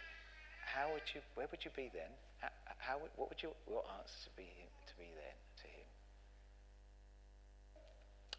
how 0.64 0.92
would 0.92 1.04
you, 1.14 1.20
where 1.34 1.48
would 1.50 1.64
you 1.64 1.72
be 1.76 1.90
then? 1.92 2.12
How, 2.40 2.48
how 2.78 2.96
what 3.16 3.28
would 3.28 3.42
your, 3.42 3.52
your 3.68 3.84
answer 4.00 4.28
be, 4.36 4.48
to 4.88 4.94
be 4.96 5.08
then 5.16 5.36
to 5.60 5.66
him? 5.68 5.88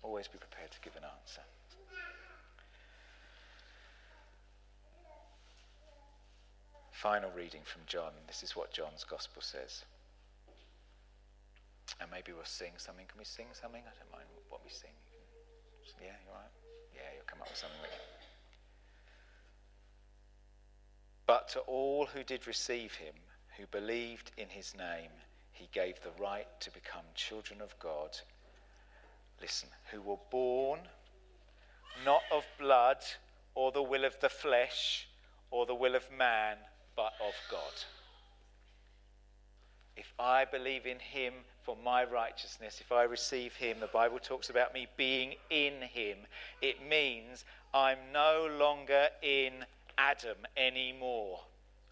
Always 0.01 0.27
be 0.27 0.37
prepared 0.37 0.71
to 0.71 0.81
give 0.81 0.95
an 0.95 1.05
answer. 1.05 1.41
Final 7.03 7.31
reading 7.35 7.59
from 7.65 7.81
John. 7.85 8.13
This 8.27 8.43
is 8.43 8.55
what 8.55 8.71
John's 8.71 9.03
Gospel 9.03 9.41
says. 9.41 9.83
And 11.99 12.09
maybe 12.09 12.31
we'll 12.31 12.45
sing 12.45 12.71
something. 12.77 13.05
Can 13.09 13.19
we 13.19 13.25
sing 13.25 13.47
something? 13.51 13.81
I 13.81 13.91
don't 13.99 14.09
mind 14.09 14.23
what 14.47 14.61
we 14.63 14.71
sing. 14.71 14.95
Yeah, 15.99 16.15
you 16.23 16.31
all 16.31 16.39
right? 16.39 16.51
Yeah, 16.95 17.01
you'll 17.13 17.25
come 17.27 17.41
up 17.41 17.49
with 17.49 17.57
something. 17.57 17.91
But 21.27 21.49
to 21.49 21.59
all 21.67 22.05
who 22.05 22.23
did 22.23 22.47
receive 22.47 22.93
him, 22.93 23.15
who 23.57 23.65
believed 23.67 24.31
in 24.37 24.47
his 24.47 24.73
name, 24.73 25.11
he 25.51 25.67
gave 25.73 25.99
the 26.03 26.23
right 26.23 26.47
to 26.61 26.71
become 26.71 27.03
children 27.15 27.59
of 27.59 27.77
God. 27.79 28.17
Listen, 29.41 29.67
who 29.91 30.01
were 30.01 30.23
born 30.31 30.79
not 32.05 32.21
of 32.31 32.45
blood 32.57 33.03
or 33.55 33.73
the 33.73 33.83
will 33.83 34.05
of 34.05 34.17
the 34.21 34.29
flesh 34.29 35.09
or 35.51 35.65
the 35.65 35.75
will 35.75 35.95
of 35.95 36.09
man 36.17 36.55
but 36.95 37.13
of 37.25 37.33
God. 37.49 37.73
If 39.95 40.11
I 40.19 40.45
believe 40.45 40.85
in 40.85 40.99
him 40.99 41.33
for 41.63 41.77
my 41.83 42.03
righteousness, 42.03 42.81
if 42.81 42.91
I 42.91 43.03
receive 43.03 43.53
him, 43.55 43.79
the 43.79 43.87
Bible 43.87 44.19
talks 44.19 44.49
about 44.49 44.73
me 44.73 44.87
being 44.97 45.35
in 45.49 45.81
him. 45.81 46.17
It 46.61 46.77
means 46.87 47.45
I'm 47.73 47.99
no 48.11 48.49
longer 48.59 49.07
in 49.21 49.65
Adam 49.97 50.37
anymore. 50.57 51.39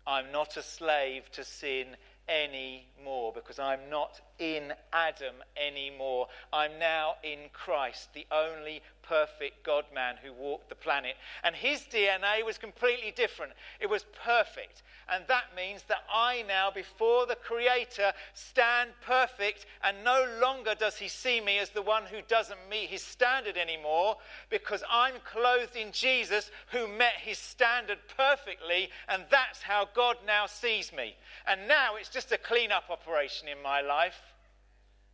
I'm 0.07 0.31
not 0.31 0.57
a 0.57 0.63
slave 0.63 1.31
to 1.33 1.43
sin 1.43 1.95
anymore 2.27 3.33
because 3.33 3.59
I'm 3.59 3.89
not 3.89 4.19
in 4.41 4.73
Adam 4.91 5.35
anymore. 5.55 6.27
I'm 6.51 6.79
now 6.79 7.13
in 7.23 7.51
Christ, 7.53 8.09
the 8.15 8.25
only 8.31 8.81
perfect 9.03 9.63
God 9.63 9.85
man 9.93 10.15
who 10.23 10.33
walked 10.33 10.69
the 10.69 10.75
planet. 10.75 11.15
And 11.43 11.55
his 11.55 11.81
DNA 11.81 12.43
was 12.43 12.57
completely 12.57 13.11
different. 13.11 13.53
It 13.79 13.89
was 13.89 14.05
perfect. 14.25 14.81
And 15.13 15.25
that 15.27 15.55
means 15.55 15.83
that 15.89 16.03
I 16.11 16.43
now, 16.47 16.71
before 16.71 17.27
the 17.27 17.35
Creator, 17.35 18.13
stand 18.33 18.91
perfect, 19.05 19.67
and 19.83 20.03
no 20.03 20.25
longer 20.41 20.73
does 20.73 20.97
he 20.97 21.07
see 21.07 21.39
me 21.39 21.59
as 21.59 21.69
the 21.69 21.81
one 21.81 22.03
who 22.05 22.21
doesn't 22.27 22.69
meet 22.69 22.89
his 22.89 23.03
standard 23.03 23.57
anymore, 23.57 24.17
because 24.49 24.83
I'm 24.89 25.15
clothed 25.23 25.75
in 25.75 25.91
Jesus 25.91 26.49
who 26.71 26.87
met 26.87 27.13
his 27.17 27.37
standard 27.37 27.99
perfectly, 28.17 28.89
and 29.07 29.23
that's 29.29 29.61
how 29.61 29.87
God 29.93 30.17
now 30.25 30.47
sees 30.47 30.91
me. 30.91 31.15
And 31.45 31.67
now 31.67 31.95
it's 31.95 32.09
just 32.09 32.31
a 32.31 32.37
clean-up 32.37 32.85
operation 32.89 33.47
in 33.47 33.61
my 33.61 33.81
life. 33.81 34.30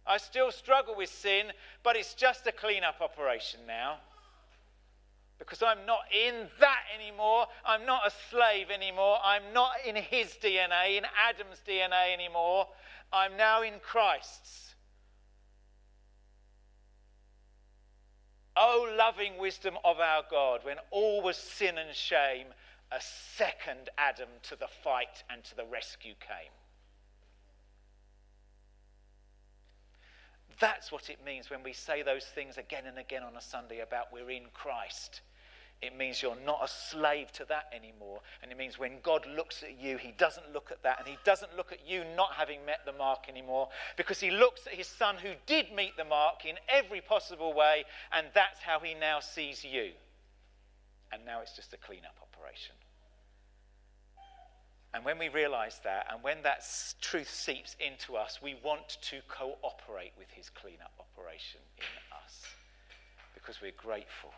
I 0.07 0.17
still 0.17 0.51
struggle 0.51 0.95
with 0.95 1.09
sin, 1.09 1.47
but 1.83 1.95
it's 1.95 2.13
just 2.13 2.47
a 2.47 2.51
clean-up 2.51 3.01
operation 3.01 3.61
now 3.67 3.97
because 5.39 5.61
I'm 5.61 5.85
not 5.85 5.99
in 6.11 6.47
that 6.59 6.81
anymore. 6.95 7.45
I'm 7.65 7.85
not 7.85 8.07
a 8.07 8.11
slave 8.29 8.67
anymore. 8.71 9.17
I'm 9.23 9.53
not 9.53 9.71
in 9.85 9.95
his 9.95 10.35
DNA, 10.41 10.97
in 10.97 11.03
Adam's 11.29 11.61
DNA 11.67 12.13
anymore. 12.13 12.67
I'm 13.13 13.37
now 13.37 13.61
in 13.61 13.73
Christ's. 13.81 14.75
Oh, 18.55 18.91
loving 18.97 19.37
wisdom 19.37 19.75
of 19.85 19.99
our 19.99 20.23
God, 20.31 20.61
when 20.63 20.77
all 20.89 21.21
was 21.21 21.37
sin 21.37 21.77
and 21.77 21.95
shame, 21.95 22.47
a 22.91 22.99
second 22.99 23.89
Adam 23.97 24.29
to 24.43 24.55
the 24.55 24.67
fight 24.83 25.23
and 25.29 25.43
to 25.43 25.55
the 25.55 25.65
rescue 25.65 26.15
came. 26.19 26.56
That's 30.59 30.91
what 30.91 31.09
it 31.09 31.23
means 31.23 31.49
when 31.49 31.63
we 31.63 31.73
say 31.73 32.01
those 32.01 32.25
things 32.25 32.57
again 32.57 32.85
and 32.87 32.97
again 32.97 33.23
on 33.23 33.35
a 33.35 33.41
Sunday 33.41 33.79
about 33.79 34.11
we're 34.11 34.31
in 34.31 34.45
Christ. 34.53 35.21
It 35.79 35.95
means 35.95 36.23
you're 36.23 36.37
not 36.43 36.63
a 36.63 36.67
slave 36.67 37.31
to 37.33 37.45
that 37.49 37.65
anymore. 37.71 38.21
And 38.41 38.51
it 38.51 38.57
means 38.57 38.79
when 38.79 38.93
God 39.03 39.27
looks 39.27 39.61
at 39.61 39.79
you, 39.79 39.97
He 39.97 40.11
doesn't 40.17 40.51
look 40.51 40.71
at 40.71 40.81
that. 40.81 40.97
And 40.99 41.07
He 41.07 41.17
doesn't 41.23 41.55
look 41.55 41.71
at 41.71 41.87
you 41.87 42.03
not 42.15 42.33
having 42.33 42.65
met 42.65 42.79
the 42.85 42.93
mark 42.93 43.29
anymore 43.29 43.69
because 43.95 44.19
He 44.19 44.31
looks 44.31 44.65
at 44.65 44.73
His 44.73 44.87
Son 44.87 45.17
who 45.21 45.33
did 45.45 45.71
meet 45.71 45.95
the 45.95 46.03
mark 46.03 46.45
in 46.45 46.55
every 46.67 47.01
possible 47.01 47.53
way. 47.53 47.85
And 48.11 48.25
that's 48.33 48.59
how 48.59 48.79
He 48.79 48.95
now 48.95 49.19
sees 49.19 49.63
you. 49.63 49.91
And 51.11 51.23
now 51.25 51.41
it's 51.41 51.55
just 51.55 51.73
a 51.73 51.77
clean-up 51.77 52.15
operation. 52.21 52.73
And 54.93 55.03
when 55.05 55.19
we 55.19 55.29
realize 55.29 55.79
that, 55.83 56.07
and 56.11 56.23
when 56.23 56.41
that 56.43 56.65
truth 57.01 57.29
seeps 57.29 57.75
into 57.79 58.15
us, 58.15 58.39
we 58.41 58.55
want 58.63 58.97
to 59.01 59.21
cooperate 59.27 60.13
with 60.17 60.31
His 60.31 60.49
clean-up 60.49 60.93
operation 60.99 61.61
in 61.77 62.15
us 62.23 62.43
because 63.33 63.61
we're 63.61 63.71
grateful 63.77 64.31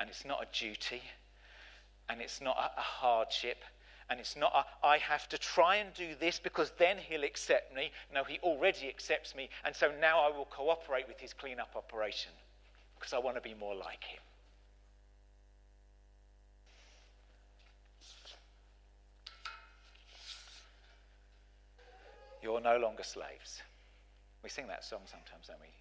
and 0.00 0.08
it's 0.08 0.24
not 0.24 0.42
a 0.42 0.58
duty, 0.58 1.02
and 2.08 2.22
it's 2.22 2.40
not 2.40 2.56
a, 2.56 2.80
a 2.80 2.82
hardship, 2.82 3.58
and 4.08 4.18
it's 4.18 4.34
not 4.34 4.50
a, 4.54 4.86
I 4.86 4.96
have 4.96 5.28
to 5.28 5.38
try 5.38 5.76
and 5.76 5.92
do 5.92 6.14
this 6.18 6.38
because 6.38 6.72
then 6.78 6.96
he'll 6.96 7.22
accept 7.22 7.74
me. 7.74 7.92
No, 8.12 8.24
he 8.24 8.38
already 8.42 8.88
accepts 8.88 9.34
me, 9.34 9.50
and 9.64 9.76
so 9.76 9.92
now 10.00 10.20
I 10.20 10.34
will 10.34 10.46
cooperate 10.46 11.06
with 11.06 11.20
his 11.20 11.34
clean-up 11.34 11.76
operation 11.76 12.32
because 12.98 13.12
I 13.12 13.18
want 13.18 13.36
to 13.36 13.42
be 13.42 13.54
more 13.54 13.74
like 13.74 14.02
him. 14.04 14.20
You're 22.42 22.60
no 22.60 22.78
longer 22.78 23.02
slaves. 23.02 23.62
We 24.42 24.48
sing 24.48 24.68
that 24.68 24.84
song 24.84 25.02
sometimes, 25.04 25.48
don't 25.48 25.60
we? 25.60 25.72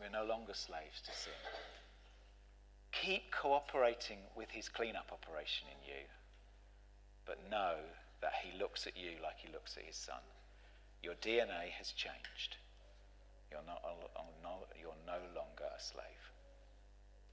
We're 0.00 0.10
no 0.10 0.26
longer 0.26 0.54
slaves 0.54 1.00
to 1.06 1.12
sin. 1.12 1.38
Keep 2.92 3.30
cooperating 3.30 4.18
with 4.34 4.50
his 4.50 4.68
cleanup 4.68 5.12
operation 5.12 5.68
in 5.70 5.78
you, 5.86 6.02
but 7.26 7.38
know 7.50 7.76
that 8.20 8.32
he 8.42 8.58
looks 8.58 8.86
at 8.86 8.96
you 8.96 9.22
like 9.22 9.38
he 9.38 9.52
looks 9.52 9.76
at 9.76 9.84
his 9.84 9.96
son. 9.96 10.22
Your 11.02 11.14
DNA 11.14 11.70
has 11.78 11.92
changed. 11.92 12.56
You're, 13.50 13.62
not, 13.66 13.82
you're 14.80 14.98
no 15.06 15.20
longer 15.34 15.70
a 15.70 15.80
slave. 15.80 16.32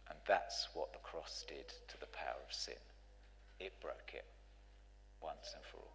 And 0.09 0.19
that's 0.27 0.69
what 0.73 0.93
the 0.93 0.99
cross 0.99 1.43
did 1.47 1.67
to 1.87 1.99
the 1.99 2.05
power 2.07 2.37
of 2.47 2.53
sin. 2.53 2.81
It 3.59 3.73
broke 3.81 4.13
it 4.13 4.25
once 5.21 5.53
and 5.55 5.63
for 5.65 5.77
all. 5.77 5.94